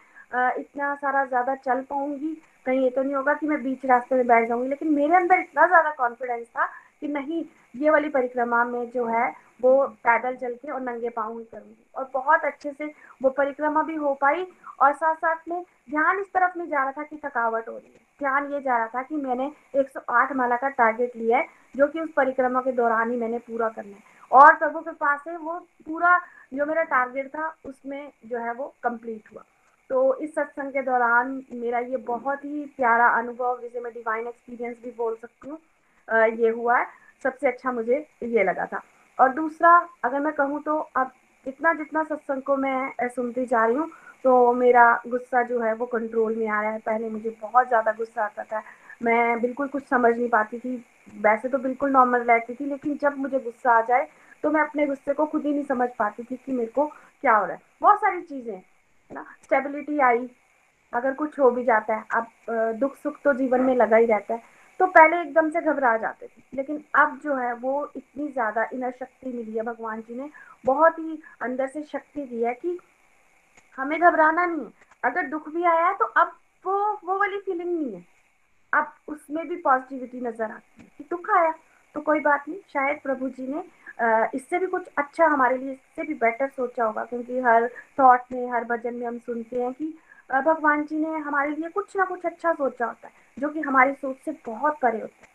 [0.59, 2.35] इतना सारा ज़्यादा चल पाऊँगी?
[2.67, 5.39] कहीं ये तो नहीं होगा कि मैं बीच रास्ते में बैठ जाऊँगी। लेकिन मेरे अंदर
[5.41, 6.67] इतना ज़्यादा कॉन्फिडेंस था
[7.01, 9.29] कि नहीं, ये वाली परिक्रमा में जो है,
[9.63, 12.87] वो पैदल चल के और नंगे पाँव ही करूँगी। और बहुत अच्छे से
[13.23, 14.47] वो परिक्रमा भी हो पाई
[14.81, 15.61] और साथ साथ में
[15.91, 18.77] ध्यान इस तरफ़ नहीं जा रहा था कि थकावट हो रही है। ध्यान ये जा
[18.79, 22.73] रहा था कि मैंने 108 माला का टारगेट लिया है, जो कि उस परिक्रमा के
[22.73, 26.17] दौरान ही मैंने पूरा करना है। और प्रभु के पास है वो पूरा
[26.55, 29.43] जो मेरा टारगेट था, उसमें जो है वो कंप्लीट हुआ।
[29.91, 34.77] तो इस सत्संग के दौरान मेरा ये बहुत ही प्यारा अनुभव, जिसे मैं डिवाइन एक्सपीरियंस
[34.85, 35.59] भी बोल सकती हूँ
[36.39, 36.87] ये हुआ है।
[37.25, 38.81] सबसे अच्छा मुझे ये लगा था।
[39.19, 41.11] और दूसरा, अगर मैं कहूँ तो अब
[41.47, 43.91] इतना जितना सत्संग को मैं सुनती जा रही हूँ
[44.25, 47.93] तो मेरा गुस्सा जो है वो कंट्रोल में आ रहा है। पहले मुझे बहुत ज़्यादा
[47.93, 48.63] गुस्सा आता था।
[49.03, 50.77] मैं बिल्कुल कुछ समझ नहीं पाती थी।
[51.21, 54.09] वैसे तो बिल्कुल नॉर्मल रहती थी, लेकिन जब मुझे गुस्सा आ जाए
[54.45, 57.37] तो मैं अपने गुस्से को खुद ही नहीं समझ पाती थी कि मेरे को क्या
[57.37, 59.25] हो रहा है। बहुत सारी चीज़ें, है ना?
[59.43, 60.29] स्टेबिलिटी आई,
[60.93, 64.35] अगर कुछ हो भी जाता है, अब दुख सुख तो जीवन में लगा ही रहता
[64.35, 64.43] है।
[64.81, 68.91] तो पहले एकदम से घबरा जाते थे, लेकिन अब जो है वो इतनी ज़्यादा इनर
[68.93, 70.31] शक्ति मिली है भगवान जी ने,
[70.65, 72.79] बहुत ही अंदर से शक्ति दी है कि
[73.79, 74.73] हमें घबराना नहीं है।
[75.05, 76.33] अगर दुख भी आया है तो अब
[76.65, 78.05] वो वो वाली फीलिंग नहीं है।
[78.73, 81.53] अब उसमें भी पॉजिटिविटी नज़र आती है कि दुख आया
[81.95, 83.63] तो कोई बात नहीं, शायद प्रभु जी ने
[83.99, 87.69] इससे भी कुछ अच्छा हमारे लिए, इससे भी बेटर सोचा होगा, क्योंकि हर
[87.99, 89.93] थॉट में, हर भजन में हम सुनते हैं कि
[90.31, 93.93] भगवान जी ने हमारे लिए कुछ ना कुछ अच्छा सोचा होता है, जो कि हमारी
[93.93, 95.33] सोच से बहुत परे होता है।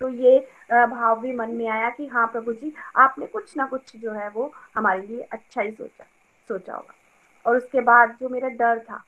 [0.00, 0.38] तो ये
[0.70, 4.28] भाव भी मन में आया कि हाँ प्रभु जी, आपने कुछ ना कुछ जो है
[4.30, 6.04] वो हमारे लिए अच्छा ही सोचा
[6.48, 6.94] सोचा होगा।
[7.46, 9.02] और उसके बाद जो मेरा डर था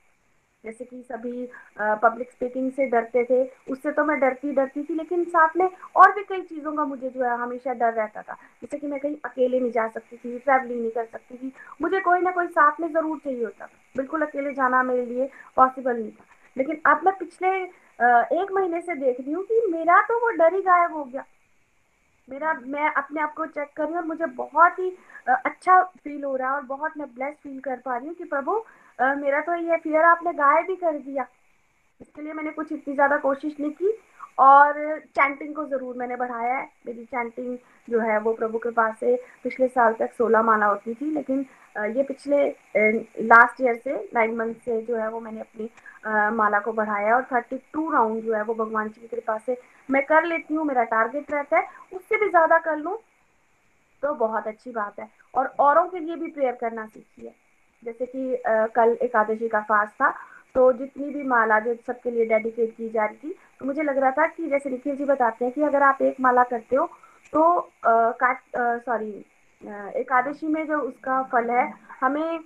[0.65, 1.49] जैसे कि सभी
[1.81, 3.43] पब्लिक स्पीकिंग से डरते थे,
[3.73, 7.09] उससे तो मैं डरती डरती थी, लेकिन साथ में और भी कई चीज़ों का मुझे
[7.09, 10.39] जो है हमेशा डर रहता था। जैसे कि मैं कहीं अकेले नहीं जा सकती थी
[10.39, 13.71] ट्रैवलिंग नहीं कर सकती थी, मुझे कोई ना कोई साथ में ज़रूर चाहिए होता था।
[13.97, 16.25] बिल्कुल अकेले जाना मेरे लिए पॉसिबल नहीं था।
[16.57, 17.49] लेकिन अब मैं पिछले
[18.35, 21.25] एक महीने से देख रही हूँ कि मेरा तो वो डर ही गायब हो गया।
[22.29, 24.89] मेरा, मैं अपने आप को चेक कर रही हूँ और मुझे बहुत ही
[25.27, 28.25] अच्छा फील हो रहा है और बहुत मैं ब्लेस फील कर पा रही हूँ कि
[28.25, 28.59] प्रभु
[28.99, 31.27] मेरा तो ये फियर आपने गायब ही कर दिया।
[32.01, 33.97] इसके लिए मैंने कुछ इतनी ज़्यादा कोशिश नहीं की।
[34.39, 37.57] और चैंटिंग को ज़रूर मैंने बढ़ाया है। मेरी चैंटिंग
[37.89, 39.15] जो है, वो प्रभु के पास से
[39.45, 41.45] पिछले साल तक सोलह माला होती थी, लेकिन
[41.89, 42.47] ये पिछले
[43.25, 45.69] लास्ट ईयर से नाइन मंथ से जो है, वो मैंने अपनी
[46.37, 49.57] माला को बढ़ाया और थर्टी टू राउंड जो है, वो भगवान जी की कृपा से
[49.89, 52.99] मैं कर लेती हूँ। मेरा टारगेट रहता है। उससे भी ज़्यादा कर लूँ
[54.03, 57.35] तो बहुत अच्छी बात है। और औरों के लिए भी प्रेयर करना सीखिए।
[57.85, 60.11] जैसे कि आ, कल एकादशी का फास्ट था
[60.55, 63.99] तो जितनी भी माला जो सबके लिए डेडिकेट की जा रही थी तो मुझे लग
[63.99, 66.87] रहा था कि जैसे निखिल जी बताते हैं कि अगर आप एक माला करते हो
[67.33, 69.13] तो सॉरी
[69.97, 72.41] एकादशी में जो उसका फल है हमें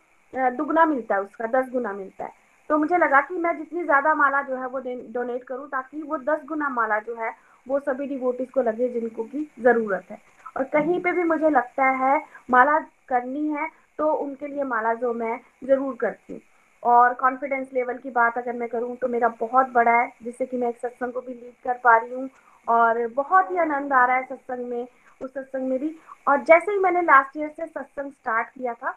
[0.56, 2.30] दुगना मिलता है उसका दस गुना मिलता है।
[2.70, 4.78] तो मुझे लगा कि मैं जितनी ज़्यादा माला जो है वो
[5.12, 7.30] डोनेट करूँ ताकि वो दस गुना माला जो है
[7.66, 10.18] वो सभी डिवोटिस को लगे जिनको की ज़रूरत है।
[10.56, 12.20] और कहीं पे भी मुझे लगता है
[12.50, 12.78] माला
[13.08, 13.66] करनी है
[13.98, 16.40] तो उनके लिए माला जो मैं ज़रूर करती हूँ।
[16.82, 20.56] और कॉन्फिडेंस लेवल की बात अगर मैं करूँ तो मेरा बहुत बड़ा है, जिससे कि
[20.56, 22.28] मैं एक सत्संग को भी लीड कर पा रही हूँ।
[22.68, 24.86] और बहुत ही आनंद आ रहा है सत्संग में,
[25.20, 25.94] उस सत्संग में भी।
[26.26, 28.90] और जैसे ही मैंने लास्ट ईयर से सत्संग स्टार्ट किया था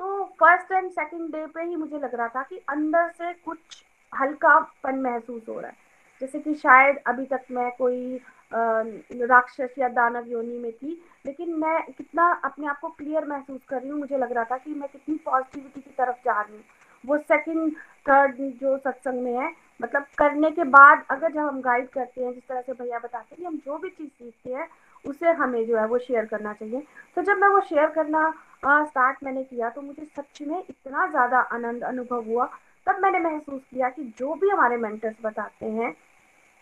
[0.00, 3.82] तो फ़र्स्ट एंड सेकंड डे पे ही मुझे लग रहा था कि अंदर से कुछ
[4.12, 5.76] हल्कापन महसूस हो रहा है।
[6.22, 8.20] जैसे कि शायद अभी तक मैं कोई
[8.52, 13.80] राक्षस या दानव योनि में थी। लेकिन मैं कितना अपने आप को क्लियर महसूस कर
[13.80, 16.64] रही हूँ, मुझे लग रहा था कि मैं कितनी पॉजिटिविटी की तरफ़ जा रही हूँ।
[17.04, 17.72] वो सेकंड
[18.06, 19.50] थर्ड जो सत्संग में है
[19.80, 23.34] मतलब करने के बाद अगर जब हम गाइड करते हैं, जिस तरह से भैया बताते
[23.34, 24.68] हैं कि हम जो भी चीज़ सीखते हैं,
[25.04, 26.82] उसे हमें जो है वो शेयर करना चाहिए।
[27.16, 28.30] तो जब मैं वो शेयर करना
[28.64, 32.46] स्टार्ट मैंने किया तो मुझे सच में इतना ज़्यादा आनंद अनुभव हुआ।
[32.86, 35.94] तब मैंने महसूस किया कि जो भी हमारे मेंटर्स बताते हैं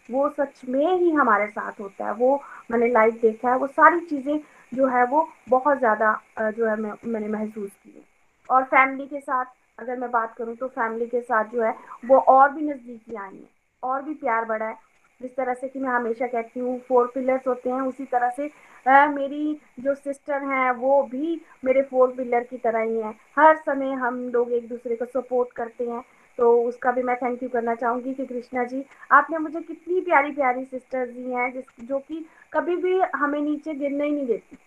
[0.09, 4.01] वो सच में ही हमारे साथ होता है। वो मैंने लाइव देखा है। वो सारी
[4.07, 4.39] चीज़ें
[4.73, 8.03] जो है वो बहुत ज़्यादा जो है मैं मैंने महसूस की
[8.49, 9.45] और फैमिली के साथ
[9.79, 11.75] अगर मैं बात करूँ तो फैमिली के साथ जो है
[12.07, 13.49] वो और भी नज़दीकी आई है।
[13.83, 14.75] और भी प्यार बढ़ा है।
[15.21, 18.51] जिस तरह से कि मैं हमेशा कहती हूँ फोर पिलर्स होते हैं। उसी तरह से
[18.87, 23.57] आ, मेरी जो सिस्टर हैं वो भी मेरे फोर पिलर की तरह ही हैं। हर
[23.59, 26.03] समय हम लोग एक दूसरे को सपोर्ट करते हैं।
[26.39, 30.33] तो उसका भी मैं थैंक यू करना चाहूँगी कि कृष्णा जी, आपने मुझे कितनी प्यारी
[30.33, 34.59] प्यारी सिस्टर्स दी हैं, जिस, जो कि कभी भी हमें नीचे गिरने ही नहीं देती।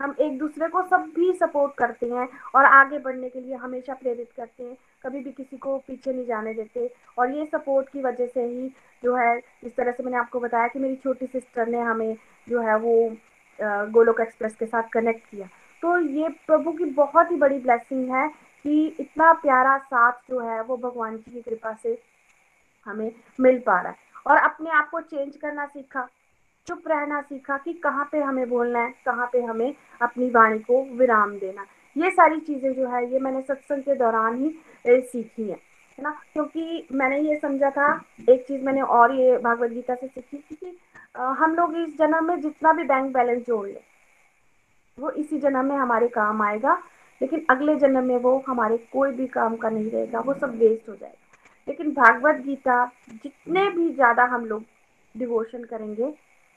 [0.00, 3.94] हम एक दूसरे को सब भी सपोर्ट करते हैं और आगे बढ़ने के लिए हमेशा
[3.94, 8.02] प्रेरित करते हैं। कभी भी किसी को पीछे नहीं जाने देते और ये सपोर्ट की
[8.02, 8.68] वजह से ही
[9.02, 12.16] जो है, इस तरह से मैंने आपको बताया कि मेरी छोटी सिस्टर ने हमें
[12.46, 13.16] जो है वो
[13.60, 15.46] गोलोक एक्सप्रेस के साथ कनेक्ट किया।
[15.82, 18.28] तो ये प्रभु की बहुत ही बड़ी ब्लेसिंग है।
[18.66, 21.98] कि इतना प्यारा साथ जो है वो भगवान जी की कृपा से
[22.86, 26.06] हमें मिल पा रहा है। और अपने आप को चेंज करना सीखा,
[26.66, 30.82] चुप रहना सीखा कि कहाँ पे हमें बोलना है, कहाँ पे हमें अपनी वाणी को
[30.96, 31.66] विराम देना
[31.96, 35.58] ये सारी चीज़ें जो है, ये मैंने सत्संग के दौरान ही सीखी है
[35.98, 36.10] है ना?
[36.32, 37.92] क्योंकि मैंने ये समझा था,
[38.28, 40.78] एक चीज़ मैंने और ये भागवत गीता से सीखी थी कि
[41.16, 43.80] हम लोग इस जन्म में जितना भी बैंक बैलेंस जोड़ ले,
[44.98, 46.76] वो इसी जन्म में हमारे काम आएगा।
[47.20, 50.88] लेकिन अगले जन्म में वो हमारे कोई भी काम का नहीं रहेगा, वो सब वेस्ट
[50.88, 51.14] हो जाएगा।
[51.68, 54.64] लेकिन भागवत गीता जितने भी ज़्यादा हम लोग
[55.14, 56.12] डिवोशन करेंगे,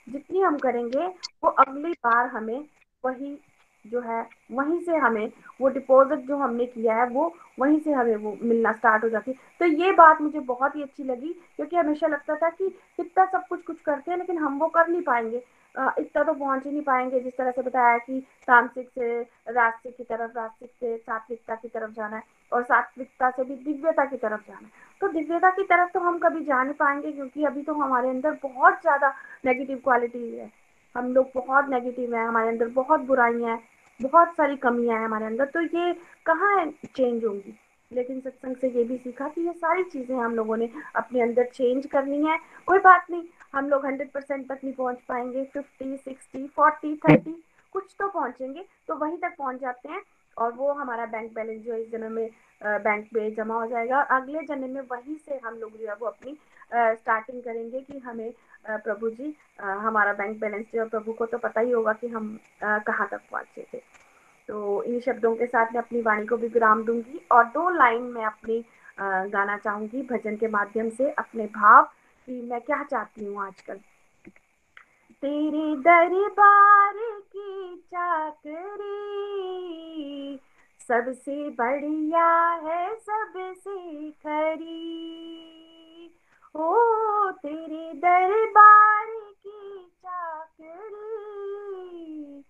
[0.08, 1.08] जितनी हम करेंगे,
[1.44, 2.66] वो अगली बार हमें
[3.04, 3.38] वही
[3.86, 4.22] जो है,
[4.52, 5.32] वहीं से हमें
[5.62, 9.34] वो डिपॉजिट जो हमने किया है, वो वहीं से हमें वो मिलना स्टार्ट हो जाती
[9.60, 12.66] तो ये बात मुझे बहुत ही अच्छी लगी, क्योंकि हमेशा लगता था कि
[13.00, 15.42] इतना सब कुछ कुछ करते हैं, लेकिन हम वो कर नहीं पाएँगे।
[15.76, 19.22] इतना तो पहुँच ही नहीं पाएँगे, जिस तरह से बताया कि तामसिक से
[19.52, 24.06] रास्तिक की तरफ़ रास्तिक से सात्विकता की तरफ़ जाना है और सात्विकता से भी दिव्यता
[24.06, 24.72] की तरफ़ जाना है।
[25.02, 28.38] तो दिव्यता की तरफ़ तो हम कभी जा नहीं पाएँगे, क्योंकि अभी तो हमारे अंदर
[28.44, 29.14] बहुत ज़्यादा
[29.46, 30.50] नेगेटिव क्वालिटी है।
[30.96, 33.60] हम लोग बहुत नेगेटिव है, हमारे अंदर बहुत बुराइयाँ हैं,
[34.00, 35.94] बहुत सारी कमियाँ हैं हमारे अंदर तो ये
[36.26, 36.66] कहाँ
[36.96, 37.58] चेंज होंगी?
[37.92, 41.50] लेकिन सत्संग से ये भी सीखा कि ये सारी चीज़ें हम लोगों ने अपने अंदर
[41.54, 42.38] चेंज करनी है।
[42.68, 47.44] कोई बात नहीं, हम लोग हंड्रेड परसेंट तक नहीं पहुँच पाएँगे फिफ्टी सिक्सटी फोर्टी थर्टी
[47.76, 50.02] कुछ तो पहुँचेंगे तो वहीं तक पहुँच जाते हैं
[50.38, 52.30] और वो हमारा बैंक बैलेंस जो इस जन्म में
[52.62, 56.08] बैंक पे जमा हो जाएगा। अगले जन्म में वहीं से हम लोग जो है वो
[56.08, 56.36] अपनी
[56.74, 58.32] स्टार्टिंग करेंगे कि हमें
[58.66, 62.38] प्रभु जी हमारा बैंक बैलेंस जो है प्रभु को तो पता ही होगा कि हम
[62.64, 63.82] कहाँ तक पहुँचे थे।
[64.50, 68.02] तो इन शब्दों के साथ मैं अपनी वाणी को भी विराम दूँगी और दो लाइन
[68.02, 68.66] में अपनी
[69.02, 71.90] गाना चाहूँगी भजन के माध्यम से अपने भाव
[72.26, 73.80] कि मैं क्या चाहती हूँ आजकल।
[75.22, 80.40] तेरे दरबार की चाकरी
[80.80, 86.16] सबसे बढ़िया है, सबसे खरी।
[86.56, 86.82] ओ,
[87.32, 92.44] तेरे दरबार की चाकरी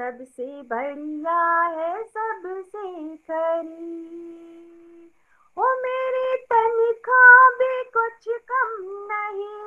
[0.00, 1.40] सबसे बढ़िया
[1.70, 5.10] है सबसे खरी।
[5.56, 8.72] ओ मेरे तनखा भी कुछ कम
[9.10, 9.58] नहीं,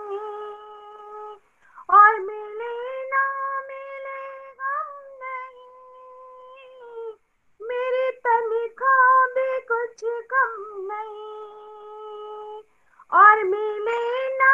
[1.90, 2.72] और मिले
[3.04, 3.22] ना
[3.68, 4.24] मिले
[4.62, 4.90] हम
[5.22, 7.14] नहीं।
[7.60, 8.98] मेरी तनखा
[9.36, 10.04] भी कुछ
[10.34, 10.58] कम
[10.92, 12.64] नहीं,
[13.12, 14.02] और मिले
[14.40, 14.54] ना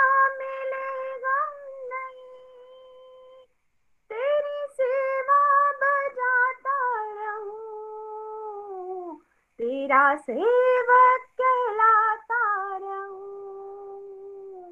[9.89, 12.41] तेरा सेवक कहलाता
[12.77, 14.71] रहूँ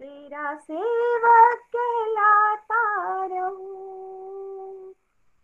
[0.00, 2.80] तेरा सेवक कहलाता
[3.26, 4.94] रहूँ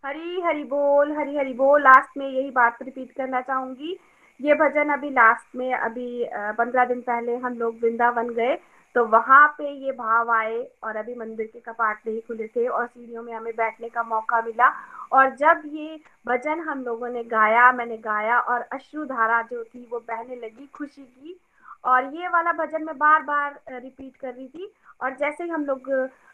[0.05, 3.99] हरी हरी बोल, हरी हरी बोल। लास्ट में यही बात रिपीट करना चाहूँगी।
[4.41, 8.57] ये भजन अभी लास्ट में, अभी पंद्रह दिन पहले हम लोग वृंदावन गए
[8.95, 12.87] तो वहाँ पे ये भाव आए और अभी मंदिर के कपाट नहीं खुले थे और
[12.87, 14.69] सीढ़ियों में हमें बैठने का मौका मिला।
[15.13, 19.99] और जब ये भजन हम लोगों ने गाया, मैंने गाया और अश्रुधारा जो थी वो
[20.01, 21.39] बहने लगी खुशी की।
[21.85, 25.65] और ये वाला भजन मैं बार बार रिपीट कर रही थी। और जैसे ही हम
[25.67, 25.91] लोग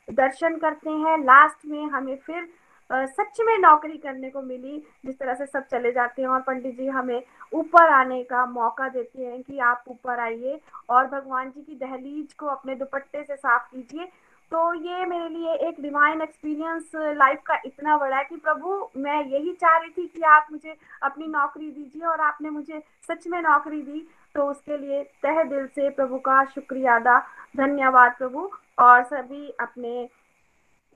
[0.09, 2.49] दर्शन करते हैं लास्ट में हमें फिर
[2.91, 6.77] सच में नौकरी करने को मिली, जिस तरह से सब चले जाते हैं और पंडित
[6.77, 7.23] जी हमें
[7.53, 12.33] ऊपर आने का मौका देते हैं कि आप ऊपर आइए और भगवान जी की दहलीज
[12.33, 14.09] को अपने दुपट्टे से साफ़ कीजिए।
[14.53, 19.25] तो ये मेरे लिए एक डिवाइन एक्सपीरियंस लाइफ का इतना बड़ा है कि प्रभु, मैं
[19.25, 23.41] यही चाह रही थी कि आप मुझे अपनी नौकरी दीजिए और आपने मुझे सच में
[23.43, 27.19] नौकरी दी। तो उसके लिए तह दिल से प्रभु का शुक्रिया अदा।
[27.57, 30.09] धन्यवाद प्रभु। और सभी अपने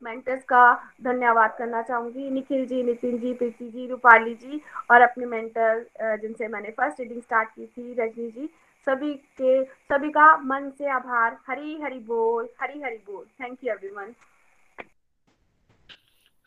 [0.02, 0.74] मेंटर्स का
[1.04, 4.60] धन्यवाद करना चाहूँगी। निखिल जी, नितिन जी, प्रीति जी, रूपाली जी
[4.90, 8.48] और अपने मेंटर जिनसे मैंने फ़र्स्ट रीडिंग स्टार्ट की थी, रजनी जी।
[8.88, 13.72] सभी के, सभी का मन से आभार। हरी हरी बोल, हरी हरी बोल। Thank you
[13.72, 14.14] everyone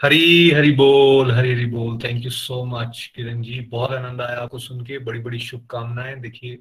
[0.02, 3.60] Hari Hari बोल, हरी हरी बोल। Thank you so much Kiran ji.
[3.60, 6.60] बहुत आनंद आया आपको सुन के। बड़ी बड़ी शुभकामनाएँ। देखिए,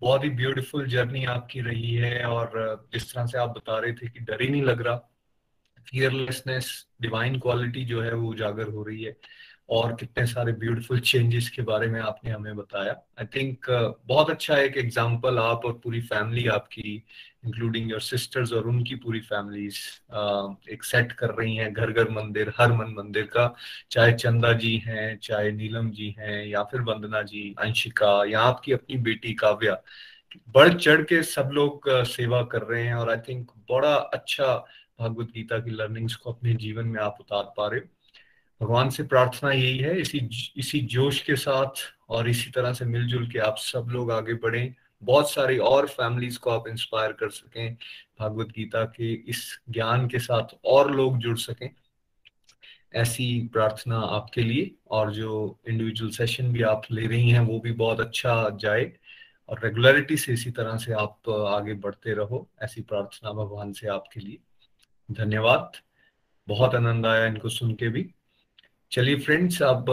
[0.00, 2.52] बहुत ही ब्यूटीफुल जर्नी आपकी रही है और
[2.92, 4.96] जिस तरह से आप बता रहे थे कि डर ही नहीं लग रहा।
[5.90, 9.16] फियरलेसनेस डिवाइन क्वालिटी जो है वो उजागर हो रही है।
[9.68, 14.30] और कितने सारे ब्यूटीफुल चेंजेस के बारे में आपने हमें बताया। आई थिंक uh, बहुत
[14.30, 17.04] अच्छा एक एग्जांपल आप और पूरी फैमिली आपकी
[17.44, 19.78] इंक्लूडिंग योर सिस्टर्स और उनकी पूरी फैमिलीज़
[20.16, 23.54] uh, एक सेट कर रही हैं। घर घर मंदिर हर मन मंदिर का
[23.90, 28.72] चाहे चंदा जी हैं चाहे नीलम जी हैं या फिर वंदना जी अंशिका या आपकी
[28.72, 29.82] अपनी बेटी काव्या।
[30.48, 34.66] बढ़ चढ़ के सब लोग uh, सेवा कर रहे हैं और आई थिंक बड़ा अच्छा
[35.00, 37.86] भगवत गीता की लर्निंग्स को अपने जीवन में आप उतार पा रहे हो।
[38.62, 40.18] भगवान से प्रार्थना यही है, इसी
[40.56, 41.70] इसी जोश के साथ
[42.08, 46.38] और इसी तरह से मिलजुल के आप सब लोग आगे बढ़ें। बहुत सारी और फैमिलीज़
[46.38, 47.76] को आप इंस्पायर कर सकें,
[48.20, 51.70] भगवत गीता के इस ज्ञान के साथ और लोग जुड़ सकें।
[52.94, 57.72] ऐसी प्रार्थना आपके लिए और जो इंडिविजुअल सेशन भी आप ले रही हैं, वो भी
[57.72, 58.92] बहुत अच्छा जाए
[59.48, 64.20] और रेगुलरिटी से इसी तरह से आप आगे बढ़ते रहो। ऐसी प्रार्थना भगवान से आपके
[64.20, 64.38] लिए।
[65.10, 65.72] धन्यवाद।
[66.48, 68.10] बहुत आनंद आया इनको सुन के भी।
[68.94, 69.88] चलिए फ्रेंड्स अब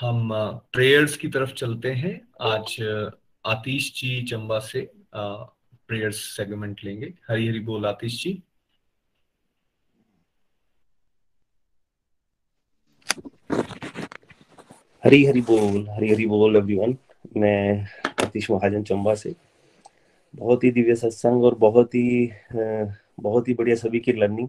[0.00, 0.28] हम
[0.72, 2.74] प्रेयर्स की तरफ़ चलते हैं। आज
[3.44, 4.80] आतिश जी चंबा से
[5.14, 8.32] प्रेयर्स सेगमेंट लेंगे। हरी हरी बोल आतिश जी।
[15.04, 16.96] हरी हरी बोल, हरी हरी बोल एवरीवन
[17.36, 17.86] मैं
[18.22, 19.34] आतिश महाजन चंबा से।
[20.34, 22.30] बहुत ही दिव्य सत्संग और बहुत ही
[23.20, 24.48] बहुत ही बढ़िया सभी की लर्निंग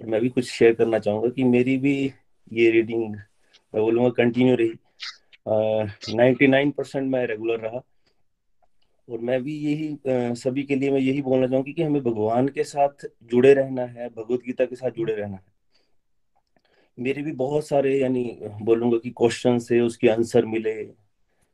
[0.00, 1.94] और मैं भी कुछ शेयर करना चाहूँगा कि मेरी भी
[2.52, 7.80] ये रीडिंग मैं बोलूँगा कंटिन्यू रही। नाइन्टी नाइन परसेंट मैं रेगुलर रहा।
[9.08, 12.64] और मैं भी यही सभी के लिए मैं यही बोलना चाहूँगी कि हमें भगवान के
[12.64, 15.56] साथ जुड़े रहना है, भगवत गीता के साथ जुड़े रहना है।
[16.98, 20.74] मेरे भी बहुत सारे, यानी बोलूँगा कि क्वेश्चन थे, उसके आंसर मिले।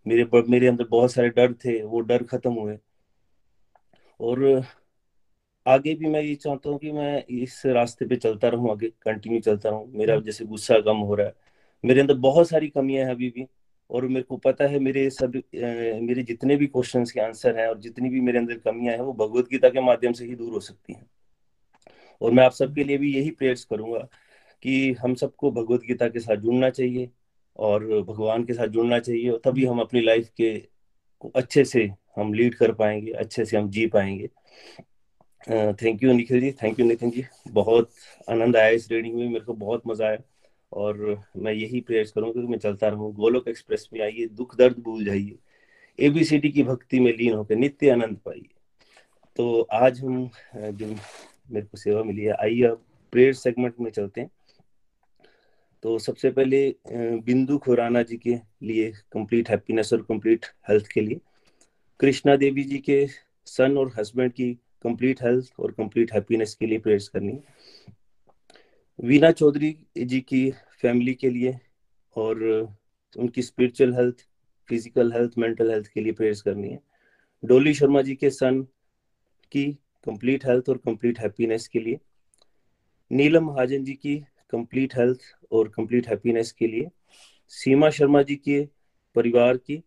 [0.07, 2.79] मेरे मेरे अंदर बहुत सारे डर थे, वो डर खत्म हुए।
[4.21, 4.65] और
[5.67, 9.41] आगे भी मैं ये चाहता हूँ कि मैं इस रास्ते पे चलता रहूँ आगे कंटिन्यू
[9.41, 11.35] चलता रहूँ। मेरा हम्म। जैसे गुस्सा कम हो रहा है।
[11.85, 13.47] मेरे अंदर बहुत सारी कमियाँ हैं अभी भी
[13.91, 17.79] और मेरे को पता है मेरे सब मेरे जितने भी क्वेश्चंस के आंसर हैं और
[17.79, 20.61] जितनी भी मेरे अंदर कमियाँ हैं वो भगवत गीता के माध्यम से ही दूर हो
[20.61, 21.07] सकती हैं।
[22.21, 23.99] और मैं आप सबके लिए भी यही प्रेयर्स करूँगा
[24.63, 27.11] कि हम सबको भगवत गीता के साथ जुड़ना चाहिए
[27.57, 30.57] और भगवान के साथ जुड़ना चाहिए और तभी हम अपनी लाइफ के
[31.19, 34.29] को अच्छे से हम लीड कर पाएँगे अच्छे से हम जी पाएँगे।
[35.47, 36.51] Thank you Nikhil ji.
[36.53, 37.25] Thank you Nitin ji.
[37.51, 37.91] बहुत
[38.31, 39.29] आनंद आया इस रीडिंग में.
[39.29, 40.19] मेरे को बहुत मज़ा आया.
[40.73, 43.13] और मैं यही प्रेयर्स करूँगा कि मैं चलता रहूँ.
[43.15, 44.27] गोलोक एक्सप्रेस में आइए.
[44.29, 45.37] दुख दर्द भूल जाइए.
[45.99, 48.49] एबीसीडी की भक्ति में लीन होकर नित्य आनंद पाइए.
[49.37, 54.21] तो आज हम जो मेरे को सेवा मिली है, आइए अब प्रेयर सेगमेंट में चलते
[54.21, 54.31] हैं.
[55.83, 56.75] तो सबसे पहले
[57.23, 61.21] बिंदु खुराना जी के लिए कंप्लीट हैप्पीनेस और कंप्लीट हेल्थ के लिए,
[62.01, 63.07] कृष्णा देवी जी के
[63.47, 64.51] सन और हस्बैंड की
[64.85, 67.39] कंप्लीट हेल्थ और कंप्लीट हैप्पीनेस के लिए प्रेयर्स करनी
[68.99, 70.51] वीना चौधरी जी की
[70.83, 71.59] फैमिली के लिए
[72.17, 72.43] और
[73.17, 74.27] उनकी spiritual health
[74.69, 76.79] physical health mental health के लिए प्रेयर्स करनी है।
[77.43, 78.63] डोली शर्मा जी के सन
[79.53, 79.65] की
[80.07, 81.99] कंप्लीट हेल्थ और कंप्लीट हैप्पीनेस के लिए।
[83.11, 84.17] नीलम महाजन जी की
[84.51, 85.21] कंप्लीट हेल्थ
[85.53, 86.89] और कंप्लीट हैप्पीनेस के लिए।
[87.53, 88.61] सीमा शर्मा जी के
[89.17, 89.83] परिवार की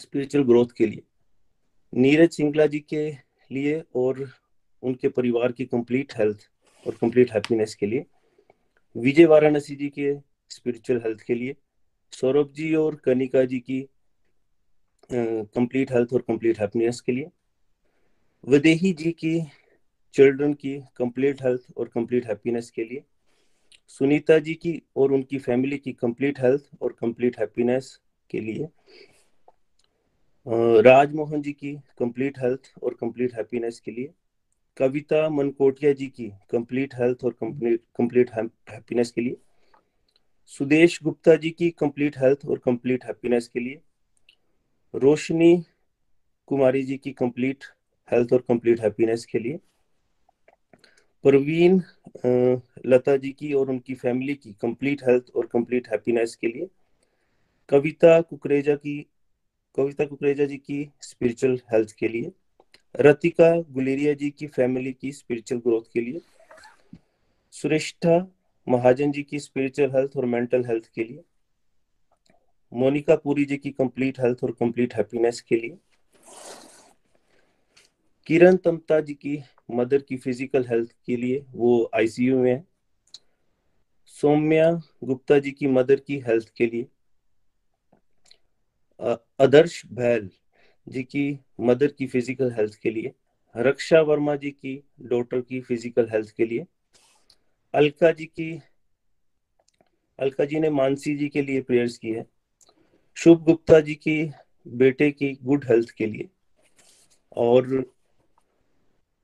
[0.00, 1.02] स्पिरिचुअल ग्रोथ के लिए।
[1.92, 3.08] नीरज सिंगला जी के
[3.50, 4.28] लिए और
[4.82, 6.48] उनके परिवार की कंप्लीट हेल्थ
[6.86, 8.04] और कंप्लीट हैप्पीनेस के लिए,
[8.96, 10.14] विजय वाराणसी जी के
[10.50, 11.54] स्पिरिचुअल हेल्थ के लिए,
[12.12, 13.80] सौरभ जी और कनिका जी की
[15.10, 17.28] कंप्लीट हेल्थ और कंप्लीट हैप्पीनेस के लिए,
[18.44, 19.40] विदेही जी की
[20.14, 23.02] चिल्ड्रन की कंप्लीट हेल्थ और कंप्लीट हैप्पीनेस के लिए,
[23.88, 27.98] सुनीता जी की और उनकी फैमिली की कंप्लीट हेल्थ और कंप्लीट हैप्पीनेस
[28.30, 28.68] के लिए
[30.48, 34.10] राजमोहन जी की कंप्लीट हेल्थ और कंप्लीट हैप्पीनेस के लिए,
[34.76, 39.36] कविता मनकोटिया जी की कंप्लीट हेल्थ और कंप्लीट हैप्पीनेस के लिए,
[40.52, 43.80] सुदेश गुप्ता जी की कंप्लीट हेल्थ और कंप्लीट हैप्पीनेस के लिए,
[44.94, 45.64] रोशनी
[46.48, 47.64] कुमारी जी की कंप्लीट
[48.08, 49.58] हेल्थ और कंप्लीट हैप्पीनेस के लिए
[51.24, 51.82] परवीन
[52.86, 56.68] लता जी की और उनकी फैमिली की कंप्लीट हेल्थ और कंप्लीट हैप्पीनेस के लिए,
[57.68, 58.98] कविता कुकरेजा की
[59.78, 62.30] कविता कुकरेजा जी की स्पिरिचुअल हेल्थ के लिए,
[63.00, 66.20] रतिका गुलेरिया जी की फैमिली की स्पिरिचुअल ग्रोथ के लिए,
[67.52, 68.16] सुरेष्ठा
[68.68, 71.22] महाजन जी की स्पिरिचुअल हेल्थ और मेंटल हेल्थ के लिए,
[72.72, 75.78] मोनिका पुरी जी की कंप्लीट हेल्थ और कंप्लीट हैप्पीनेस के लिए,
[78.26, 82.64] किरण तमता जी की मदर की फ़िज़िकल हेल्थ के लिए वो आईसीयू में है,
[84.06, 84.70] सौम्या
[85.04, 86.86] गुप्ता जी की मदर की हेल्थ के लिए
[89.00, 90.28] आदर्श भैल
[90.86, 93.12] जी की मदर की फ़िज़िकल हेल्थ के लिए,
[93.54, 96.64] रक्षा वर्मा जी की डॉटर की फ़िज़िकल हेल्थ के लिए,
[97.74, 98.50] अलका जी की,
[100.18, 102.26] अलका जी ने मानसी जी के लिए प्रेयर्स की है
[103.16, 104.30] शुभ गुप्ता जी की
[104.66, 106.28] बेटे की गुड हेल्थ के लिए,
[107.36, 107.80] और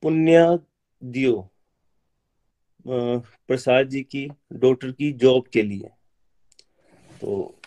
[0.03, 0.47] पुण्या
[1.03, 1.51] दियो
[2.87, 5.89] प्रसाद जी की डॉटर की जॉब के लिए।
[7.21, 7.61] तो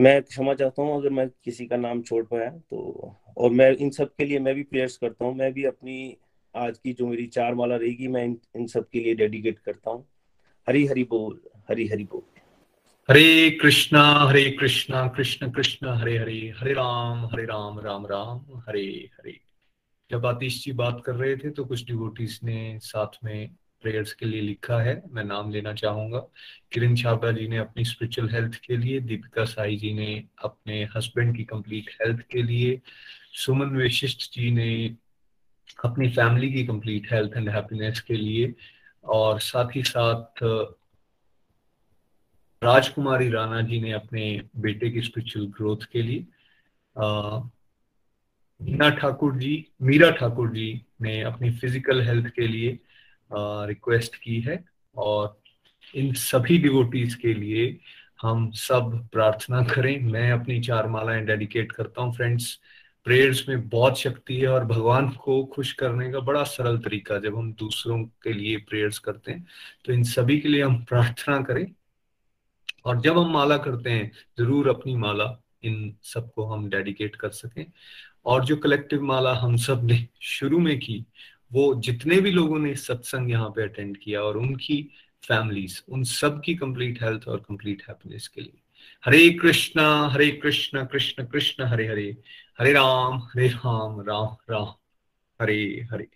[0.00, 3.90] मैं क्षमा चाहता हूँ अगर मैं किसी का नाम छोड़ पाया तो। और मैं इन
[3.90, 6.16] सब के लिए मैं भी प्रेयर्स करता हूँ मैं भी अपनी
[6.54, 9.90] आज की जो मेरी चार माला रहेगी मैं इन, इन सब के लिए डेडिकेट करता
[9.90, 10.06] हूँ।
[10.68, 11.40] हरी हरी बोल
[11.70, 12.22] हरी हरी बोल।
[13.08, 18.86] हरे कृष्णा हरे कृष्णा कृष्ण कृष्ण हरे हरे हरे राम हरे राम राम राम हरे
[19.18, 19.38] हरे।
[20.10, 23.50] जब आतिश जी बात कर रहे थे तो कुछ डिवोटीज ने साथ में
[23.84, 26.18] प्रेयर्स के लिए लिखा है। मैं नाम लेना चाहूँगा।
[26.72, 31.36] किरण छाबरा जी ने अपनी स्पिरिचुअल हेल्थ के लिए, दीपिका साई जी ने अपने हस्बैंड
[31.36, 32.80] की कंप्लीट हेल्थ के लिए,
[33.36, 34.70] सुमन वशिष्ठ जी ने
[35.84, 38.54] अपनी फैमिली की कंप्लीट हेल्थ एंड हैप्पीनेस के लिए,
[39.04, 40.42] और साथ ही साथ,
[42.62, 44.24] राजकुमारी राणा जी ने अपने
[44.56, 46.26] बेटे की स्पिरिचुअल ग्रोथ के लिए
[48.60, 52.78] मीना ठाकुर जी, मीरा ठाकुर जी ने अपनी फ़िज़िकल हेल्थ के लिए
[53.68, 54.62] रिक्वेस्ट की है
[54.94, 55.36] और
[55.94, 57.76] इन सभी डिवोटीज के लिए
[58.22, 62.58] हम सब प्रार्थना करें। मैं अपनी चार मालाएँ डेडिकेट करता हूँ। फ्रेंड्स
[63.06, 67.36] प्रेयर्स में बहुत शक्ति है और भगवान को खुश करने का बड़ा सरल तरीका जब
[67.36, 69.46] हम दूसरों के लिए प्रेयर्स करते हैं
[69.84, 71.66] तो इन सभी के लिए हम प्रार्थना करें।
[72.86, 75.24] और जब हम माला करते हैं, ज़रूर अपनी माला
[75.64, 77.64] इन सबको हम डेडिकेट कर सकें।
[78.26, 81.04] और जो कलेक्टिव माला हम सबने शुरू में की
[81.54, 84.90] वो जितने भी लोगों ने सत्संग यहाँ पे अटेंड किया और उनकी
[85.24, 88.60] फैमिलीज़ उन सब की कंप्लीट हेल्थ और कंप्लीट हैप्पीनेस के लिए।
[89.04, 92.16] हरे कृष्णा, हरे कृष्ण कृष्ण कृष्ण, हरे हरे।
[92.58, 94.74] हरे राम हरे राम राम राम।
[95.42, 96.08] हरे हरे।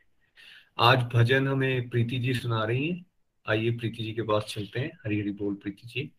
[0.81, 3.06] आज भजन हमें प्रीति जी सुना रही हैं।
[3.48, 6.10] आइए प्रीति जी के पास चलते हैं। हरी हरी बोल प्रीति जी।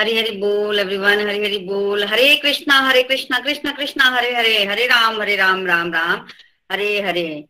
[0.00, 4.64] हरी हरी बोल एवरीवन हरी हरी बोल। हरे कृष्णा हरे कृष्णा, कृष्ण, कृष्णा, हरे हरे
[4.64, 6.26] हरे राम हरे राम राम राम,
[6.72, 7.44] हरे हरे।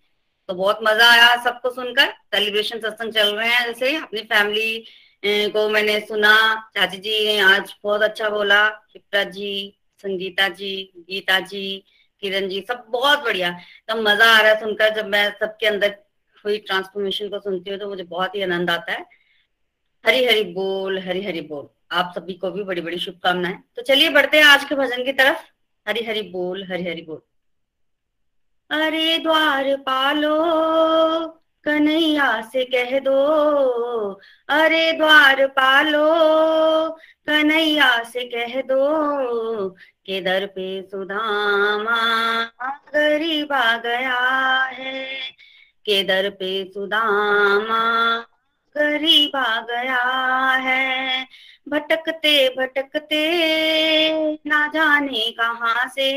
[0.48, 4.85] तो बहुत मज़ा आया सबको सुनकर। सेलिब्रेशन सत्संग चल रहे हैं जैसे अपनी फैमिली
[5.55, 6.35] को मैंने सुना।
[6.77, 9.55] चाची जी ने आज बहुत अच्छा बोला। शिप्रा जी,
[10.01, 11.66] संगीता जी, गीता जी,
[12.22, 13.51] किरण जी, सब बहुत बढ़िया।
[13.89, 15.97] तो मज़ा आ रहा है सुनकर। जब मैं सबके अंदर
[16.44, 19.05] हुई ट्रांसफॉर्मेशन को सुनती हूँ तो मुझे बहुत ही आनंद आता है।
[20.05, 24.08] हरी हरी बोल, हरी हरी बोल। आप सभी को भी बड़ी बड़ी शुभकामनाएँ। तो चलिए
[24.08, 25.38] बढ़ते हैं आज के भजन की तरफ़।
[25.88, 27.20] हरी हरी बोल, हरी हरी बोल।
[28.70, 30.36] अरे द्वार पालो,
[31.64, 36.08] कन्हैया से कह दो। अरे द्वार पालो,
[37.26, 39.68] कन्हैया से कह दो।
[40.06, 42.44] के दर पे सुदामा
[42.94, 45.06] गरीब आ गया है
[45.86, 48.20] के दर पे सुदामा
[48.76, 50.02] गरीब आ गया
[50.55, 51.24] है।
[51.68, 53.22] भटकते भटकते
[54.47, 56.10] ना जाने कहाँ से।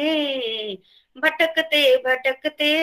[1.17, 2.73] भटकते भटकते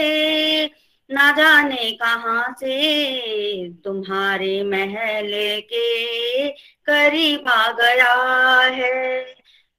[1.11, 5.31] ना जाने कहाँ से। तुम्हारे महल
[5.73, 6.49] के
[6.87, 8.15] करीब आ गया
[8.61, 9.23] है।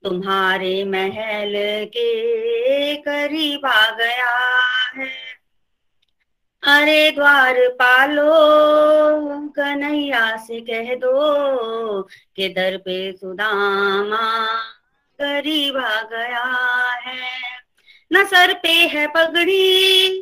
[0.03, 1.53] तुम्हारे महल
[1.85, 4.38] के करीब आ गया
[4.97, 5.40] है।
[6.63, 8.31] अरे द्वार पालो,
[9.49, 14.45] कन्हैया से कह दो के दर पे सुदामा
[15.21, 16.43] करीब आ गया
[17.07, 17.31] है।
[18.13, 20.21] न सर पे है पगड़ी,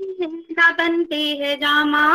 [0.51, 2.07] न तन पे है जामा।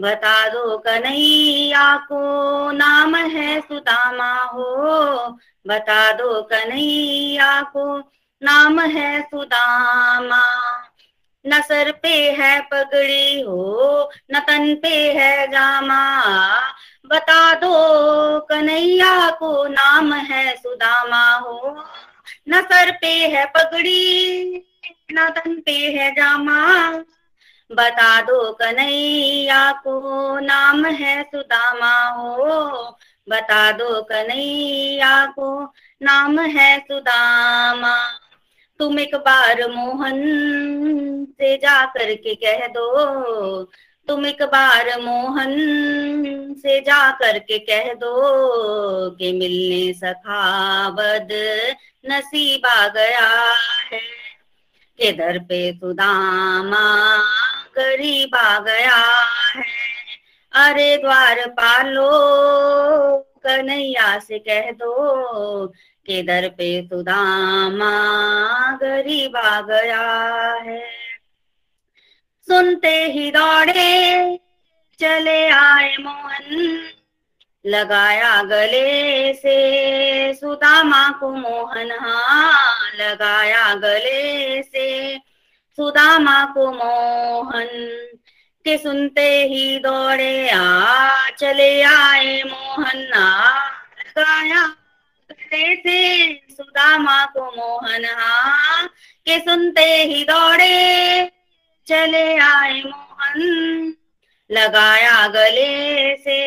[0.00, 7.98] बता दो कन्हैया को नाम है सुदामा हो। बता दो कन्हैया को
[8.42, 10.42] नाम है सुदामा।
[11.46, 16.02] न सर पे है पगड़ी हो, न तन पे है जामा
[17.06, 21.84] बता दो कन्हैया को नाम है सुदामा हो।
[22.48, 24.56] न सर पे है पगड़ी,
[25.12, 26.90] न तन पे है जामा।
[27.70, 32.98] बता दो कन्हैया को नाम है सुदामा हो।
[33.28, 38.21] बता दो कन्हैया को नाम है सुदामा।
[38.82, 40.20] तुम एक बार मोहन
[41.38, 43.62] से जा करके कह दो।
[44.08, 45.54] तुम एक बार मोहन
[46.58, 51.28] से जा करके कह दो कि मिलने सखावद
[52.10, 53.54] नसीब आ गया
[53.92, 54.00] है।
[54.98, 57.16] के दर पे सुदामा
[57.76, 58.96] गरीब आ गया
[59.56, 59.64] है।
[60.54, 62.10] अरे द्वार पालो,
[63.46, 65.66] कन्हैया से कह दो
[66.06, 67.92] के दर पे सुदामा
[68.76, 70.10] गरीब आ गया
[70.52, 70.90] है।
[72.46, 74.36] सुनते ही दौड़े,
[74.98, 76.80] चले आए मोहन।
[77.66, 85.18] लगाया गले से, सुदामा को मोहन। हाँ लगाया गले से,
[85.76, 87.68] सुदामा को मोहन।
[88.64, 93.68] के सुनते ही दौड़े, आ, चले आए मोहन। आ,
[94.00, 94.76] लगाया
[95.52, 98.86] गले से सुदामा को मोहन हाँ
[99.26, 101.26] के सुनते ही दौड़े,
[101.86, 103.94] चले आए मोहन,
[104.50, 106.40] लगाया गले से।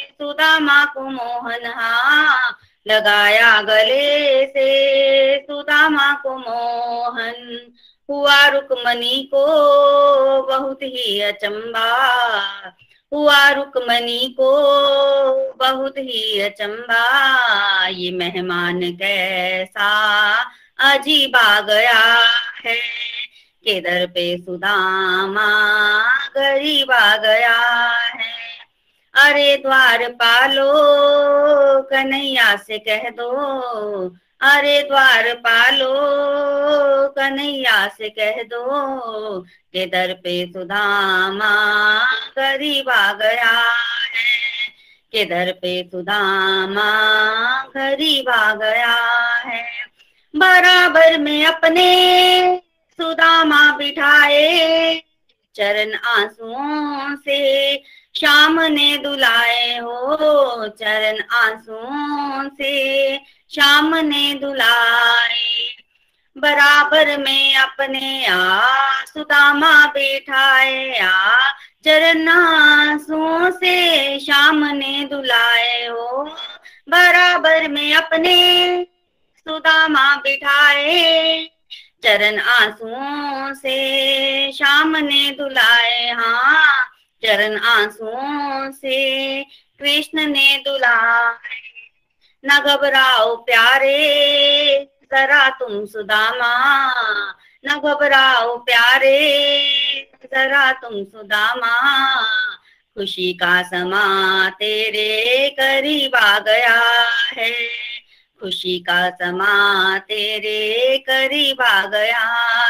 [0.00, 2.58] सुदामा को मोहन हाँ
[2.88, 7.72] लगाया गले से। सुदामा को मोहन,
[8.08, 9.46] हुआ रुकमनी को
[10.42, 11.88] बहुत ही अचंबा।
[13.12, 14.50] हुआ रुकमनी को
[15.54, 19.90] बहुत ही अचंबा ये मेहमान कैसा
[20.78, 21.98] अजीब आ गया
[22.64, 22.76] है।
[23.64, 25.48] केदर पे सुदामा
[26.28, 27.58] गरीब आ गया
[28.14, 28.36] है।
[29.14, 30.72] अरे द्वार पालो,
[31.82, 34.08] कन्हैया से कह दो
[34.40, 35.94] अरे द्वार पालो,
[37.08, 41.50] कन्हैया से कह दो के दर पे सुदामा
[42.38, 43.58] गरीब आ गया
[44.14, 44.68] है।
[45.12, 46.90] के दर पे सुदामा
[47.76, 48.94] गरीब आ गया
[49.46, 49.66] है।
[50.36, 51.88] बराबर में अपने
[52.90, 55.02] सुदामा बिठाए,
[55.54, 57.76] चरण आंसुओं से
[58.18, 63.16] श्याम ने दुलाए हो चरण आंसुओं से।
[63.50, 65.68] श्याम ने दुलाए,
[66.36, 71.38] बराबर में अपने आ सुदामा बैठाए आ
[71.84, 76.24] चरण आंसुओं से। श्याम ने दुलाए हो,
[76.88, 78.36] बराबर में अपने
[79.38, 81.48] सुदामा बिठाए,
[82.02, 89.42] चरण आंसुओं से। शाम ने दुलाए हाँ चरण आंसुओं से
[89.78, 91.68] कृष्ण ने दुलाए
[92.44, 93.98] न घबराओ प्यारे,
[94.84, 96.72] जरा तुम सुदामा।
[97.66, 99.40] न घबराओ प्यारे,
[100.24, 102.22] जरा तुम सुदामा।
[102.98, 107.52] खुशी का समा तेरे करीब आ गया है।
[108.40, 112.24] खुशी का समा तेरे करीब आ गया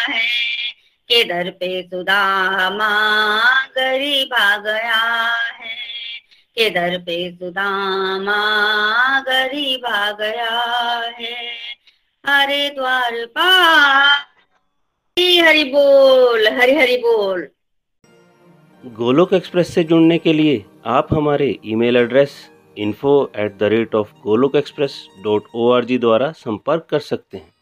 [0.08, 0.77] है।
[1.10, 2.89] के दर पे सुदामा
[3.66, 4.97] गरीब गया
[5.52, 5.76] है।
[6.55, 8.40] के दर पे सुदामा
[9.20, 9.86] गरीब
[10.20, 10.59] गया
[11.18, 11.36] है।
[12.26, 13.52] हरे द्वार पा।
[15.16, 17.48] हरि बोल हरि हरि बोल।
[18.85, 22.36] गोलोक एक्सप्रेस से जुड़ने के लिए आप हमारे email address
[22.78, 27.36] info at the rate of Golok express dot O R G द्वारा संपर्क कर सकते
[27.36, 27.52] हैं।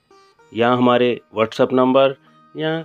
[0.54, 2.14] या हमारे व्हाट्सएप नंबर
[2.56, 2.84] या